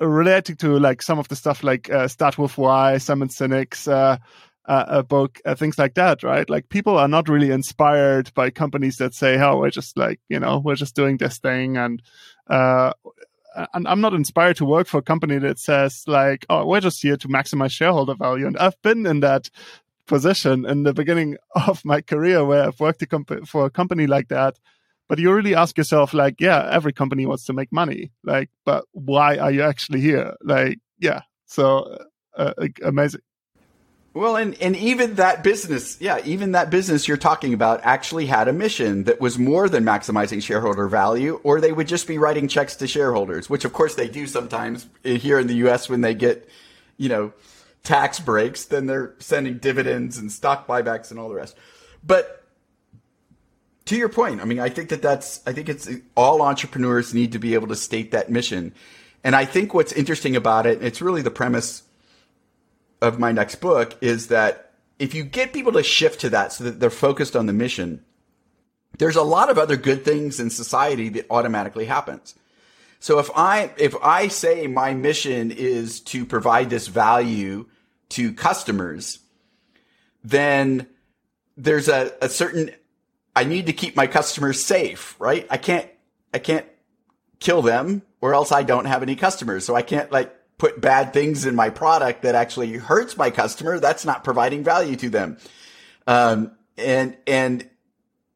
related 0.00 0.58
to 0.60 0.78
like 0.78 1.02
some 1.02 1.18
of 1.18 1.28
the 1.28 1.36
stuff 1.36 1.62
like 1.62 1.90
uh, 1.90 2.08
Start 2.08 2.38
with 2.38 2.56
Why, 2.56 2.96
Simon 2.96 3.28
Sinek's 3.28 3.86
uh, 3.86 4.16
uh, 4.64 5.02
book, 5.02 5.38
uh, 5.44 5.54
things 5.54 5.78
like 5.78 5.94
that. 5.94 6.22
Right. 6.22 6.48
Like 6.48 6.70
people 6.70 6.96
are 6.96 7.08
not 7.08 7.28
really 7.28 7.50
inspired 7.50 8.32
by 8.32 8.48
companies 8.48 8.96
that 8.96 9.12
say, 9.12 9.38
"Oh, 9.38 9.58
we're 9.58 9.68
just 9.68 9.98
like 9.98 10.20
you 10.30 10.40
know 10.40 10.60
we're 10.64 10.76
just 10.76 10.96
doing 10.96 11.18
this 11.18 11.36
thing," 11.36 11.76
and 11.76 12.00
uh, 12.48 12.94
and 13.74 13.88
I'm 13.88 14.00
not 14.00 14.14
inspired 14.14 14.56
to 14.56 14.64
work 14.64 14.86
for 14.86 14.98
a 14.98 15.02
company 15.02 15.38
that 15.38 15.58
says 15.58 16.04
like, 16.06 16.44
oh, 16.50 16.66
we're 16.66 16.80
just 16.80 17.02
here 17.02 17.16
to 17.16 17.28
maximize 17.28 17.70
shareholder 17.70 18.14
value. 18.14 18.46
And 18.46 18.56
I've 18.58 18.80
been 18.82 19.06
in 19.06 19.20
that 19.20 19.50
position 20.06 20.64
in 20.66 20.82
the 20.82 20.92
beginning 20.92 21.36
of 21.54 21.84
my 21.84 22.00
career 22.00 22.44
where 22.44 22.64
I've 22.64 22.80
worked 22.80 23.08
comp- 23.08 23.46
for 23.46 23.66
a 23.66 23.70
company 23.70 24.06
like 24.06 24.28
that. 24.28 24.58
But 25.08 25.20
you 25.20 25.32
really 25.32 25.54
ask 25.54 25.78
yourself, 25.78 26.12
like, 26.12 26.40
yeah, 26.40 26.68
every 26.70 26.92
company 26.92 27.26
wants 27.26 27.44
to 27.44 27.52
make 27.52 27.70
money. 27.70 28.10
Like, 28.24 28.50
but 28.64 28.84
why 28.90 29.36
are 29.36 29.52
you 29.52 29.62
actually 29.62 30.00
here? 30.00 30.34
Like, 30.42 30.80
yeah. 30.98 31.22
So 31.46 31.98
uh, 32.36 32.52
uh 32.58 32.68
amazing. 32.82 33.20
Well, 34.16 34.36
and, 34.36 34.56
and 34.62 34.74
even 34.76 35.16
that 35.16 35.44
business, 35.44 36.00
yeah, 36.00 36.20
even 36.24 36.52
that 36.52 36.70
business 36.70 37.06
you're 37.06 37.18
talking 37.18 37.52
about 37.52 37.80
actually 37.82 38.24
had 38.24 38.48
a 38.48 38.52
mission 38.54 39.04
that 39.04 39.20
was 39.20 39.38
more 39.38 39.68
than 39.68 39.84
maximizing 39.84 40.42
shareholder 40.42 40.88
value, 40.88 41.38
or 41.44 41.60
they 41.60 41.70
would 41.70 41.86
just 41.86 42.06
be 42.06 42.16
writing 42.16 42.48
checks 42.48 42.76
to 42.76 42.86
shareholders, 42.86 43.50
which 43.50 43.66
of 43.66 43.74
course 43.74 43.94
they 43.94 44.08
do 44.08 44.26
sometimes 44.26 44.86
here 45.04 45.38
in 45.38 45.48
the 45.48 45.56
US 45.66 45.90
when 45.90 46.00
they 46.00 46.14
get, 46.14 46.48
you 46.96 47.10
know, 47.10 47.34
tax 47.84 48.18
breaks, 48.18 48.64
then 48.64 48.86
they're 48.86 49.14
sending 49.18 49.58
dividends 49.58 50.16
and 50.16 50.32
stock 50.32 50.66
buybacks 50.66 51.10
and 51.10 51.20
all 51.20 51.28
the 51.28 51.34
rest. 51.34 51.54
But 52.02 52.42
to 53.84 53.96
your 53.96 54.08
point, 54.08 54.40
I 54.40 54.46
mean, 54.46 54.60
I 54.60 54.70
think 54.70 54.88
that 54.88 55.02
that's, 55.02 55.42
I 55.46 55.52
think 55.52 55.68
it's 55.68 55.90
all 56.16 56.40
entrepreneurs 56.40 57.12
need 57.12 57.32
to 57.32 57.38
be 57.38 57.52
able 57.52 57.68
to 57.68 57.76
state 57.76 58.12
that 58.12 58.30
mission. 58.30 58.72
And 59.22 59.36
I 59.36 59.44
think 59.44 59.74
what's 59.74 59.92
interesting 59.92 60.36
about 60.36 60.64
it, 60.64 60.82
it's 60.82 61.02
really 61.02 61.20
the 61.20 61.30
premise 61.30 61.82
of 63.00 63.18
my 63.18 63.32
next 63.32 63.56
book 63.56 63.96
is 64.00 64.28
that 64.28 64.72
if 64.98 65.14
you 65.14 65.24
get 65.24 65.52
people 65.52 65.72
to 65.72 65.82
shift 65.82 66.20
to 66.20 66.30
that 66.30 66.52
so 66.52 66.64
that 66.64 66.80
they're 66.80 66.90
focused 66.90 67.36
on 67.36 67.46
the 67.46 67.52
mission, 67.52 68.04
there's 68.98 69.16
a 69.16 69.22
lot 69.22 69.50
of 69.50 69.58
other 69.58 69.76
good 69.76 70.04
things 70.04 70.40
in 70.40 70.50
society 70.50 71.08
that 71.10 71.26
automatically 71.30 71.84
happens. 71.84 72.34
So 72.98 73.18
if 73.18 73.30
I 73.36 73.70
if 73.76 73.94
I 74.02 74.28
say 74.28 74.66
my 74.66 74.94
mission 74.94 75.50
is 75.50 76.00
to 76.00 76.24
provide 76.24 76.70
this 76.70 76.86
value 76.86 77.66
to 78.10 78.32
customers, 78.32 79.18
then 80.24 80.86
there's 81.56 81.88
a, 81.88 82.12
a 82.22 82.28
certain 82.28 82.70
I 83.34 83.44
need 83.44 83.66
to 83.66 83.72
keep 83.74 83.96
my 83.96 84.06
customers 84.06 84.64
safe, 84.64 85.14
right? 85.18 85.46
I 85.50 85.58
can't 85.58 85.88
I 86.32 86.38
can't 86.38 86.66
kill 87.38 87.60
them 87.60 88.02
or 88.22 88.34
else 88.34 88.50
I 88.50 88.62
don't 88.62 88.86
have 88.86 89.02
any 89.02 89.14
customers. 89.14 89.64
So 89.66 89.74
I 89.74 89.82
can't 89.82 90.10
like 90.10 90.34
put 90.58 90.80
bad 90.80 91.12
things 91.12 91.44
in 91.44 91.54
my 91.54 91.70
product 91.70 92.22
that 92.22 92.34
actually 92.34 92.72
hurts 92.74 93.16
my 93.16 93.30
customer, 93.30 93.78
that's 93.78 94.04
not 94.04 94.24
providing 94.24 94.64
value 94.64 94.96
to 94.96 95.10
them. 95.10 95.36
Um, 96.06 96.52
and, 96.78 97.16
and 97.26 97.68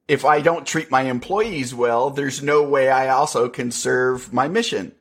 if 0.06 0.24
I 0.24 0.40
don't 0.40 0.66
treat 0.66 0.90
my 0.90 1.02
employees 1.02 1.74
well, 1.74 2.10
there's 2.10 2.42
no 2.42 2.62
way 2.62 2.90
I 2.90 3.08
also 3.08 3.48
can 3.48 3.70
serve 3.70 4.32
my 4.32 4.48
mission. 4.48 4.92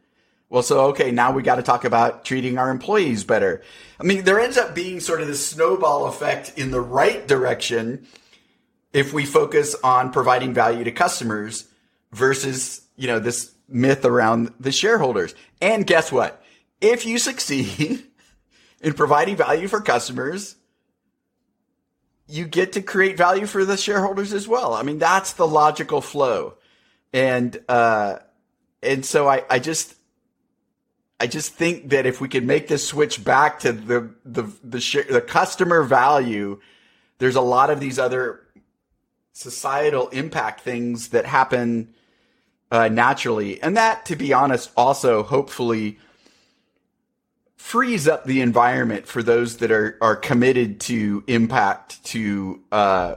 Well, 0.49 0.63
so, 0.63 0.88
okay, 0.88 1.12
now 1.12 1.32
we 1.32 1.43
got 1.43 1.55
to 1.55 1.63
talk 1.63 1.86
about 1.86 2.25
treating 2.25 2.58
our 2.58 2.71
employees 2.71 3.23
better. 3.23 3.62
I 3.99 4.03
mean, 4.03 4.23
there 4.23 4.39
ends 4.39 4.58
up 4.58 4.73
being 4.73 4.99
sort 4.99 5.21
of 5.21 5.27
this 5.27 5.45
snowball 5.45 6.08
effect 6.08 6.53
in 6.58 6.71
the 6.71 6.82
right 6.82 7.27
direction 7.27 8.08
if 8.91 9.13
we 9.13 9.25
focus 9.25 9.75
on 9.84 10.12
providing 10.12 10.53
value 10.53 10.84
to 10.84 10.91
customers 10.91 11.65
versus, 12.12 12.82
you 12.95 13.08
know, 13.08 13.19
this 13.19 13.51
myth 13.67 14.05
around 14.05 14.51
the 14.60 14.71
shareholders. 14.71 15.36
And 15.62 15.86
guess 15.86 16.12
what? 16.12 16.43
If 16.82 17.06
you 17.06 17.18
succeed 17.18 18.04
in 18.82 18.94
providing 18.94 19.36
value 19.36 19.68
for 19.68 19.82
customers, 19.82 20.56
you 22.28 22.46
get 22.46 22.74
to 22.74 22.82
create 22.82 23.18
value 23.18 23.48
for 23.48 23.65
the 23.65 23.76
shareholders 23.76 24.34
as 24.34 24.48
well. 24.48 24.74
I 24.74 24.84
mean, 24.84 25.00
that's 25.00 25.34
the 25.34 25.48
logical 25.48 26.00
flow. 26.00 26.56
And, 27.12 27.60
uh, 27.68 28.18
and 28.84 29.04
so 29.04 29.28
I, 29.28 29.44
I 29.50 29.58
just, 29.58 29.96
I 31.20 31.28
just 31.28 31.54
think 31.54 31.89
that 31.89 32.06
if 32.06 32.22
we 32.22 32.30
could 32.30 32.46
make 32.46 32.68
this 32.68 32.88
switch 32.88 33.24
back 33.24 33.60
to 33.62 33.74
the, 33.74 34.13
the, 34.24 34.44
the, 34.63 35.06
the 35.10 35.22
customer 35.22 35.84
value, 35.84 36.62
there's 37.18 37.36
a 37.36 37.42
lot 37.42 37.72
of 37.72 37.80
these 37.80 37.98
other 37.98 38.42
societal 39.34 40.08
impact 40.10 40.62
things 40.62 41.10
that 41.10 41.26
happen, 41.26 41.94
uh, 42.72 42.89
naturally. 42.89 43.62
And 43.62 43.76
that, 43.76 44.06
to 44.06 44.15
be 44.15 44.34
honest, 44.34 44.72
also 44.78 45.24
hopefully, 45.24 45.98
frees 47.60 48.08
up 48.08 48.24
the 48.24 48.39
environment 48.39 49.06
for 49.06 49.22
those 49.22 49.58
that 49.58 49.69
are 49.69 49.98
are 50.02 50.15
committed 50.15 50.80
to 50.80 51.22
impact 51.28 52.02
to 52.06 52.63
uh 52.72 53.15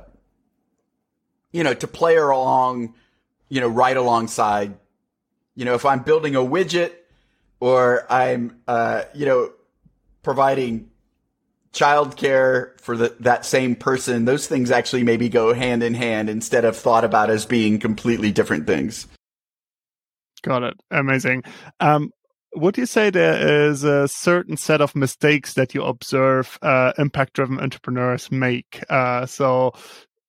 you 1.53 1.63
know 1.63 1.73
to 1.73 1.87
play 1.87 2.17
along 2.17 2.93
you 3.49 3.61
know 3.61 3.69
right 3.69 3.97
alongside 3.97 4.75
you 5.55 5.65
know 5.65 5.75
if 5.75 5.87
i'm 5.87 6.03
building 6.03 6.35
a 6.35 6.41
widget 6.41 6.91
or 7.61 8.05
i'm 8.13 8.61
uh 8.67 9.05
you 9.15 9.25
know 9.25 9.49
providing 10.25 10.91
childcare 11.73 12.79
for 12.81 12.97
the, 12.97 13.15
that 13.21 13.47
same 13.47 13.77
person 13.77 14.25
those 14.25 14.49
things 14.49 14.73
actually 14.73 15.05
maybe 15.05 15.29
go 15.29 15.55
hand 15.55 15.85
in 15.85 15.95
hand 15.95 16.29
instead 16.29 16.65
of 16.65 16.77
thought 16.77 17.05
about 17.05 17.31
as 17.31 17.47
being 17.47 17.79
completely 17.79 18.33
different 18.33 18.67
things. 18.67 19.07
Got 20.43 20.65
it. 20.65 20.75
Amazing. 20.91 21.45
Um 21.79 22.11
would 22.55 22.77
you 22.77 22.87
say 22.87 23.11
there 23.11 23.69
is 23.69 23.85
a 23.85 24.09
certain 24.09 24.57
set 24.57 24.81
of 24.81 24.95
mistakes 24.95 25.55
that 25.55 25.75
you 25.75 25.83
observe 25.83 26.59
uh, 26.63 26.93
impact 26.99 27.35
driven 27.35 27.61
entrepreneurs 27.61 28.31
make? 28.31 28.83
Uh, 28.89 29.27
so, 29.27 29.73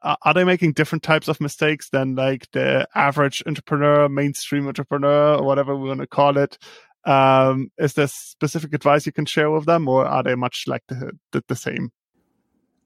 are 0.02 0.34
they 0.34 0.44
making 0.44 0.74
different 0.74 1.04
types 1.04 1.28
of 1.30 1.40
mistakes 1.40 1.90
than 1.90 2.16
like 2.16 2.52
the 2.52 2.88
average 2.94 3.42
entrepreneur, 3.48 4.10
mainstream 4.10 4.68
entrepreneur, 4.68 5.36
or 5.36 5.44
whatever 5.44 5.76
we 5.76 5.88
want 5.88 6.02
to 6.02 6.08
call 6.08 6.38
it? 6.38 6.58
Um, 7.06 7.72
is 7.78 7.94
there 7.94 8.08
specific 8.08 8.74
advice 8.74 9.06
you 9.06 9.12
can 9.12 9.26
share 9.26 9.52
with 9.52 9.66
them, 9.66 9.88
or 9.88 10.06
are 10.06 10.24
they 10.24 10.36
much 10.36 10.66
like 10.68 10.84
the, 10.88 11.12
the, 11.32 11.44
the 11.48 11.56
same? 11.56 11.92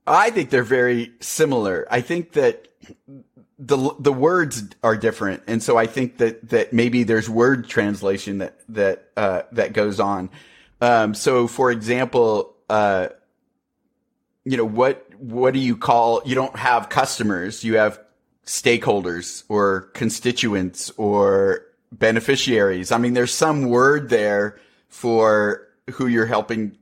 I 0.06 0.30
think 0.30 0.50
they're 0.50 0.64
very 0.64 1.12
similar. 1.20 1.86
I 1.92 2.02
think 2.02 2.34
that 2.34 2.68
the 3.60 3.96
the 4.00 4.14
words 4.14 4.64
are 4.84 4.96
different, 4.96 5.44
and 5.48 5.64
so 5.64 5.78
I 5.78 5.88
think 5.88 6.18
that 6.18 6.50
that 6.50 6.74
maybe 6.74 7.04
there's 7.04 7.30
word 7.30 7.68
translation 7.68 8.38
that 8.40 8.60
that 8.70 9.10
uh, 9.18 9.42
that 9.54 9.74
goes 9.74 10.00
on. 10.00 10.30
Um, 10.80 11.16
so, 11.16 11.48
for 11.48 11.72
example, 11.72 12.56
uh, 12.70 13.08
you 14.46 14.58
know 14.58 14.66
what 14.66 15.08
what 15.18 15.54
do 15.54 15.60
you 15.60 15.76
call? 15.76 16.22
You 16.26 16.36
don't 16.36 16.56
have 16.56 16.90
customers. 16.90 17.64
You 17.64 17.78
have 17.78 18.00
stakeholders 18.46 19.44
or 19.50 19.90
constituents 19.94 20.92
or 20.98 21.66
beneficiaries. 21.92 22.92
I 22.92 22.98
mean, 22.98 23.14
there's 23.14 23.34
some 23.34 23.70
word 23.70 24.10
there 24.10 24.60
for 24.88 25.68
who 25.92 26.08
you're 26.08 26.26
helping, 26.28 26.78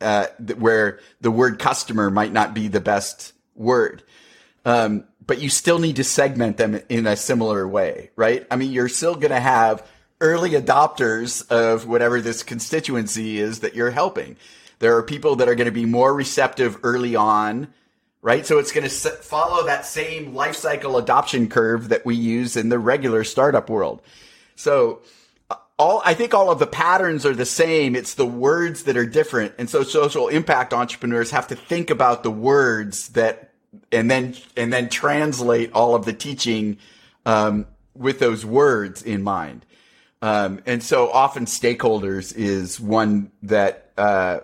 uh, 0.00 0.26
where 0.58 1.00
the 1.20 1.30
word 1.30 1.58
customer 1.58 2.10
might 2.10 2.32
not 2.32 2.54
be 2.54 2.68
the 2.68 2.80
best 2.80 3.32
word. 3.54 4.02
Um, 4.64 5.04
but 5.26 5.40
you 5.40 5.48
still 5.48 5.78
need 5.78 5.96
to 5.96 6.04
segment 6.04 6.56
them 6.56 6.80
in 6.88 7.06
a 7.06 7.16
similar 7.16 7.66
way, 7.66 8.10
right? 8.16 8.46
I 8.50 8.56
mean, 8.56 8.72
you're 8.72 8.88
still 8.88 9.14
going 9.14 9.30
to 9.30 9.40
have 9.40 9.86
early 10.20 10.50
adopters 10.50 11.48
of 11.50 11.86
whatever 11.86 12.20
this 12.20 12.42
constituency 12.42 13.38
is 13.38 13.60
that 13.60 13.74
you're 13.74 13.90
helping. 13.90 14.36
There 14.78 14.96
are 14.96 15.02
people 15.02 15.36
that 15.36 15.48
are 15.48 15.54
going 15.54 15.66
to 15.66 15.72
be 15.72 15.84
more 15.84 16.12
receptive 16.12 16.78
early 16.82 17.14
on, 17.14 17.72
right? 18.20 18.46
So 18.46 18.58
it's 18.58 18.72
going 18.72 18.88
to 18.88 18.90
follow 18.90 19.66
that 19.66 19.84
same 19.84 20.34
life 20.34 20.56
cycle 20.56 20.96
adoption 20.96 21.48
curve 21.48 21.88
that 21.90 22.04
we 22.04 22.14
use 22.14 22.56
in 22.56 22.68
the 22.68 22.78
regular 22.78 23.24
startup 23.24 23.68
world. 23.70 24.02
So 24.56 25.02
all, 25.78 26.02
I 26.04 26.14
think 26.14 26.34
all 26.34 26.50
of 26.50 26.58
the 26.58 26.66
patterns 26.66 27.26
are 27.26 27.34
the 27.34 27.46
same. 27.46 27.96
It's 27.96 28.14
the 28.14 28.26
words 28.26 28.84
that 28.84 28.96
are 28.96 29.06
different. 29.06 29.54
And 29.58 29.68
so 29.68 29.82
social 29.82 30.28
impact 30.28 30.72
entrepreneurs 30.72 31.30
have 31.30 31.48
to 31.48 31.56
think 31.56 31.90
about 31.90 32.22
the 32.22 32.30
words 32.30 33.08
that 33.10 33.51
and 33.90 34.10
then 34.10 34.34
and 34.56 34.72
then 34.72 34.88
translate 34.88 35.72
all 35.72 35.94
of 35.94 36.04
the 36.04 36.12
teaching 36.12 36.78
um, 37.26 37.66
with 37.94 38.18
those 38.18 38.44
words 38.44 39.02
in 39.02 39.22
mind. 39.22 39.64
Um, 40.20 40.62
and 40.66 40.82
so 40.82 41.10
often 41.10 41.46
stakeholders 41.46 42.32
is 42.36 42.78
one 42.78 43.32
that 43.42 43.90
uh, 43.98 44.40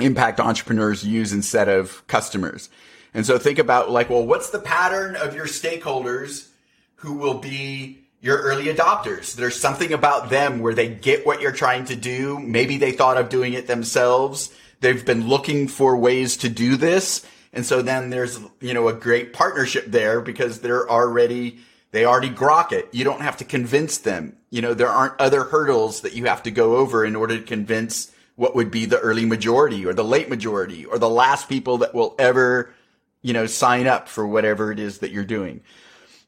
impact 0.00 0.38
entrepreneurs 0.38 1.04
use 1.04 1.32
instead 1.32 1.68
of 1.68 2.06
customers. 2.06 2.68
And 3.14 3.24
so 3.24 3.38
think 3.38 3.58
about 3.58 3.90
like, 3.90 4.10
well, 4.10 4.26
what's 4.26 4.50
the 4.50 4.58
pattern 4.58 5.16
of 5.16 5.34
your 5.34 5.46
stakeholders 5.46 6.48
who 6.96 7.14
will 7.14 7.38
be 7.38 8.06
your 8.20 8.38
early 8.38 8.66
adopters. 8.66 9.34
There's 9.34 9.58
something 9.58 9.92
about 9.92 10.30
them 10.30 10.60
where 10.60 10.74
they 10.74 10.88
get 10.88 11.26
what 11.26 11.40
you're 11.40 11.52
trying 11.52 11.84
to 11.86 11.96
do. 11.96 12.38
Maybe 12.40 12.76
they 12.76 12.92
thought 12.92 13.18
of 13.18 13.28
doing 13.28 13.52
it 13.52 13.66
themselves. 13.66 14.52
They've 14.80 15.04
been 15.04 15.28
looking 15.28 15.68
for 15.68 15.96
ways 15.96 16.36
to 16.38 16.48
do 16.48 16.76
this. 16.76 17.24
And 17.56 17.64
so 17.64 17.80
then 17.80 18.10
there's, 18.10 18.38
you 18.60 18.74
know, 18.74 18.86
a 18.88 18.92
great 18.92 19.32
partnership 19.32 19.86
there 19.86 20.20
because 20.20 20.60
they're 20.60 20.88
already, 20.88 21.58
they 21.90 22.04
already 22.04 22.28
grok 22.28 22.70
it. 22.70 22.86
You 22.92 23.02
don't 23.02 23.22
have 23.22 23.38
to 23.38 23.44
convince 23.44 23.96
them. 23.96 24.36
You 24.50 24.60
know, 24.60 24.74
there 24.74 24.90
aren't 24.90 25.18
other 25.18 25.44
hurdles 25.44 26.02
that 26.02 26.12
you 26.12 26.26
have 26.26 26.42
to 26.42 26.50
go 26.50 26.76
over 26.76 27.02
in 27.02 27.16
order 27.16 27.38
to 27.38 27.42
convince 27.42 28.12
what 28.34 28.54
would 28.54 28.70
be 28.70 28.84
the 28.84 28.98
early 28.98 29.24
majority 29.24 29.86
or 29.86 29.94
the 29.94 30.04
late 30.04 30.28
majority 30.28 30.84
or 30.84 30.98
the 30.98 31.08
last 31.08 31.48
people 31.48 31.78
that 31.78 31.94
will 31.94 32.14
ever, 32.18 32.74
you 33.22 33.32
know, 33.32 33.46
sign 33.46 33.86
up 33.86 34.06
for 34.06 34.26
whatever 34.26 34.70
it 34.70 34.78
is 34.78 34.98
that 34.98 35.10
you're 35.10 35.24
doing. 35.24 35.62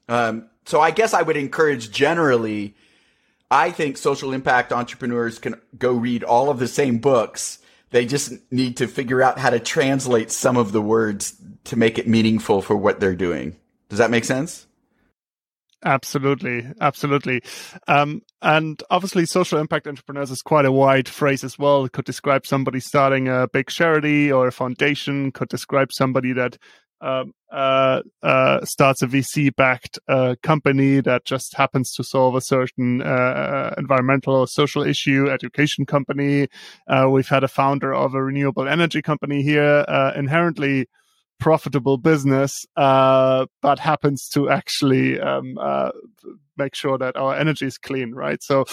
Um, 0.08 0.48
so 0.64 0.80
I 0.80 0.92
guess 0.92 1.12
I 1.12 1.20
would 1.20 1.36
encourage 1.36 1.90
generally, 1.90 2.74
I 3.50 3.70
think 3.70 3.98
social 3.98 4.32
impact 4.32 4.72
entrepreneurs 4.72 5.38
can 5.38 5.60
go 5.78 5.92
read 5.92 6.24
all 6.24 6.48
of 6.48 6.58
the 6.58 6.68
same 6.68 6.96
books. 6.96 7.58
They 7.90 8.06
just 8.06 8.32
need 8.50 8.76
to 8.78 8.86
figure 8.86 9.22
out 9.22 9.38
how 9.38 9.50
to 9.50 9.60
translate 9.60 10.30
some 10.30 10.56
of 10.56 10.72
the 10.72 10.82
words 10.82 11.34
to 11.64 11.76
make 11.76 11.98
it 11.98 12.06
meaningful 12.06 12.62
for 12.62 12.76
what 12.76 13.00
they're 13.00 13.14
doing. 13.14 13.56
Does 13.88 13.98
that 13.98 14.10
make 14.10 14.24
sense? 14.24 14.66
Absolutely, 15.84 16.66
absolutely. 16.80 17.40
Um, 17.86 18.22
and 18.42 18.82
obviously, 18.90 19.26
social 19.26 19.58
impact 19.58 19.86
entrepreneurs 19.86 20.30
is 20.30 20.42
quite 20.42 20.64
a 20.64 20.72
wide 20.72 21.08
phrase 21.08 21.44
as 21.44 21.56
well. 21.56 21.84
It 21.84 21.92
could 21.92 22.04
describe 22.04 22.46
somebody 22.46 22.80
starting 22.80 23.28
a 23.28 23.46
big 23.52 23.68
charity 23.68 24.32
or 24.32 24.48
a 24.48 24.52
foundation, 24.52 25.30
could 25.30 25.48
describe 25.48 25.92
somebody 25.92 26.32
that 26.32 26.58
um, 27.00 27.32
uh, 27.50 28.02
uh, 28.22 28.64
starts 28.64 29.02
a 29.02 29.06
VC 29.06 29.54
backed 29.54 29.98
uh, 30.08 30.34
company 30.42 31.00
that 31.00 31.24
just 31.24 31.54
happens 31.54 31.92
to 31.94 32.04
solve 32.04 32.34
a 32.34 32.40
certain 32.40 33.02
uh, 33.02 33.04
uh, 33.04 33.74
environmental 33.78 34.34
or 34.34 34.46
social 34.46 34.82
issue, 34.82 35.30
education 35.30 35.86
company. 35.86 36.48
Uh, 36.86 37.08
we've 37.10 37.28
had 37.28 37.44
a 37.44 37.48
founder 37.48 37.94
of 37.94 38.14
a 38.14 38.22
renewable 38.22 38.68
energy 38.68 39.00
company 39.00 39.42
here, 39.42 39.84
inherently 40.16 40.86
profitable 41.38 41.98
business, 41.98 42.66
but 42.74 43.78
happens 43.78 44.28
to 44.28 44.50
actually 44.50 45.20
um, 45.20 45.56
make 46.56 46.74
sure 46.74 46.98
that 46.98 47.16
our 47.16 47.36
energy 47.36 47.66
is 47.66 47.78
clean, 47.78 48.12
right? 48.12 48.42
So 48.42 48.64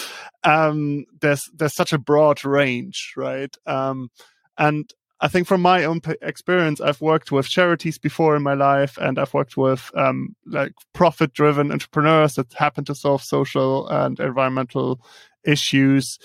um, 0.44 1.04
there's 1.20 1.48
there's 1.54 1.74
such 1.74 1.92
a 1.92 1.98
broad 1.98 2.44
range, 2.44 3.14
right? 3.16 3.54
Um, 3.66 4.10
and 4.58 4.92
I 5.20 5.28
think 5.28 5.46
from 5.46 5.62
my 5.62 5.84
own 5.84 6.00
experience, 6.20 6.80
I've 6.80 7.00
worked 7.00 7.32
with 7.32 7.48
charities 7.48 7.98
before 7.98 8.36
in 8.36 8.42
my 8.42 8.52
life, 8.52 8.98
and 8.98 9.18
I've 9.18 9.32
worked 9.32 9.56
with 9.56 9.90
um, 9.94 10.36
like 10.44 10.72
profit-driven 10.92 11.72
entrepreneurs 11.72 12.34
that 12.34 12.52
happen 12.52 12.84
to 12.84 12.94
solve 12.94 13.22
social 13.22 13.88
and 13.88 14.20
environmental 14.20 15.00
issues. 15.44 16.18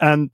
And 0.00 0.30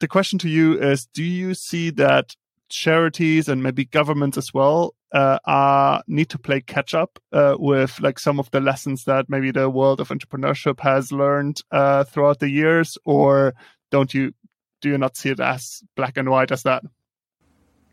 the 0.00 0.08
question 0.08 0.38
to 0.40 0.48
you 0.48 0.78
is: 0.78 1.06
Do 1.06 1.24
you 1.24 1.54
see 1.54 1.88
that 1.90 2.36
charities 2.68 3.48
and 3.48 3.62
maybe 3.62 3.86
governments 3.86 4.36
as 4.36 4.52
well 4.52 4.94
uh, 5.12 5.38
are 5.46 6.02
need 6.06 6.28
to 6.28 6.38
play 6.38 6.60
catch 6.60 6.92
up 6.92 7.18
uh, 7.32 7.56
with 7.58 7.98
like 8.00 8.18
some 8.18 8.38
of 8.38 8.50
the 8.50 8.60
lessons 8.60 9.04
that 9.04 9.30
maybe 9.30 9.50
the 9.50 9.70
world 9.70 10.00
of 10.00 10.08
entrepreneurship 10.08 10.80
has 10.80 11.12
learned 11.12 11.62
uh, 11.70 12.04
throughout 12.04 12.40
the 12.40 12.50
years, 12.50 12.98
or 13.06 13.54
don't 13.90 14.12
you 14.12 14.32
do 14.80 14.90
you 14.90 14.98
not 14.98 15.16
see 15.16 15.30
it 15.30 15.40
as 15.40 15.82
black 15.96 16.16
and 16.16 16.28
white 16.28 16.52
as 16.52 16.62
that? 16.64 16.82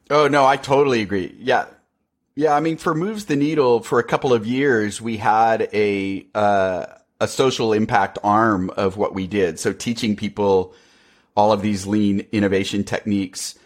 Oh 0.09 0.27
no, 0.27 0.45
I 0.45 0.57
totally 0.57 1.01
agree. 1.01 1.35
Yeah, 1.39 1.65
yeah. 2.35 2.53
I 2.53 2.59
mean, 2.59 2.77
for 2.77 2.93
moves 2.93 3.25
the 3.25 3.35
needle 3.35 3.81
for 3.81 3.99
a 3.99 4.03
couple 4.03 4.33
of 4.33 4.45
years, 4.45 5.01
we 5.01 5.17
had 5.17 5.67
a 5.73 6.27
uh, 6.35 6.85
a 7.19 7.27
social 7.27 7.73
impact 7.73 8.19
arm 8.23 8.69
of 8.71 8.97
what 8.97 9.15
we 9.15 9.27
did. 9.27 9.59
So 9.59 9.73
teaching 9.73 10.15
people 10.15 10.73
all 11.35 11.51
of 11.51 11.61
these 11.61 11.85
lean 11.85 12.27
innovation 12.31 12.83
techniques. 12.83 13.57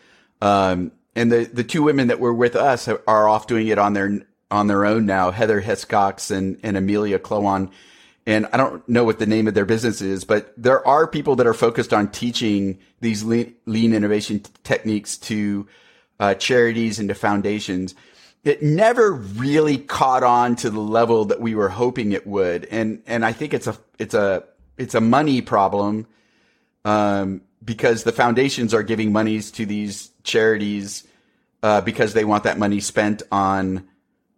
Um, 0.41 0.91
and 1.15 1.31
the 1.31 1.49
the 1.51 1.63
two 1.63 1.83
women 1.83 2.07
that 2.07 2.19
were 2.19 2.33
with 2.33 2.55
us 2.55 2.87
are 2.87 3.27
off 3.27 3.47
doing 3.47 3.67
it 3.67 3.77
on 3.77 3.93
their 3.93 4.21
on 4.49 4.67
their 4.67 4.85
own 4.85 5.05
now. 5.05 5.31
Heather 5.31 5.61
Hiscox 5.61 6.31
and 6.31 6.59
and 6.63 6.77
Amelia 6.77 7.19
Clowan. 7.19 7.71
And 8.25 8.47
I 8.53 8.57
don't 8.57 8.87
know 8.87 9.03
what 9.03 9.17
the 9.17 9.25
name 9.25 9.47
of 9.47 9.55
their 9.55 9.65
business 9.65 10.01
is, 10.01 10.23
but 10.23 10.53
there 10.55 10.85
are 10.87 11.07
people 11.07 11.35
that 11.37 11.47
are 11.47 11.53
focused 11.53 11.93
on 11.93 12.11
teaching 12.11 12.77
these 13.01 13.23
lean, 13.23 13.55
lean 13.65 13.91
innovation 13.91 14.41
t- 14.41 14.51
techniques 14.63 15.17
to 15.17 15.67
uh, 16.19 16.33
charities 16.35 16.99
and 16.99 17.15
foundations. 17.15 17.95
It 18.43 18.63
never 18.63 19.11
really 19.11 19.77
caught 19.77 20.23
on 20.23 20.55
to 20.57 20.69
the 20.69 20.79
level 20.79 21.25
that 21.25 21.41
we 21.41 21.55
were 21.55 21.69
hoping 21.69 22.11
it 22.11 22.25
would, 22.25 22.65
and 22.65 23.01
and 23.05 23.25
I 23.25 23.33
think 23.33 23.53
it's 23.53 23.67
a 23.67 23.77
it's 23.97 24.13
a 24.13 24.43
it's 24.77 24.95
a 24.95 25.01
money 25.01 25.41
problem, 25.41 26.07
um, 26.85 27.41
because 27.63 28.03
the 28.03 28.13
foundations 28.13 28.73
are 28.73 28.83
giving 28.83 29.11
monies 29.11 29.51
to 29.51 29.65
these 29.65 30.11
charities 30.23 31.05
uh, 31.63 31.81
because 31.81 32.13
they 32.13 32.23
want 32.23 32.45
that 32.45 32.57
money 32.57 32.79
spent 32.79 33.23
on 33.31 33.87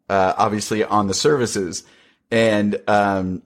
uh, 0.10 0.34
obviously 0.38 0.84
on 0.84 1.08
the 1.08 1.14
services, 1.14 1.84
and 2.32 2.82
um, 2.88 3.44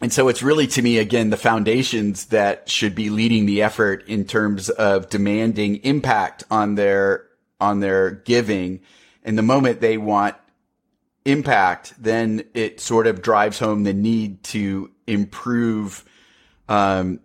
and 0.00 0.12
so 0.12 0.28
it's 0.28 0.42
really 0.42 0.66
to 0.66 0.82
me 0.82 0.98
again 0.98 1.30
the 1.30 1.36
foundations 1.36 2.26
that 2.26 2.68
should 2.68 2.94
be 2.94 3.08
leading 3.08 3.46
the 3.46 3.62
effort 3.62 4.06
in 4.06 4.26
terms 4.26 4.68
of 4.68 5.08
demanding 5.08 5.76
impact 5.76 6.44
on 6.50 6.74
their 6.74 7.25
on 7.60 7.80
their 7.80 8.10
giving. 8.10 8.80
And 9.22 9.36
the 9.36 9.42
moment 9.42 9.80
they 9.80 9.98
want 9.98 10.36
impact, 11.24 11.94
then 11.98 12.44
it 12.54 12.80
sort 12.80 13.06
of 13.06 13.22
drives 13.22 13.58
home 13.58 13.82
the 13.82 13.92
need 13.92 14.42
to 14.44 14.90
improve, 15.06 16.04
um, 16.68 17.20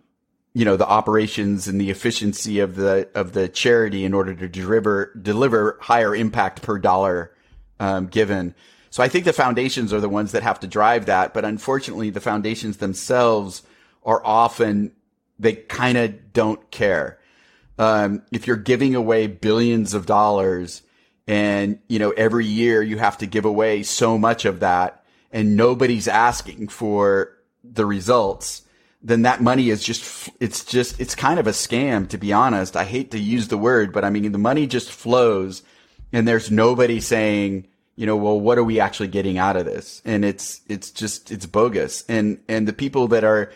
you 0.54 0.64
know, 0.64 0.76
the 0.76 0.86
operations 0.86 1.68
and 1.68 1.80
the 1.80 1.90
efficiency 1.90 2.58
of 2.58 2.74
the, 2.74 3.08
of 3.14 3.32
the 3.32 3.48
charity 3.48 4.04
in 4.04 4.12
order 4.12 4.34
to 4.34 4.48
deliver, 4.48 5.12
deliver 5.20 5.78
higher 5.80 6.14
impact 6.14 6.62
per 6.62 6.78
dollar, 6.78 7.32
um, 7.78 8.06
given. 8.06 8.54
So 8.90 9.02
I 9.02 9.08
think 9.08 9.24
the 9.24 9.32
foundations 9.32 9.92
are 9.92 10.00
the 10.00 10.08
ones 10.08 10.32
that 10.32 10.42
have 10.42 10.60
to 10.60 10.66
drive 10.66 11.06
that. 11.06 11.32
But 11.32 11.44
unfortunately, 11.44 12.10
the 12.10 12.20
foundations 12.20 12.78
themselves 12.78 13.62
are 14.04 14.20
often, 14.24 14.92
they 15.38 15.54
kind 15.54 15.96
of 15.96 16.32
don't 16.32 16.70
care 16.70 17.18
um, 17.82 18.22
if 18.30 18.46
you're 18.46 18.56
giving 18.56 18.94
away 18.94 19.26
billions 19.26 19.92
of 19.92 20.06
dollars 20.06 20.82
and, 21.26 21.80
you 21.88 21.98
know, 21.98 22.10
every 22.10 22.46
year 22.46 22.80
you 22.80 22.96
have 22.98 23.18
to 23.18 23.26
give 23.26 23.44
away 23.44 23.82
so 23.82 24.16
much 24.16 24.44
of 24.44 24.60
that 24.60 25.04
and 25.32 25.56
nobody's 25.56 26.06
asking 26.06 26.68
for 26.68 27.36
the 27.64 27.84
results, 27.84 28.62
then 29.02 29.22
that 29.22 29.42
money 29.42 29.68
is 29.68 29.82
just, 29.82 30.30
it's 30.38 30.64
just, 30.64 31.00
it's 31.00 31.16
kind 31.16 31.40
of 31.40 31.48
a 31.48 31.50
scam, 31.50 32.08
to 32.10 32.18
be 32.18 32.32
honest. 32.32 32.76
I 32.76 32.84
hate 32.84 33.10
to 33.10 33.18
use 33.18 33.48
the 33.48 33.58
word, 33.58 33.92
but 33.92 34.04
I 34.04 34.10
mean, 34.10 34.30
the 34.30 34.38
money 34.38 34.68
just 34.68 34.88
flows 34.88 35.64
and 36.12 36.28
there's 36.28 36.52
nobody 36.52 37.00
saying, 37.00 37.66
you 37.96 38.06
know, 38.06 38.16
well, 38.16 38.38
what 38.38 38.58
are 38.58 38.64
we 38.64 38.78
actually 38.78 39.08
getting 39.08 39.38
out 39.38 39.56
of 39.56 39.64
this? 39.64 40.02
And 40.04 40.24
it's, 40.24 40.60
it's 40.68 40.92
just, 40.92 41.32
it's 41.32 41.46
bogus. 41.46 42.04
And, 42.08 42.38
and 42.48 42.68
the 42.68 42.72
people 42.72 43.08
that 43.08 43.24
are, 43.24 43.52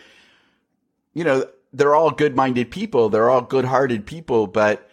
you 1.13 1.23
know, 1.23 1.45
they're 1.73 1.95
all 1.95 2.11
good-minded 2.11 2.71
people. 2.71 3.09
They're 3.09 3.29
all 3.29 3.41
good-hearted 3.41 4.05
people, 4.05 4.47
but 4.47 4.89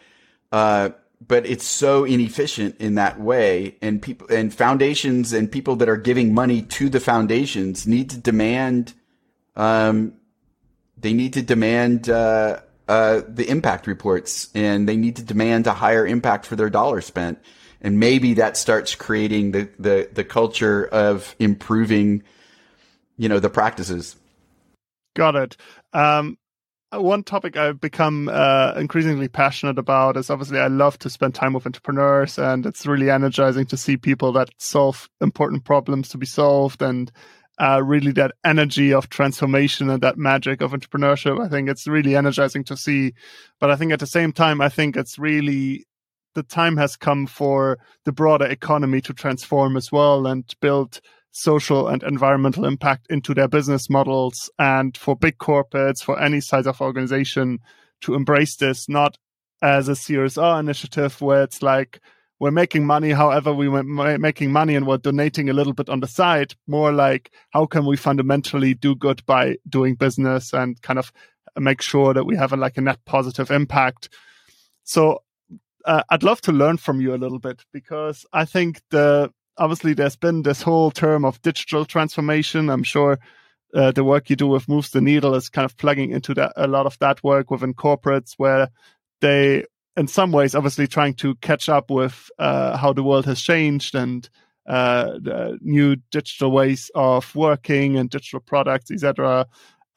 uh, 0.53 0.91
but 1.27 1.47
it's 1.47 1.65
so 1.65 2.05
inefficient 2.05 2.81
in 2.81 2.97
that 2.97 3.19
way. 3.19 3.77
And 3.81 4.01
people 4.03 4.27
and 4.31 4.53
foundations 4.53 5.33
and 5.33 5.51
people 5.51 5.77
that 5.77 5.89
are 5.89 5.97
giving 5.97 6.35
money 6.35 6.63
to 6.63 6.89
the 6.89 7.01
foundations 7.01 7.87
need 7.87 8.11
to 8.11 8.19
demand. 8.19 8.93
Um, 9.57 10.15
they 10.99 11.13
need 11.13 11.35
to 11.35 11.43
demand 11.43 12.09
uh, 12.09 12.61
uh, 12.89 13.23
the 13.29 13.49
impact 13.49 13.87
reports, 13.87 14.51
and 14.55 14.89
they 14.89 14.97
need 14.97 15.17
to 15.17 15.23
demand 15.23 15.67
a 15.67 15.73
higher 15.73 16.07
impact 16.07 16.47
for 16.47 16.57
their 16.57 16.71
dollar 16.71 17.01
spent. 17.01 17.39
And 17.81 17.99
maybe 18.01 18.35
that 18.35 18.57
starts 18.57 18.95
creating 18.95 19.53
the 19.53 19.69
the 19.79 20.09
the 20.13 20.25
culture 20.25 20.87
of 20.87 21.35
improving, 21.39 22.23
you 23.17 23.29
know, 23.29 23.41
the 23.41 23.51
practices. 23.51 24.17
Got 25.15 25.37
it. 25.37 25.57
Um, 25.93 26.39
one 27.01 27.23
topic 27.23 27.57
I've 27.57 27.81
become 27.81 28.29
uh, 28.29 28.75
increasingly 28.77 29.29
passionate 29.29 29.79
about 29.79 30.17
is 30.17 30.31
obviously 30.31 30.59
I 30.59 30.69
love 30.69 30.99
to 31.01 31.11
spend 31.11 31.35
time 31.35 31.53
with 31.53 31.67
entrepreneurs, 31.67 32.39
and 32.39 32.67
it's 32.67 32.87
really 32.87 33.11
energizing 33.11 33.67
to 33.67 33.77
see 33.77 33.97
people 33.97 34.33
that 34.33 34.51
solve 34.59 35.09
important 35.21 35.65
problems 35.65 36.09
to 36.11 36.19
be 36.19 36.27
solved, 36.27 36.83
and 36.83 37.11
uh, 37.59 37.83
really 37.83 38.13
that 38.13 38.33
energy 38.45 38.93
of 38.93 39.09
transformation 39.09 39.89
and 39.91 40.03
that 40.03 40.19
magic 40.19 40.61
of 40.61 40.73
entrepreneurship. 40.73 41.41
I 41.41 41.49
think 41.49 41.69
it's 41.69 41.87
really 41.87 42.17
energizing 42.17 42.65
to 42.65 42.77
see, 42.77 43.15
but 43.61 43.71
I 43.71 43.77
think 43.77 43.93
at 43.93 44.01
the 44.01 44.07
same 44.07 44.33
time, 44.33 44.61
I 44.61 44.69
think 44.69 44.97
it's 44.97 45.19
really 45.19 45.87
the 46.35 46.43
time 46.43 46.77
has 46.77 46.97
come 46.97 47.27
for 47.27 47.79
the 48.05 48.13
broader 48.13 48.47
economy 48.47 49.01
to 49.03 49.13
transform 49.13 49.77
as 49.77 49.93
well 49.93 50.27
and 50.27 50.45
build 50.61 51.01
social 51.37 51.89
and 51.89 52.05
environmental 52.05 52.65
impact 52.65 53.09
into 53.11 53.35
their 53.35 53.49
business 53.49 53.91
models 53.91 54.49
and 54.57 54.97
for 54.97 55.17
big 55.17 55.37
corporates, 55.39 56.03
for 56.03 56.21
any 56.21 56.41
size 56.41 56.65
of 56.65 56.81
organization 56.81 57.59
to 58.01 58.15
embrace 58.15 58.55
this, 58.55 58.89
not 58.89 59.19
as 59.61 59.89
a 59.89 59.93
CSR 59.93 60.61
initiative 60.61 61.21
where 61.21 61.43
it's 61.43 61.61
like, 61.61 62.01
we're 62.39 62.53
making 62.53 62.87
money 62.87 63.11
however 63.11 63.53
we 63.53 63.69
were 63.69 63.83
making 63.83 64.53
money 64.53 64.77
and 64.77 64.87
we're 64.87 64.99
donating 64.99 65.49
a 65.49 65.53
little 65.53 65.73
bit 65.73 65.89
on 65.89 66.01
the 66.01 66.07
side. 66.07 66.55
More 66.67 66.93
like 66.93 67.33
how 67.51 67.67
can 67.67 67.85
we 67.85 67.97
fundamentally 67.97 68.75
do 68.75 68.95
good 68.95 69.25
by 69.27 69.57
doing 69.69 69.95
business 69.95 70.53
and 70.53 70.81
kind 70.83 70.99
of 70.99 71.13
make 71.59 71.81
sure 71.81 72.15
that 72.15 72.25
we 72.25 72.37
have 72.37 72.53
a, 72.53 72.57
like 72.57 72.77
a 72.77 72.81
net 72.81 72.99
positive 73.07 73.51
impact? 73.51 74.09
So 74.85 75.23
uh, 75.85 76.03
i'd 76.11 76.23
love 76.23 76.41
to 76.41 76.53
learn 76.53 76.77
from 76.77 77.01
you 77.01 77.15
a 77.15 77.17
little 77.17 77.39
bit 77.39 77.63
because 77.73 78.25
i 78.33 78.45
think 78.45 78.81
the 78.91 79.31
obviously 79.59 79.95
there's 79.95 80.17
been 80.17 80.43
this 80.43 80.63
whole 80.63 80.91
term 80.91 81.25
of 81.25 81.41
digital 81.43 81.85
transformation. 81.85 82.71
I'm 82.71 82.83
sure 82.83 83.19
uh, 83.75 83.91
the 83.91 84.05
work 84.05 84.31
you 84.31 84.37
do 84.37 84.47
with 84.47 84.69
moves 84.69 84.91
the 84.91 85.01
needle 85.01 85.35
is 85.35 85.49
kind 85.49 85.65
of 85.65 85.77
plugging 85.77 86.11
into 86.13 86.33
that 86.35 86.53
a 86.57 86.67
lot 86.67 86.87
of 86.87 86.99
that 87.01 87.23
work 87.25 87.51
within 87.51 87.75
corporates 87.75 88.35
where 88.37 88.69
they 89.21 89.65
in 89.97 90.07
some 90.07 90.33
ways 90.33 90.55
obviously 90.55 90.87
trying 90.87 91.15
to 91.15 91.35
catch 91.37 91.69
up 91.69 91.91
with 91.91 92.31
uh, 92.39 92.77
how 92.77 92.93
the 92.93 93.03
world 93.03 93.25
has 93.25 93.41
changed 93.41 93.95
and 93.95 94.29
uh, 94.67 95.19
new 95.61 95.97
digital 96.11 96.51
ways 96.51 96.91
of 96.95 97.35
working 97.35 97.97
and 97.97 98.11
digital 98.11 98.41
products 98.41 98.91
etc 98.91 99.47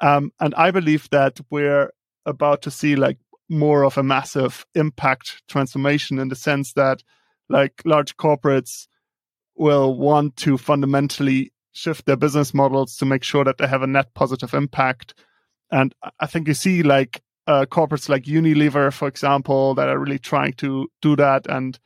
um, 0.02 0.32
and 0.40 0.54
i 0.56 0.72
believe 0.72 1.08
that 1.12 1.40
we're 1.50 1.92
about 2.26 2.62
to 2.62 2.72
see 2.72 2.96
like 2.96 3.18
more 3.50 3.86
of 3.86 3.98
a 3.98 4.04
massive 4.04 4.66
impact 4.76 5.42
transformation 5.48 6.20
in 6.20 6.28
the 6.28 6.36
sense 6.36 6.74
that 6.74 7.02
like 7.48 7.82
large 7.86 8.18
corporates 8.18 8.88
will 9.58 9.96
want 9.96 10.36
to 10.38 10.58
fundamentally 10.58 11.52
shift 11.72 12.06
their 12.06 12.18
business 12.18 12.54
models 12.54 12.98
to 12.98 13.06
make 13.06 13.24
sure 13.24 13.44
that 13.44 13.58
they 13.58 13.68
have 13.68 13.84
a 13.84 13.88
net 13.88 14.14
positive 14.14 14.54
impact. 14.54 15.14
And 15.72 15.94
I 16.20 16.26
think 16.26 16.48
you 16.48 16.54
see 16.54 16.84
like 16.84 17.22
uh, 17.46 17.66
corporates 17.66 18.10
like 18.10 18.24
Unilever, 18.24 18.92
for 18.92 19.08
example, 19.08 19.76
that 19.76 19.90
are 19.90 20.00
really 20.00 20.20
trying 20.20 20.54
to 20.54 20.88
do 21.02 21.16
that 21.16 21.48
and 21.48 21.80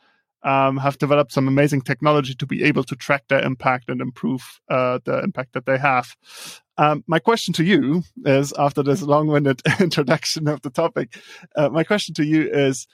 um, 0.43 0.77
have 0.77 0.97
developed 0.97 1.31
some 1.31 1.47
amazing 1.47 1.81
technology 1.81 2.33
to 2.33 2.47
be 2.47 2.63
able 2.63 2.83
to 2.85 2.95
track 2.95 3.23
their 3.27 3.43
impact 3.43 3.89
and 3.89 4.01
improve 4.01 4.59
uh, 4.69 4.99
the 5.05 5.19
impact 5.19 5.53
that 5.53 5.65
they 5.65 5.77
have. 5.77 6.15
Um, 6.77 7.03
my 7.05 7.19
question 7.19 7.53
to 7.55 7.63
you 7.63 8.01
is, 8.25 8.53
after 8.57 8.81
this 8.81 9.03
long-winded 9.03 9.61
introduction 9.79 10.47
of 10.47 10.61
the 10.63 10.71
topic, 10.71 11.15
uh, 11.55 11.69
my 11.69 11.83
question 11.83 12.15
to 12.15 12.25
you 12.25 12.49
is: 12.51 12.87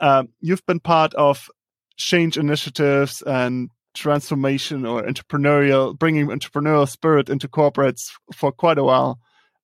um, 0.00 0.28
You've 0.40 0.64
been 0.64 0.80
part 0.80 1.12
of 1.14 1.50
change 1.98 2.38
initiatives 2.38 3.22
and 3.22 3.70
transformation 3.96 4.86
or 4.86 5.02
entrepreneurial, 5.02 5.98
bringing 5.98 6.28
entrepreneurial 6.28 6.88
spirit 6.88 7.28
into 7.28 7.48
corporates 7.48 8.10
for 8.34 8.52
quite 8.52 8.78
a 8.78 8.84
while. 8.84 9.18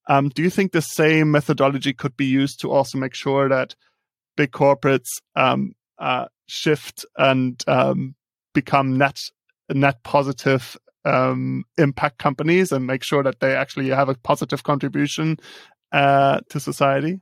Um, 0.09 0.31
do 0.31 0.43
you 0.43 0.51
think 0.51 0.73
the 0.73 0.83
same 0.83 1.31
methodology 1.31 1.93
could 1.93 2.17
be 2.17 2.27
used 2.27 2.61
to 2.61 2.71
also 2.71 2.99
make 2.99 3.15
sure 3.15 3.49
that 3.49 3.77
big 4.37 4.51
corporates 4.51 5.09
um, 5.37 5.75
uh, 5.99 6.27
shift 6.47 7.05
and 7.17 7.63
um, 7.69 8.15
become 8.53 8.99
net 8.99 9.21
net 9.71 10.03
positive 10.03 10.77
um, 11.05 11.65
impact 11.79 12.19
companies 12.19 12.73
and 12.73 12.87
make 12.87 13.03
sure 13.03 13.23
that 13.23 13.41
they 13.41 13.55
actually 13.55 13.89
have 13.89 14.09
a 14.09 14.15
positive 14.15 14.63
contribution 14.63 15.37
uh, 15.93 16.41
to 16.49 16.59
society? 16.61 17.21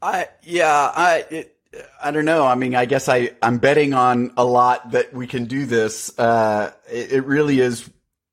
I 0.00 0.28
yeah, 0.42 0.92
I 0.94 1.24
it, 1.30 1.57
I 2.02 2.10
don't 2.10 2.24
know. 2.24 2.46
I 2.46 2.54
mean, 2.54 2.74
I 2.74 2.86
guess 2.86 3.08
I, 3.08 3.30
I'm 3.42 3.58
betting 3.58 3.92
on 3.92 4.32
a 4.36 4.44
lot 4.44 4.92
that 4.92 5.12
we 5.12 5.26
can 5.26 5.44
do 5.44 5.66
this. 5.66 6.16
Uh, 6.18 6.72
it, 6.90 7.12
it, 7.12 7.26
really 7.26 7.60
is, 7.60 7.90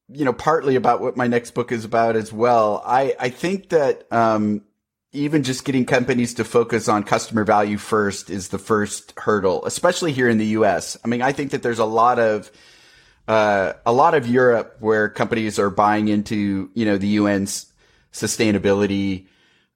you 0.08 0.24
know, 0.24 0.32
partly 0.32 0.76
about 0.76 1.02
what 1.02 1.18
my 1.18 1.28
next 1.28 1.52
book 1.52 1.72
is 1.72 1.84
about 1.84 2.16
as 2.16 2.32
well. 2.32 2.82
I, 2.86 3.16
I 3.20 3.30
think 3.30 3.70
that, 3.70 4.12
um, 4.12 4.62
even 5.12 5.44
just 5.44 5.66
getting 5.66 5.86
companies 5.86 6.34
to 6.36 6.44
focus 6.44 6.88
on 6.88 7.04
customer 7.04 7.44
value 7.44 7.78
first 7.78 8.30
is 8.30 8.50
the 8.50 8.58
first 8.58 9.14
hurdle, 9.18 9.66
especially 9.66 10.12
here 10.12 10.30
in 10.30 10.38
the 10.38 10.48
US. 10.48 10.98
I 11.04 11.08
mean, 11.08 11.22
I 11.22 11.32
think 11.32 11.52
that 11.52 11.64
there's 11.64 11.80
a 11.80 11.86
lot 11.86 12.20
of, 12.20 12.52
uh, 13.28 13.74
a 13.86 13.94
lot 13.94 14.14
of 14.14 14.28
Europe 14.28 14.78
where 14.80 15.10
companies 15.10 15.58
are 15.58 15.70
buying 15.70 16.08
into, 16.08 16.70
you 16.74 16.86
know, 16.86 16.98
the 16.98 17.18
UN's 17.18 17.72
sustainability, 18.14 19.28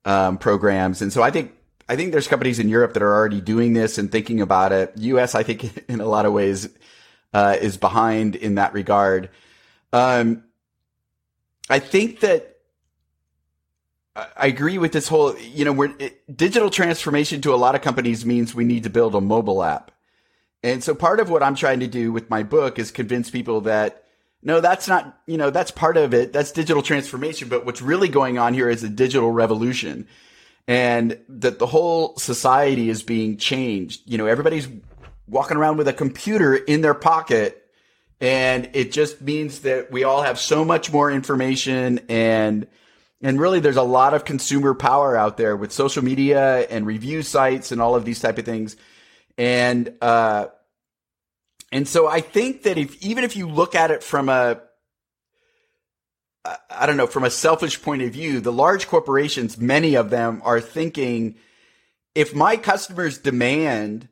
um, 0.06 0.38
programs. 0.38 1.02
And 1.02 1.12
so 1.12 1.22
I 1.22 1.32
think 1.32 1.54
I 1.90 1.96
think 1.96 2.12
there's 2.12 2.28
companies 2.28 2.60
in 2.60 2.70
Europe 2.70 2.94
that 2.94 3.02
are 3.02 3.14
already 3.14 3.42
doing 3.42 3.74
this 3.74 3.98
and 3.98 4.12
thinking 4.12 4.42
about 4.42 4.72
it. 4.72 4.94
US, 4.96 5.34
I 5.34 5.42
think 5.42 5.86
in 5.90 6.00
a 6.00 6.06
lot 6.06 6.28
of 6.28 6.34
ways, 6.34 6.70
uh, 7.34 7.58
is 7.60 7.78
behind 7.78 8.36
in 8.36 8.56
that 8.56 8.74
regard. 8.74 9.30
Um, 9.92 10.44
I 11.68 11.80
think 11.80 12.20
that 12.20 12.58
I 14.16 14.48
agree 14.48 14.78
with 14.78 14.92
this 14.92 15.08
whole, 15.08 15.38
you 15.40 15.66
know, 15.66 15.72
we're, 15.72 15.96
it, 15.98 16.38
digital 16.38 16.70
transformation 16.70 17.42
to 17.42 17.54
a 17.54 17.58
lot 17.58 17.74
of 17.74 17.82
companies 17.82 18.26
means 18.26 18.54
we 18.54 18.66
need 18.66 18.84
to 18.84 18.90
build 18.90 19.16
a 19.16 19.22
mobile 19.22 19.64
app. 19.64 19.92
And 20.62 20.84
so 20.84 20.94
part 20.94 21.20
of 21.20 21.30
what 21.30 21.42
I'm 21.42 21.56
trying 21.56 21.80
to 21.80 21.88
do 21.88 22.12
with 22.12 22.30
my 22.30 22.44
book 22.44 22.78
is 22.78 22.92
convince 22.92 23.30
people 23.32 23.62
that 23.62 24.04
no, 24.42 24.62
that's 24.62 24.88
not, 24.88 25.20
you 25.26 25.38
know, 25.38 25.50
that's 25.50 25.72
part 25.72 25.98
of 25.98 26.14
it. 26.14 26.32
That's 26.32 26.54
digital 26.54 26.82
transformation. 26.82 27.50
But 27.50 27.66
what's 27.66 27.82
really 27.82 28.08
going 28.08 28.38
on 28.38 28.54
here 28.54 28.70
is 28.70 28.84
a 28.84 28.90
digital 28.90 29.32
revolution 29.32 30.08
and 30.70 31.20
that 31.28 31.58
the 31.58 31.66
whole 31.66 32.16
society 32.18 32.90
is 32.90 33.02
being 33.02 33.38
changed. 33.38 34.04
You 34.06 34.20
know, 34.20 34.28
everybody's 34.28 34.68
walking 35.28 35.58
around 35.58 35.78
with 35.78 35.88
a 35.88 35.94
computer 35.94 36.56
in 36.56 36.82
their 36.82 36.94
pocket 36.94 37.66
and 38.22 38.70
it 38.74 38.92
just 38.92 39.20
means 39.20 39.60
that 39.62 39.92
we 39.92 40.04
all 40.04 40.22
have 40.22 40.38
so 40.38 40.64
much 40.64 40.92
more 40.92 41.12
information 41.12 42.00
and 42.08 42.68
and 43.22 43.40
really 43.40 43.60
there's 43.60 43.78
a 43.78 43.84
lot 43.84 44.14
of 44.14 44.26
consumer 44.26 44.74
power 44.74 45.16
out 45.16 45.38
there 45.38 45.56
with 45.56 45.72
social 45.72 46.04
media 46.04 46.68
and 46.70 46.86
review 46.86 47.24
sites 47.24 47.72
and 47.72 47.82
all 47.82 47.96
of 47.96 48.06
these 48.06 48.20
type 48.20 48.38
of 48.38 48.46
things 48.46 48.76
and 49.38 49.94
uh 50.02 50.48
and 51.72 51.88
so 51.88 52.08
i 52.08 52.22
think 52.22 52.64
that 52.64 52.78
if 52.78 53.02
even 53.02 53.24
if 53.24 53.36
you 53.36 53.48
look 53.48 53.76
at 53.76 53.92
it 53.92 54.04
from 54.04 54.30
a 54.30 54.62
I 56.70 56.86
don't 56.86 56.98
know, 56.98 57.08
from 57.08 57.24
a 57.24 57.30
selfish 57.30 57.82
point 57.82 58.02
of 58.02 58.12
view, 58.12 58.40
the 58.40 58.52
large 58.52 58.88
corporations, 58.88 59.58
many 59.58 59.96
of 59.96 60.10
them 60.10 60.42
are 60.44 60.62
thinking, 60.62 61.36
if 62.16 62.34
my 62.34 62.58
customers 62.58 63.18
demand 63.18 64.08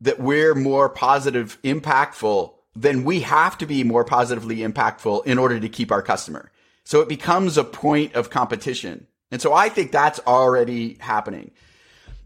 that 0.00 0.20
we're 0.20 0.54
more 0.54 0.88
positive, 0.88 1.58
impactful, 1.62 2.52
then 2.76 3.04
we 3.04 3.20
have 3.20 3.58
to 3.58 3.66
be 3.66 3.82
more 3.82 4.04
positively 4.04 4.58
impactful 4.58 5.26
in 5.26 5.38
order 5.38 5.58
to 5.58 5.68
keep 5.68 5.90
our 5.90 6.02
customer. 6.02 6.52
So 6.84 7.00
it 7.00 7.08
becomes 7.08 7.58
a 7.58 7.64
point 7.64 8.14
of 8.14 8.30
competition. 8.30 9.06
And 9.30 9.42
so 9.42 9.52
I 9.52 9.68
think 9.68 9.92
that's 9.92 10.20
already 10.20 10.96
happening. 11.00 11.50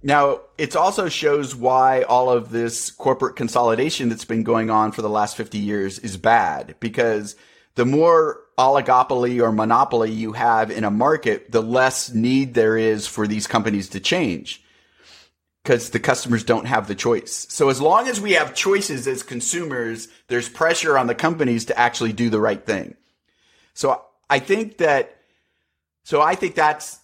Now, 0.02 0.40
it 0.58 0.76
also 0.76 1.08
shows 1.08 1.54
why 1.54 2.02
all 2.02 2.28
of 2.28 2.50
this 2.50 2.90
corporate 2.90 3.36
consolidation 3.36 4.08
that's 4.08 4.24
been 4.24 4.42
going 4.42 4.68
on 4.68 4.92
for 4.92 5.00
the 5.00 5.08
last 5.08 5.36
50 5.36 5.58
years 5.58 5.98
is 6.00 6.16
bad 6.16 6.74
because 6.80 7.36
the 7.76 7.86
more 7.86 8.40
oligopoly 8.62 9.42
or 9.42 9.50
monopoly 9.50 10.12
you 10.12 10.32
have 10.32 10.70
in 10.70 10.84
a 10.84 10.90
market, 10.90 11.50
the 11.50 11.60
less 11.60 12.14
need 12.14 12.54
there 12.54 12.76
is 12.76 13.08
for 13.08 13.26
these 13.26 13.48
companies 13.48 13.88
to 13.88 13.98
change 13.98 14.62
because 15.64 15.90
the 15.90 15.98
customers 15.98 16.44
don't 16.44 16.66
have 16.66 16.86
the 16.86 16.94
choice. 16.94 17.46
So 17.50 17.70
as 17.70 17.80
long 17.80 18.06
as 18.06 18.20
we 18.20 18.32
have 18.32 18.54
choices 18.54 19.08
as 19.08 19.24
consumers, 19.24 20.06
there's 20.28 20.48
pressure 20.48 20.96
on 20.96 21.08
the 21.08 21.14
companies 21.14 21.64
to 21.66 21.78
actually 21.78 22.12
do 22.12 22.30
the 22.30 22.40
right 22.40 22.64
thing. 22.64 22.94
So 23.74 24.00
I 24.30 24.38
think 24.38 24.78
that, 24.78 25.16
so 26.04 26.20
I 26.20 26.36
think 26.36 26.54
that's, 26.54 27.00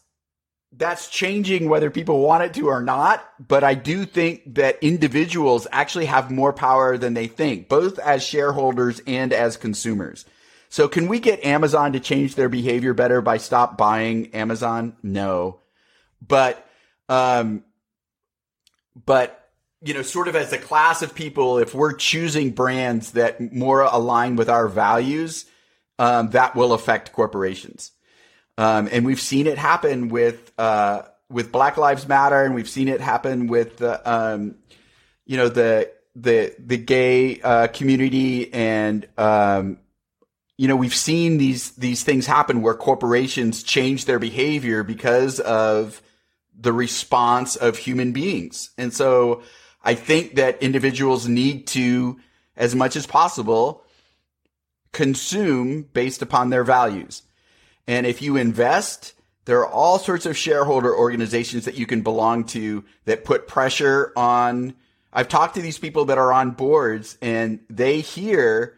that's 0.72 1.08
changing 1.08 1.68
whether 1.68 1.90
people 1.90 2.20
want 2.20 2.44
it 2.44 2.54
to 2.54 2.68
or 2.68 2.82
not. 2.82 3.24
But 3.40 3.64
I 3.64 3.74
do 3.74 4.04
think 4.04 4.54
that 4.54 4.78
individuals 4.80 5.66
actually 5.72 6.06
have 6.06 6.30
more 6.30 6.52
power 6.52 6.98
than 6.98 7.14
they 7.14 7.26
think, 7.26 7.68
both 7.68 7.98
as 7.98 8.22
shareholders 8.22 9.00
and 9.06 9.32
as 9.32 9.56
consumers. 9.56 10.24
So 10.68 10.88
can 10.88 11.08
we 11.08 11.18
get 11.20 11.44
Amazon 11.44 11.92
to 11.92 12.00
change 12.00 12.34
their 12.34 12.48
behavior 12.48 12.94
better 12.94 13.20
by 13.20 13.38
stop 13.38 13.78
buying 13.78 14.34
Amazon? 14.34 14.96
No. 15.02 15.60
But, 16.26 16.66
um, 17.08 17.64
but, 19.06 19.48
you 19.80 19.94
know, 19.94 20.02
sort 20.02 20.28
of 20.28 20.36
as 20.36 20.52
a 20.52 20.58
class 20.58 21.02
of 21.02 21.14
people, 21.14 21.58
if 21.58 21.74
we're 21.74 21.94
choosing 21.94 22.50
brands 22.50 23.12
that 23.12 23.52
more 23.52 23.82
align 23.82 24.36
with 24.36 24.50
our 24.50 24.68
values, 24.68 25.46
um, 25.98 26.30
that 26.30 26.54
will 26.54 26.72
affect 26.72 27.12
corporations. 27.12 27.92
Um, 28.56 28.88
and 28.90 29.06
we've 29.06 29.20
seen 29.20 29.46
it 29.46 29.56
happen 29.56 30.08
with, 30.08 30.52
uh, 30.58 31.02
with 31.30 31.52
Black 31.52 31.76
Lives 31.76 32.08
Matter, 32.08 32.44
and 32.44 32.54
we've 32.54 32.68
seen 32.68 32.88
it 32.88 33.00
happen 33.00 33.46
with 33.46 33.78
the, 33.78 34.10
um, 34.10 34.56
you 35.26 35.36
know, 35.36 35.48
the 35.48 35.90
the 36.16 36.54
the 36.58 36.76
gay 36.76 37.40
uh, 37.40 37.68
community 37.68 38.52
and 38.52 39.06
um, 39.16 39.78
you 40.58 40.66
know, 40.66 40.76
we've 40.76 40.94
seen 40.94 41.38
these 41.38 41.70
these 41.72 42.02
things 42.02 42.26
happen 42.26 42.60
where 42.60 42.74
corporations 42.74 43.62
change 43.62 44.04
their 44.04 44.18
behavior 44.18 44.82
because 44.82 45.40
of 45.40 46.02
the 46.58 46.72
response 46.72 47.54
of 47.54 47.78
human 47.78 48.12
beings. 48.12 48.70
And 48.76 48.92
so 48.92 49.42
I 49.84 49.94
think 49.94 50.34
that 50.34 50.60
individuals 50.60 51.28
need 51.28 51.68
to, 51.68 52.18
as 52.56 52.74
much 52.74 52.96
as 52.96 53.06
possible, 53.06 53.84
consume 54.92 55.82
based 55.92 56.20
upon 56.20 56.50
their 56.50 56.64
values. 56.64 57.22
And 57.86 58.04
if 58.04 58.20
you 58.20 58.36
invest, 58.36 59.14
there 59.44 59.60
are 59.60 59.68
all 59.68 60.00
sorts 60.00 60.26
of 60.26 60.36
shareholder 60.36 60.94
organizations 60.94 61.66
that 61.66 61.76
you 61.76 61.86
can 61.86 62.02
belong 62.02 62.44
to 62.46 62.84
that 63.04 63.24
put 63.24 63.46
pressure 63.46 64.12
on 64.16 64.74
I've 65.12 65.28
talked 65.28 65.54
to 65.54 65.62
these 65.62 65.78
people 65.78 66.06
that 66.06 66.18
are 66.18 66.32
on 66.32 66.50
boards 66.50 67.16
and 67.22 67.60
they 67.70 68.00
hear 68.00 68.77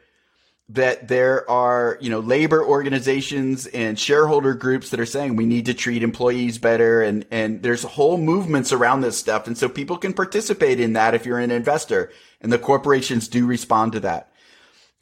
that 0.73 1.09
there 1.09 1.51
are, 1.51 1.99
you 2.01 2.09
know, 2.09 2.21
labor 2.21 2.65
organizations 2.65 3.67
and 3.67 3.99
shareholder 3.99 4.55
groups 4.55 4.91
that 4.91 5.01
are 5.01 5.07
saying 5.07 5.35
we 5.35 5.45
need 5.45 5.67
to 5.67 5.75
treat 5.75 6.03
employees 6.03 6.59
better 6.59 7.03
and 7.03 7.27
and 7.33 7.63
there's 7.63 7.83
whole 7.83 8.19
movements 8.19 8.73
around 8.73 9.01
this 9.01 9.19
stuff 9.19 9.49
and 9.49 9.59
so 9.59 9.69
people 9.69 9.99
can 9.99 10.13
participate 10.13 10.79
in 10.79 10.93
that 10.93 11.13
if 11.13 11.27
you're 11.27 11.41
an 11.41 11.51
investor 11.51 12.13
and 12.41 12.53
the 12.53 12.59
corporations 12.59 13.27
do 13.27 13.47
respond 13.47 13.93
to 13.93 14.01
that. 14.01 14.33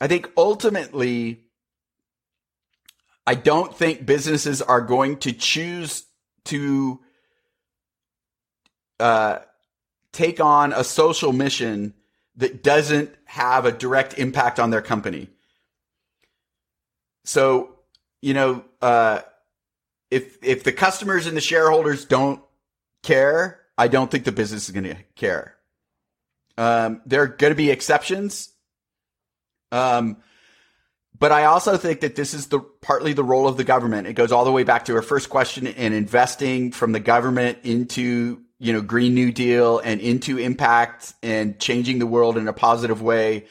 I 0.00 0.06
think 0.06 0.30
ultimately 0.38 1.44
I 3.26 3.34
don't 3.34 3.76
think 3.76 4.06
businesses 4.06 4.62
are 4.62 4.80
going 4.80 5.18
to 5.18 5.32
choose 5.32 6.06
to 6.46 6.98
uh, 8.98 9.40
take 10.12 10.40
on 10.40 10.72
a 10.72 10.82
social 10.82 11.34
mission 11.34 11.92
that 12.36 12.62
doesn't 12.62 13.14
have 13.26 13.66
a 13.66 13.72
direct 13.72 14.18
impact 14.18 14.58
on 14.58 14.70
their 14.70 14.80
company. 14.80 15.28
So, 17.28 17.74
you 18.22 18.32
know, 18.32 18.64
uh, 18.80 19.20
if 20.10 20.38
if 20.42 20.64
the 20.64 20.72
customers 20.72 21.26
and 21.26 21.36
the 21.36 21.42
shareholders 21.42 22.06
don't 22.06 22.40
care, 23.02 23.60
I 23.76 23.88
don't 23.88 24.10
think 24.10 24.24
the 24.24 24.32
business 24.32 24.66
is 24.66 24.70
going 24.74 24.84
to 24.84 24.96
care. 25.14 25.54
Um, 26.56 27.02
there 27.04 27.20
are 27.20 27.26
going 27.26 27.50
to 27.50 27.54
be 27.54 27.70
exceptions. 27.70 28.50
Um, 29.70 30.16
but 31.18 31.30
I 31.30 31.44
also 31.44 31.76
think 31.76 32.00
that 32.00 32.16
this 32.16 32.32
is 32.32 32.46
the 32.46 32.60
partly 32.60 33.12
the 33.12 33.24
role 33.24 33.46
of 33.46 33.58
the 33.58 33.64
government. 33.64 34.06
It 34.06 34.14
goes 34.14 34.32
all 34.32 34.46
the 34.46 34.52
way 34.52 34.64
back 34.64 34.86
to 34.86 34.94
our 34.94 35.02
first 35.02 35.28
question 35.28 35.66
in 35.66 35.92
investing 35.92 36.72
from 36.72 36.92
the 36.92 37.00
government 37.00 37.58
into, 37.62 38.40
you 38.58 38.72
know, 38.72 38.80
Green 38.80 39.12
New 39.12 39.32
Deal 39.32 39.80
and 39.80 40.00
into 40.00 40.38
impact 40.38 41.12
and 41.22 41.60
changing 41.60 41.98
the 41.98 42.06
world 42.06 42.38
in 42.38 42.48
a 42.48 42.54
positive 42.54 43.02
way. 43.02 43.44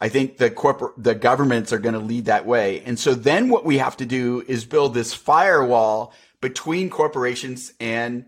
I 0.00 0.08
think 0.08 0.38
the 0.38 0.50
corporate, 0.50 0.94
the 0.96 1.14
governments 1.14 1.72
are 1.72 1.78
going 1.78 1.94
to 1.94 2.00
lead 2.00 2.24
that 2.24 2.46
way. 2.46 2.82
And 2.86 2.98
so 2.98 3.14
then 3.14 3.50
what 3.50 3.66
we 3.66 3.78
have 3.78 3.96
to 3.98 4.06
do 4.06 4.42
is 4.48 4.64
build 4.64 4.94
this 4.94 5.12
firewall 5.12 6.14
between 6.40 6.88
corporations 6.88 7.74
and 7.78 8.24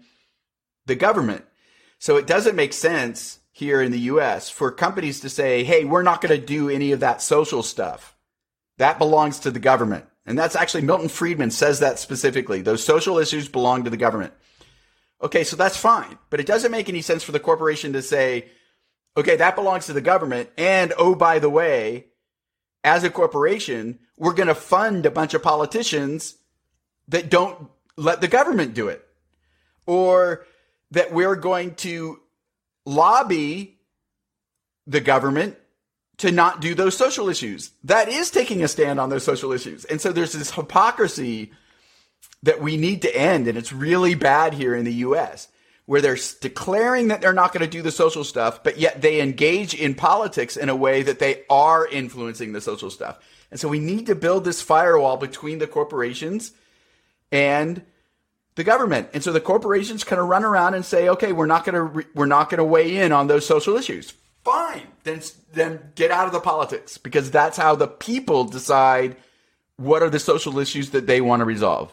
the 0.86 0.94
government. 0.94 1.44
So 1.98 2.16
it 2.16 2.26
doesn't 2.26 2.56
make 2.56 2.74
sense 2.74 3.38
here 3.52 3.80
in 3.80 3.92
the 3.92 4.00
US 4.00 4.50
for 4.50 4.70
companies 4.70 5.20
to 5.20 5.30
say, 5.30 5.64
Hey, 5.64 5.84
we're 5.84 6.02
not 6.02 6.20
going 6.20 6.38
to 6.38 6.46
do 6.46 6.68
any 6.68 6.92
of 6.92 7.00
that 7.00 7.22
social 7.22 7.62
stuff. 7.62 8.16
That 8.78 8.98
belongs 8.98 9.38
to 9.40 9.50
the 9.50 9.60
government. 9.60 10.04
And 10.26 10.38
that's 10.38 10.56
actually 10.56 10.82
Milton 10.82 11.08
Friedman 11.08 11.50
says 11.50 11.80
that 11.80 11.98
specifically. 11.98 12.60
Those 12.60 12.84
social 12.84 13.18
issues 13.18 13.48
belong 13.48 13.84
to 13.84 13.90
the 13.90 13.96
government. 13.96 14.34
Okay. 15.22 15.44
So 15.44 15.56
that's 15.56 15.76
fine, 15.76 16.18
but 16.28 16.40
it 16.40 16.46
doesn't 16.46 16.72
make 16.72 16.88
any 16.88 17.00
sense 17.00 17.22
for 17.22 17.32
the 17.32 17.40
corporation 17.40 17.92
to 17.94 18.02
say, 18.02 18.46
Okay, 19.16 19.36
that 19.36 19.56
belongs 19.56 19.86
to 19.86 19.92
the 19.92 20.00
government. 20.00 20.50
And 20.56 20.92
oh, 20.96 21.14
by 21.14 21.38
the 21.38 21.50
way, 21.50 22.06
as 22.82 23.04
a 23.04 23.10
corporation, 23.10 23.98
we're 24.16 24.32
going 24.32 24.48
to 24.48 24.54
fund 24.54 25.04
a 25.04 25.10
bunch 25.10 25.34
of 25.34 25.42
politicians 25.42 26.36
that 27.08 27.30
don't 27.30 27.68
let 27.96 28.20
the 28.20 28.28
government 28.28 28.74
do 28.74 28.88
it. 28.88 29.06
Or 29.86 30.46
that 30.92 31.12
we're 31.12 31.36
going 31.36 31.74
to 31.74 32.20
lobby 32.86 33.78
the 34.86 35.00
government 35.00 35.56
to 36.18 36.30
not 36.30 36.60
do 36.60 36.74
those 36.74 36.96
social 36.96 37.28
issues. 37.28 37.72
That 37.84 38.08
is 38.08 38.30
taking 38.30 38.62
a 38.62 38.68
stand 38.68 39.00
on 39.00 39.10
those 39.10 39.24
social 39.24 39.52
issues. 39.52 39.84
And 39.84 40.00
so 40.00 40.12
there's 40.12 40.32
this 40.32 40.52
hypocrisy 40.52 41.52
that 42.42 42.60
we 42.60 42.76
need 42.76 43.02
to 43.02 43.16
end. 43.16 43.48
And 43.48 43.58
it's 43.58 43.72
really 43.72 44.14
bad 44.14 44.54
here 44.54 44.74
in 44.74 44.84
the 44.84 44.92
US 44.94 45.48
where 45.86 46.00
they're 46.00 46.18
declaring 46.40 47.08
that 47.08 47.20
they're 47.20 47.32
not 47.32 47.52
going 47.52 47.64
to 47.64 47.70
do 47.70 47.82
the 47.82 47.90
social 47.90 48.24
stuff, 48.24 48.62
but 48.62 48.78
yet 48.78 49.02
they 49.02 49.20
engage 49.20 49.74
in 49.74 49.94
politics 49.94 50.56
in 50.56 50.68
a 50.68 50.76
way 50.76 51.02
that 51.02 51.18
they 51.18 51.42
are 51.50 51.86
influencing 51.86 52.52
the 52.52 52.60
social 52.60 52.90
stuff. 52.90 53.18
And 53.50 53.58
so 53.58 53.68
we 53.68 53.80
need 53.80 54.06
to 54.06 54.14
build 54.14 54.44
this 54.44 54.62
firewall 54.62 55.16
between 55.16 55.58
the 55.58 55.66
corporations 55.66 56.52
and 57.30 57.82
the 58.54 58.64
government. 58.64 59.10
And 59.12 59.22
so 59.22 59.32
the 59.32 59.40
corporations 59.40 60.04
kind 60.04 60.20
of 60.20 60.28
run 60.28 60.44
around 60.44 60.74
and 60.74 60.84
say, 60.84 61.08
"Okay, 61.08 61.32
we're 61.32 61.46
not 61.46 61.64
going 61.64 61.74
to 61.74 61.82
re- 61.82 62.06
we're 62.14 62.26
not 62.26 62.48
going 62.48 62.58
to 62.58 62.64
weigh 62.64 62.96
in 62.96 63.12
on 63.12 63.26
those 63.26 63.46
social 63.46 63.76
issues." 63.76 64.14
Fine. 64.44 64.86
Then 65.04 65.20
then 65.52 65.92
get 65.94 66.10
out 66.10 66.26
of 66.26 66.32
the 66.32 66.40
politics 66.40 66.98
because 66.98 67.30
that's 67.30 67.56
how 67.56 67.74
the 67.74 67.88
people 67.88 68.44
decide 68.44 69.16
what 69.76 70.02
are 70.02 70.10
the 70.10 70.18
social 70.18 70.58
issues 70.58 70.90
that 70.90 71.06
they 71.06 71.20
want 71.20 71.40
to 71.40 71.44
resolve. 71.44 71.92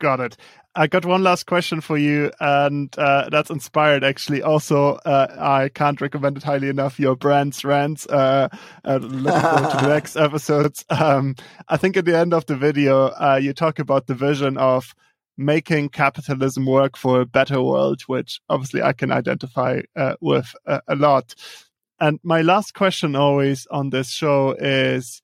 Got 0.00 0.20
it. 0.20 0.36
I 0.74 0.86
got 0.86 1.04
one 1.04 1.22
last 1.22 1.46
question 1.46 1.80
for 1.80 1.98
you, 1.98 2.30
and 2.40 2.96
uh, 2.98 3.28
that's 3.30 3.50
inspired 3.50 4.04
actually. 4.04 4.42
Also, 4.42 4.94
uh, 5.04 5.34
I 5.38 5.70
can't 5.70 6.00
recommend 6.00 6.36
it 6.36 6.42
highly 6.42 6.68
enough. 6.68 7.00
Your 7.00 7.16
Brant's 7.16 7.64
Rants. 7.64 8.06
Uh, 8.06 8.48
uh 8.84 8.98
looking 8.98 9.40
forward 9.40 9.70
to 9.70 9.76
the 9.78 9.88
next 9.94 10.16
episodes. 10.16 10.84
Um, 10.90 11.34
I 11.68 11.76
think 11.76 11.96
at 11.96 12.04
the 12.04 12.16
end 12.16 12.32
of 12.32 12.46
the 12.46 12.56
video, 12.56 13.06
uh, 13.06 13.40
you 13.42 13.52
talk 13.52 13.78
about 13.78 14.06
the 14.06 14.14
vision 14.14 14.56
of 14.56 14.94
making 15.36 15.88
capitalism 15.88 16.66
work 16.66 16.96
for 16.96 17.20
a 17.20 17.26
better 17.26 17.62
world, 17.62 18.02
which 18.02 18.40
obviously 18.48 18.82
I 18.82 18.92
can 18.92 19.10
identify 19.10 19.80
uh, 19.96 20.14
with 20.20 20.54
a 20.66 20.96
lot. 20.96 21.34
And 22.00 22.20
my 22.22 22.42
last 22.42 22.74
question 22.74 23.16
always 23.16 23.66
on 23.70 23.90
this 23.90 24.10
show 24.10 24.52
is 24.52 25.22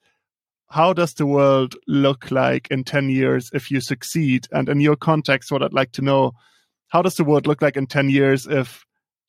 how 0.75 0.93
does 0.93 1.15
the 1.15 1.25
world 1.25 1.77
look 1.87 2.33
like 2.33 2.67
in 2.69 2.83
10 2.83 3.09
years 3.09 3.49
if 3.55 3.71
you 3.71 3.81
succeed? 3.81 4.49
And 4.51 4.69
in 4.69 4.81
your 4.81 4.97
context, 4.97 5.53
what 5.53 5.63
I'd 5.63 5.73
like 5.73 5.93
to 5.93 6.03
know, 6.03 6.33
how 6.89 7.01
does 7.01 7.15
the 7.15 7.23
world 7.23 7.47
look 7.47 7.63
like 7.63 7.77
in 7.77 7.87
10 7.87 8.11
years 8.11 8.49
if 8.49 8.85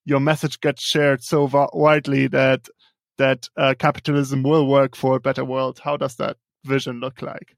your 0.05 0.19
message 0.19 0.59
gets 0.59 0.81
shared 0.81 1.23
so 1.23 1.47
widely 1.71 2.25
that 2.27 2.67
that 3.19 3.47
uh, 3.57 3.75
capitalism 3.77 4.41
will 4.41 4.65
work 4.65 4.95
for 4.95 5.17
a 5.17 5.19
better 5.19 5.45
world? 5.45 5.79
How 5.83 5.97
does 5.97 6.15
that 6.15 6.37
vision 6.63 6.99
look 6.99 7.21
like? 7.21 7.55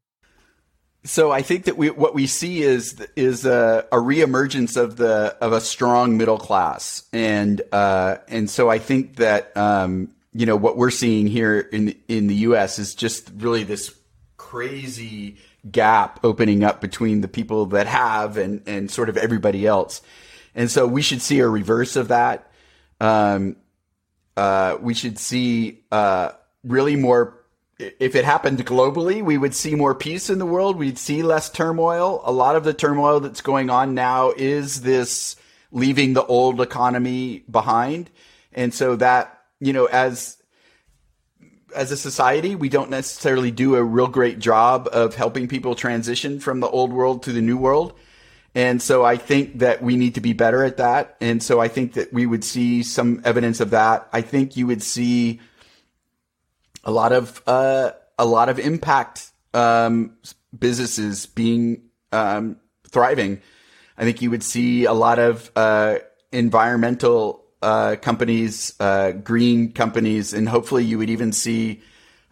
So 1.06 1.32
I 1.32 1.42
think 1.42 1.64
that 1.64 1.78
we 1.78 1.90
what 1.90 2.14
we 2.14 2.28
see 2.28 2.64
is 2.64 3.02
is 3.16 3.46
a, 3.46 3.86
a 3.94 3.96
reemergence 3.96 4.76
of 4.76 4.98
the 4.98 5.38
of 5.40 5.54
a 5.54 5.62
strong 5.62 6.18
middle 6.18 6.38
class, 6.38 7.08
and 7.14 7.62
uh, 7.72 8.18
and 8.28 8.50
so 8.50 8.70
I 8.70 8.80
think 8.80 9.16
that 9.16 9.56
um, 9.56 10.10
you 10.38 10.46
know 10.46 10.56
what 10.56 10.78
we're 10.78 10.92
seeing 10.92 11.26
here 11.26 11.60
in 11.60 11.96
in 12.08 12.28
the 12.28 12.36
U.S. 12.36 12.78
is 12.78 12.94
just 12.94 13.32
really 13.38 13.64
this 13.64 13.98
crazy 14.38 15.38
gap 15.72 16.20
opening 16.24 16.64
up 16.64 16.80
between 16.80 17.22
the 17.22 17.28
people 17.28 17.66
that 17.66 17.88
have 17.88 18.38
and 18.38 18.62
and 18.68 18.92
sort 18.92 19.10
of 19.10 19.18
everybody 19.18 19.66
else, 19.66 20.04
and 20.54 20.70
so 20.70 20.86
we 20.86 21.02
should 21.02 21.24
see 21.24 21.40
a 21.40 21.48
reverse 21.48 21.96
of 21.96 22.10
that. 22.10 22.52
Um, 23.02 23.56
uh, 24.36 24.78
we 24.80 24.94
should 24.94 25.18
see 25.18 25.80
uh, 25.92 26.34
really 26.64 26.96
more. 26.96 27.44
If 27.80 28.16
it 28.16 28.24
happened 28.24 28.64
globally, 28.64 29.24
we 29.24 29.40
would 29.40 29.56
see 29.56 29.74
more 29.74 29.96
peace 29.96 30.30
in 30.30 30.38
the 30.38 30.46
world. 30.46 30.78
We'd 30.78 31.00
see 31.00 31.24
less 31.24 31.50
turmoil. 31.50 32.22
A 32.26 32.32
lot 32.32 32.56
of 32.56 32.64
the 32.64 32.76
turmoil 32.76 33.22
that's 33.22 33.42
going 33.42 33.72
on 33.72 33.96
now 33.96 34.34
is 34.38 34.82
this 34.82 35.36
leaving 35.72 36.14
the 36.14 36.26
old 36.26 36.62
economy 36.62 37.44
behind, 37.50 38.12
and 38.54 38.72
so 38.72 38.96
that 38.98 39.37
you 39.60 39.74
know, 39.74 39.86
as 39.86 40.38
as 41.76 41.92
a 41.92 41.98
society, 41.98 42.56
we 42.56 42.70
don't 42.70 42.90
necessarily 42.90 43.52
do 43.52 43.76
a 43.76 43.84
real 43.84 44.08
great 44.08 44.40
job 44.40 44.88
of 44.92 45.16
helping 45.16 45.48
people 45.48 45.76
transition 45.76 46.40
from 46.40 46.60
the 46.60 46.70
old 46.70 46.92
world 46.92 47.24
to 47.24 47.32
the 47.32 47.42
new 47.42 47.58
world. 47.58 47.94
And 48.56 48.82
so 48.82 49.06
I 49.06 49.18
think 49.18 49.60
that 49.60 49.84
we 49.84 49.98
need 49.98 50.16
to 50.16 50.22
be 50.22 50.34
better 50.34 50.64
at 50.64 50.78
that. 50.78 51.18
And 51.22 51.44
so 51.44 51.60
I 51.60 51.68
think 51.68 51.94
that 51.94 52.12
we 52.12 52.26
would 52.26 52.44
see 52.44 52.82
some 52.82 53.22
evidence 53.24 53.60
of 53.60 53.72
that. 53.72 54.08
I 54.12 54.22
think 54.22 54.58
you 54.58 54.66
would 54.66 54.82
see 54.82 55.40
a 56.84 56.92
lot 56.92 57.12
of 57.12 57.42
uh, 57.46 57.92
a 58.18 58.26
lot 58.26 58.50
of 58.50 58.58
impact 58.58 59.30
um, 59.54 60.18
businesses 60.58 61.26
being 61.26 61.84
um, 62.12 62.58
thriving. 62.88 63.42
I 63.98 64.04
think 64.04 64.22
you 64.22 64.32
would 64.32 64.44
see 64.44 64.86
a 64.86 64.94
lot 64.94 65.20
of 65.20 65.52
uh, 65.56 65.98
environmental 66.32 67.44
uh, 67.62 67.96
companies, 68.02 68.74
uh, 68.80 69.12
green 69.12 69.72
companies, 69.72 70.34
and 70.34 70.48
hopefully 70.48 70.84
you 70.84 70.98
would 70.98 71.10
even 71.10 71.32
see, 71.32 71.82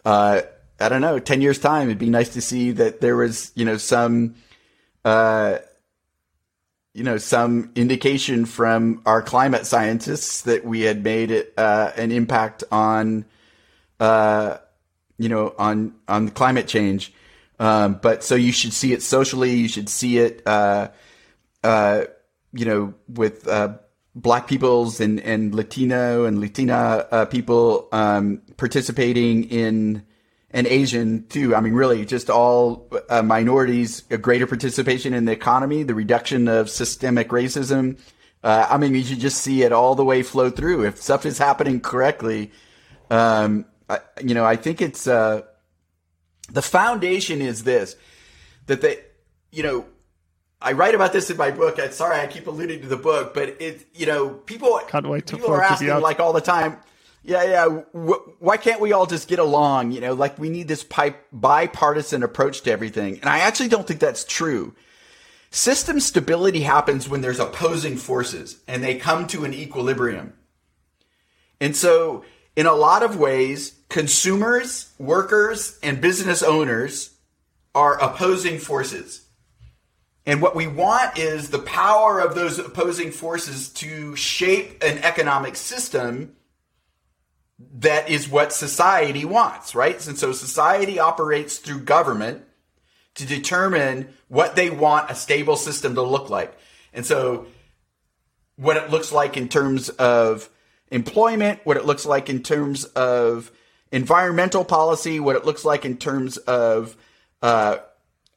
uh, 0.03 0.41
I 0.80 0.89
don't 0.89 1.01
know, 1.01 1.19
10 1.19 1.41
years 1.41 1.59
time, 1.59 1.88
it'd 1.88 1.97
be 1.97 2.09
nice 2.09 2.30
to 2.30 2.41
see 2.41 2.71
that 2.71 3.01
there 3.01 3.15
was, 3.15 3.51
you 3.55 3.65
know, 3.65 3.78
some, 3.78 4.36
uh, 5.03 5.57
you 6.93 7.03
know, 7.03 7.17
some 7.17 7.71
indication 7.76 8.45
from 8.45 9.01
our 9.05 9.21
climate 9.21 9.65
scientists 9.65 10.41
that 10.43 10.63
we 10.63 10.82
had 10.82 11.03
made 11.03 11.32
it, 11.32 11.53
uh, 11.57 11.91
an 11.97 12.11
impact 12.11 12.63
on, 12.71 13.26
uh, 13.99 14.57
you 15.17 15.30
know, 15.30 15.53
on, 15.57 15.93
on 16.07 16.30
climate 16.30 16.67
change. 16.67 17.13
Um, 17.59 17.99
but 18.01 18.23
so 18.23 18.36
you 18.36 18.51
should 18.51 18.73
see 18.73 18.93
it 18.93 19.01
socially. 19.01 19.55
You 19.55 19.67
should 19.67 19.89
see 19.89 20.19
it, 20.19 20.41
uh, 20.45 20.89
uh, 21.63 22.03
you 22.53 22.65
know, 22.65 22.93
with, 23.07 23.47
black 24.16 24.47
peoples 24.47 24.99
and, 25.01 25.20
and 25.20 25.53
Latino 25.53 26.26
and 26.26 26.39
Latina 26.39 27.05
uh, 27.11 27.26
people 27.26 27.89
um, 27.91 28.41
participating 28.57 29.43
in 29.49 30.03
and 30.51 30.68
Asian 30.68 31.28
too. 31.28 31.53
I 31.53 31.59
mean, 31.59 31.74
really, 31.74 32.05
just 32.05 32.30
all 32.30 32.89
uh, 33.09 33.22
minorities, 33.22 34.03
a 34.09 34.18
greater 34.18 34.47
participation 34.47 35.13
in 35.13 35.26
the 35.26 35.34
economy, 35.34 35.84
the 35.84 35.95
reduction 35.95 36.47
of 36.47 36.70
systemic 36.70 37.30
racism, 37.30 37.97
Uh, 38.45 38.68
I 38.70 38.78
mean, 38.78 38.93
you 38.93 39.03
should 39.03 39.24
just 39.24 39.41
see 39.41 39.63
it 39.63 39.72
all 39.72 39.95
the 39.95 40.05
way 40.05 40.22
flow 40.24 40.51
through. 40.51 40.86
If 40.86 41.01
stuff 41.01 41.26
is 41.26 41.39
happening 41.39 41.82
correctly, 41.82 42.51
um, 43.09 43.66
I, 43.89 43.99
you 44.24 44.36
know, 44.36 44.45
I 44.45 44.55
think 44.55 44.82
it's 44.82 45.07
uh, 45.07 45.41
the 46.51 46.61
foundation 46.61 47.41
is 47.41 47.63
this 47.63 47.95
that 48.68 48.82
they, 48.82 48.99
you 49.51 49.63
know, 49.63 49.86
I 50.62 50.72
write 50.72 50.95
about 50.95 51.14
this 51.14 51.30
in 51.30 51.38
my 51.38 51.51
book. 51.51 51.78
And 51.80 51.93
sorry, 51.93 52.20
I 52.20 52.28
keep 52.28 52.47
alluding 52.47 52.82
to 52.82 52.88
the 52.88 52.97
book, 52.97 53.34
but 53.34 53.62
it, 53.62 53.86
you 53.93 54.06
know, 54.06 54.30
people 54.30 54.80
can't 54.88 55.08
wait 55.08 55.28
to 55.28 55.36
people 55.36 55.51
are 55.51 55.62
asking 55.62 55.89
like 55.99 56.20
all 56.20 56.34
the 56.34 56.41
time. 56.41 56.78
Yeah, 57.24 57.43
yeah. 57.43 57.68
Wh- 57.93 58.41
why 58.41 58.58
can't 58.58 58.80
we 58.80 58.93
all 58.93 59.06
just 59.06 59.28
get 59.28 59.39
along? 59.39 59.91
You 59.91 60.01
know, 60.01 60.14
like 60.14 60.38
we 60.38 60.49
need 60.49 60.68
this 60.68 60.84
pipe 60.84 61.26
bipartisan 61.32 62.24
approach 62.24 62.62
to 62.62 62.72
everything. 62.72 63.20
And 63.20 63.30
I 63.30 63.39
actually 63.39 63.70
don't 63.70 63.88
think 63.88 63.99
that's 63.99 64.24
true. 64.24 64.76
System 65.49 65.99
stability 65.99 66.62
happens 66.62 67.08
when 67.08 67.22
there's 67.22 67.39
opposing 67.39 67.97
forces 67.97 68.62
and 68.68 68.84
they 68.84 68.95
come 68.95 69.26
to 69.28 69.45
an 69.45 69.53
equilibrium. 69.53 70.34
And 71.62 71.76
so, 71.76 72.26
in 72.56 72.66
a 72.66 72.74
lot 72.74 73.03
of 73.03 73.18
ways, 73.18 73.76
consumers, 73.89 74.91
workers, 74.97 75.80
and 75.82 76.01
business 76.01 76.43
owners 76.43 77.12
are 77.74 77.99
opposing 78.01 78.60
forces. 78.60 79.24
And 80.26 80.41
what 80.41 80.55
we 80.55 80.67
want 80.67 81.17
is 81.17 81.49
the 81.49 81.59
power 81.59 82.19
of 82.19 82.34
those 82.34 82.57
opposing 82.57 83.11
forces 83.11 83.69
to 83.69 84.15
shape 84.15 84.84
an 84.84 84.99
economic 84.99 85.55
system 85.55 86.36
that 87.76 88.09
is 88.09 88.28
what 88.28 88.51
society 88.51 89.23
wants, 89.23 89.76
right? 89.76 90.07
And 90.07 90.17
so 90.17 90.32
society 90.32 90.99
operates 90.99 91.57
through 91.57 91.82
government 91.82 92.43
to 93.15 93.26
determine 93.26 94.13
what 94.28 94.55
they 94.55 94.69
want 94.69 95.09
a 95.09 95.15
stable 95.15 95.55
system 95.55 95.95
to 95.95 96.01
look 96.01 96.30
like. 96.30 96.57
And 96.93 97.05
so 97.05 97.47
what 98.57 98.78
it 98.78 98.89
looks 98.89 99.11
like 99.11 99.38
in 99.38 99.47
terms 99.47 99.89
of 99.89 100.49
employment, 100.91 101.59
what 101.63 101.78
it 101.78 101.86
looks 101.86 102.05
like 102.05 102.30
in 102.30 102.41
terms 102.41 102.86
of 102.86 103.51
environmental 103.91 104.65
policy, 104.65 105.19
what 105.19 105.36
it 105.36 105.45
looks 105.45 105.63
like 105.63 105.86
in 105.86 105.97
terms 105.97 106.38
of 106.38 106.97
uh, 107.41 107.78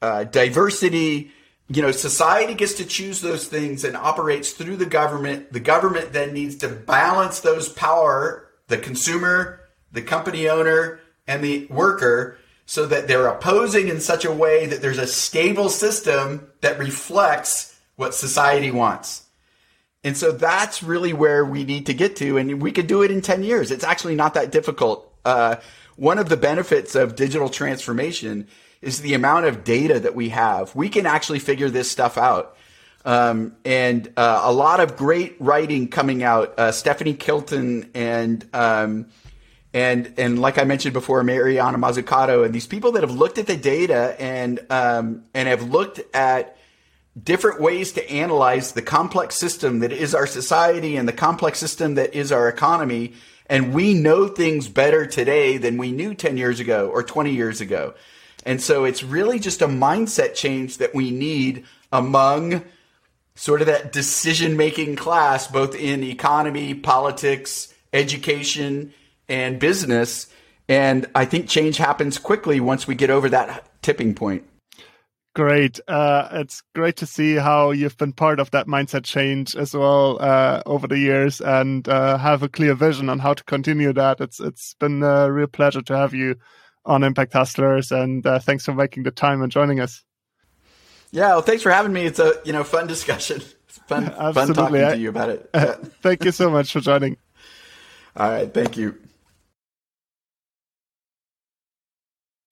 uh, 0.00 0.24
diversity. 0.24 1.32
You 1.70 1.82
know, 1.82 1.90
society 1.90 2.54
gets 2.54 2.74
to 2.74 2.86
choose 2.86 3.20
those 3.20 3.46
things 3.46 3.84
and 3.84 3.96
operates 3.96 4.52
through 4.52 4.76
the 4.76 4.86
government. 4.86 5.52
The 5.52 5.60
government 5.60 6.12
then 6.12 6.32
needs 6.32 6.56
to 6.56 6.68
balance 6.68 7.40
those 7.40 7.68
power, 7.68 8.48
the 8.68 8.78
consumer, 8.78 9.60
the 9.92 10.02
company 10.02 10.48
owner, 10.48 11.00
and 11.26 11.44
the 11.44 11.66
worker 11.66 12.38
so 12.64 12.86
that 12.86 13.08
they're 13.08 13.26
opposing 13.26 13.88
in 13.88 14.00
such 14.00 14.24
a 14.24 14.32
way 14.32 14.66
that 14.66 14.82
there's 14.82 14.98
a 14.98 15.06
stable 15.06 15.68
system 15.68 16.48
that 16.60 16.78
reflects 16.78 17.78
what 17.96 18.14
society 18.14 18.70
wants. 18.70 19.24
And 20.04 20.16
so 20.16 20.32
that's 20.32 20.82
really 20.82 21.12
where 21.12 21.44
we 21.44 21.64
need 21.64 21.86
to 21.86 21.94
get 21.94 22.16
to. 22.16 22.38
And 22.38 22.62
we 22.62 22.72
could 22.72 22.86
do 22.86 23.02
it 23.02 23.10
in 23.10 23.20
10 23.20 23.42
years. 23.42 23.70
It's 23.70 23.84
actually 23.84 24.14
not 24.14 24.34
that 24.34 24.52
difficult. 24.52 25.12
Uh, 25.24 25.56
one 25.96 26.18
of 26.18 26.28
the 26.28 26.36
benefits 26.36 26.94
of 26.94 27.16
digital 27.16 27.48
transformation 27.48 28.46
is 28.80 29.00
the 29.00 29.14
amount 29.14 29.46
of 29.46 29.64
data 29.64 30.00
that 30.00 30.14
we 30.14 30.28
have. 30.30 30.74
We 30.74 30.88
can 30.88 31.06
actually 31.06 31.38
figure 31.38 31.70
this 31.70 31.90
stuff 31.90 32.16
out. 32.16 32.56
Um, 33.04 33.56
and 33.64 34.12
uh, 34.16 34.42
a 34.44 34.52
lot 34.52 34.80
of 34.80 34.96
great 34.96 35.36
writing 35.40 35.88
coming 35.88 36.22
out. 36.22 36.58
Uh, 36.58 36.72
Stephanie 36.72 37.14
Kelton 37.14 37.90
and 37.94 38.46
um, 38.52 39.06
and 39.72 40.14
and 40.18 40.38
like 40.38 40.58
I 40.58 40.64
mentioned 40.64 40.94
before, 40.94 41.22
Mariana 41.22 41.78
Mazzucato 41.78 42.44
and 42.44 42.54
these 42.54 42.66
people 42.66 42.92
that 42.92 43.02
have 43.02 43.12
looked 43.12 43.38
at 43.38 43.46
the 43.46 43.56
data 43.56 44.16
and 44.18 44.60
um, 44.70 45.24
and 45.34 45.48
have 45.48 45.70
looked 45.70 46.00
at 46.14 46.56
different 47.20 47.60
ways 47.60 47.92
to 47.92 48.10
analyze 48.10 48.72
the 48.72 48.82
complex 48.82 49.36
system 49.36 49.80
that 49.80 49.92
is 49.92 50.14
our 50.14 50.26
society 50.26 50.96
and 50.96 51.08
the 51.08 51.12
complex 51.12 51.58
system 51.58 51.94
that 51.94 52.14
is 52.14 52.32
our 52.32 52.48
economy. 52.48 53.14
And 53.46 53.72
we 53.72 53.94
know 53.94 54.28
things 54.28 54.68
better 54.68 55.06
today 55.06 55.56
than 55.56 55.78
we 55.78 55.90
knew 55.90 56.14
10 56.14 56.36
years 56.36 56.60
ago 56.60 56.90
or 56.90 57.02
20 57.02 57.32
years 57.32 57.60
ago. 57.60 57.94
And 58.46 58.60
so 58.62 58.84
it's 58.84 59.02
really 59.02 59.38
just 59.38 59.62
a 59.62 59.68
mindset 59.68 60.34
change 60.34 60.78
that 60.78 60.94
we 60.94 61.10
need 61.10 61.64
among 61.92 62.64
sort 63.34 63.60
of 63.60 63.66
that 63.68 63.92
decision 63.92 64.56
making 64.56 64.96
class, 64.96 65.46
both 65.46 65.74
in 65.74 66.02
economy, 66.02 66.74
politics, 66.74 67.72
education, 67.92 68.92
and 69.28 69.58
business. 69.58 70.26
And 70.68 71.06
I 71.14 71.24
think 71.24 71.48
change 71.48 71.76
happens 71.76 72.18
quickly 72.18 72.60
once 72.60 72.86
we 72.86 72.94
get 72.94 73.10
over 73.10 73.28
that 73.28 73.68
tipping 73.82 74.14
point. 74.14 74.44
Great. 75.34 75.78
Uh, 75.86 76.28
it's 76.32 76.62
great 76.74 76.96
to 76.96 77.06
see 77.06 77.36
how 77.36 77.70
you've 77.70 77.96
been 77.96 78.12
part 78.12 78.40
of 78.40 78.50
that 78.50 78.66
mindset 78.66 79.04
change 79.04 79.54
as 79.54 79.72
well 79.72 80.18
uh, 80.20 80.62
over 80.66 80.88
the 80.88 80.98
years 80.98 81.40
and 81.40 81.88
uh, 81.88 82.18
have 82.18 82.42
a 82.42 82.48
clear 82.48 82.74
vision 82.74 83.08
on 83.08 83.20
how 83.20 83.34
to 83.34 83.44
continue 83.44 83.92
that. 83.92 84.20
It's 84.20 84.40
it's 84.40 84.74
been 84.74 85.00
a 85.04 85.30
real 85.30 85.46
pleasure 85.46 85.82
to 85.82 85.96
have 85.96 86.12
you 86.12 86.34
on 86.84 87.04
Impact 87.04 87.32
Hustlers, 87.32 87.92
and 87.92 88.26
uh, 88.26 88.38
thanks 88.38 88.64
for 88.64 88.74
making 88.74 89.02
the 89.02 89.10
time 89.10 89.42
and 89.42 89.52
joining 89.52 89.80
us. 89.80 90.04
Yeah, 91.10 91.28
well, 91.28 91.42
thanks 91.42 91.62
for 91.62 91.70
having 91.70 91.92
me. 91.92 92.06
It's 92.06 92.18
a 92.18 92.34
you 92.44 92.52
know 92.52 92.64
fun 92.64 92.86
discussion. 92.86 93.42
It's 93.68 93.78
fun, 93.88 94.10
fun 94.10 94.54
talking 94.54 94.76
to 94.76 94.98
you 94.98 95.08
about 95.08 95.30
it. 95.30 95.50
Yeah. 95.54 95.74
thank 96.02 96.24
you 96.24 96.32
so 96.32 96.50
much 96.50 96.72
for 96.72 96.80
joining. 96.80 97.16
All 98.16 98.30
right, 98.30 98.52
thank 98.52 98.76
you. 98.76 98.98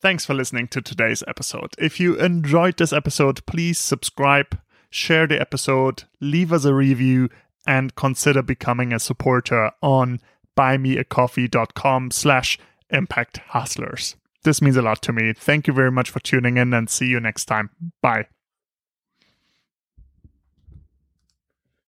Thanks 0.01 0.25
for 0.25 0.35
listening 0.35 0.69
to 0.69 0.81
today's 0.81 1.25
episode. 1.27 1.75
If 1.79 1.99
you 1.99 2.17
enjoyed 2.17 2.77
this 2.77 2.93
episode, 2.93 3.45
please 3.47 3.79
subscribe, 3.79 4.59
share 4.91 5.27
the 5.27 5.41
episode, 5.41 6.05
leave 6.21 6.53
us 6.53 6.65
a 6.65 6.75
review, 6.75 7.29
and 7.67 7.95
consider 7.97 8.43
becoming 8.43 8.93
a 8.93 9.01
supporter 9.01 9.73
on 9.83 10.21
buymeacoffee.com 10.57 12.11
slash 12.13 12.59
impact 12.91 13.39
hustlers. 13.49 14.17
This 14.45 14.63
means 14.63 14.77
a 14.77 14.83
lot 14.83 15.03
to 15.03 15.13
me. 15.13 15.33
Thank 15.33 15.67
you 15.67 15.73
very 15.73 15.91
much 15.91 16.11
for 16.11 16.21
tuning 16.21 16.57
in 16.57 16.73
and 16.73 16.89
see 16.89 17.07
you 17.07 17.21
next 17.21 17.47
time. 17.47 17.71
Bye. 18.01 18.27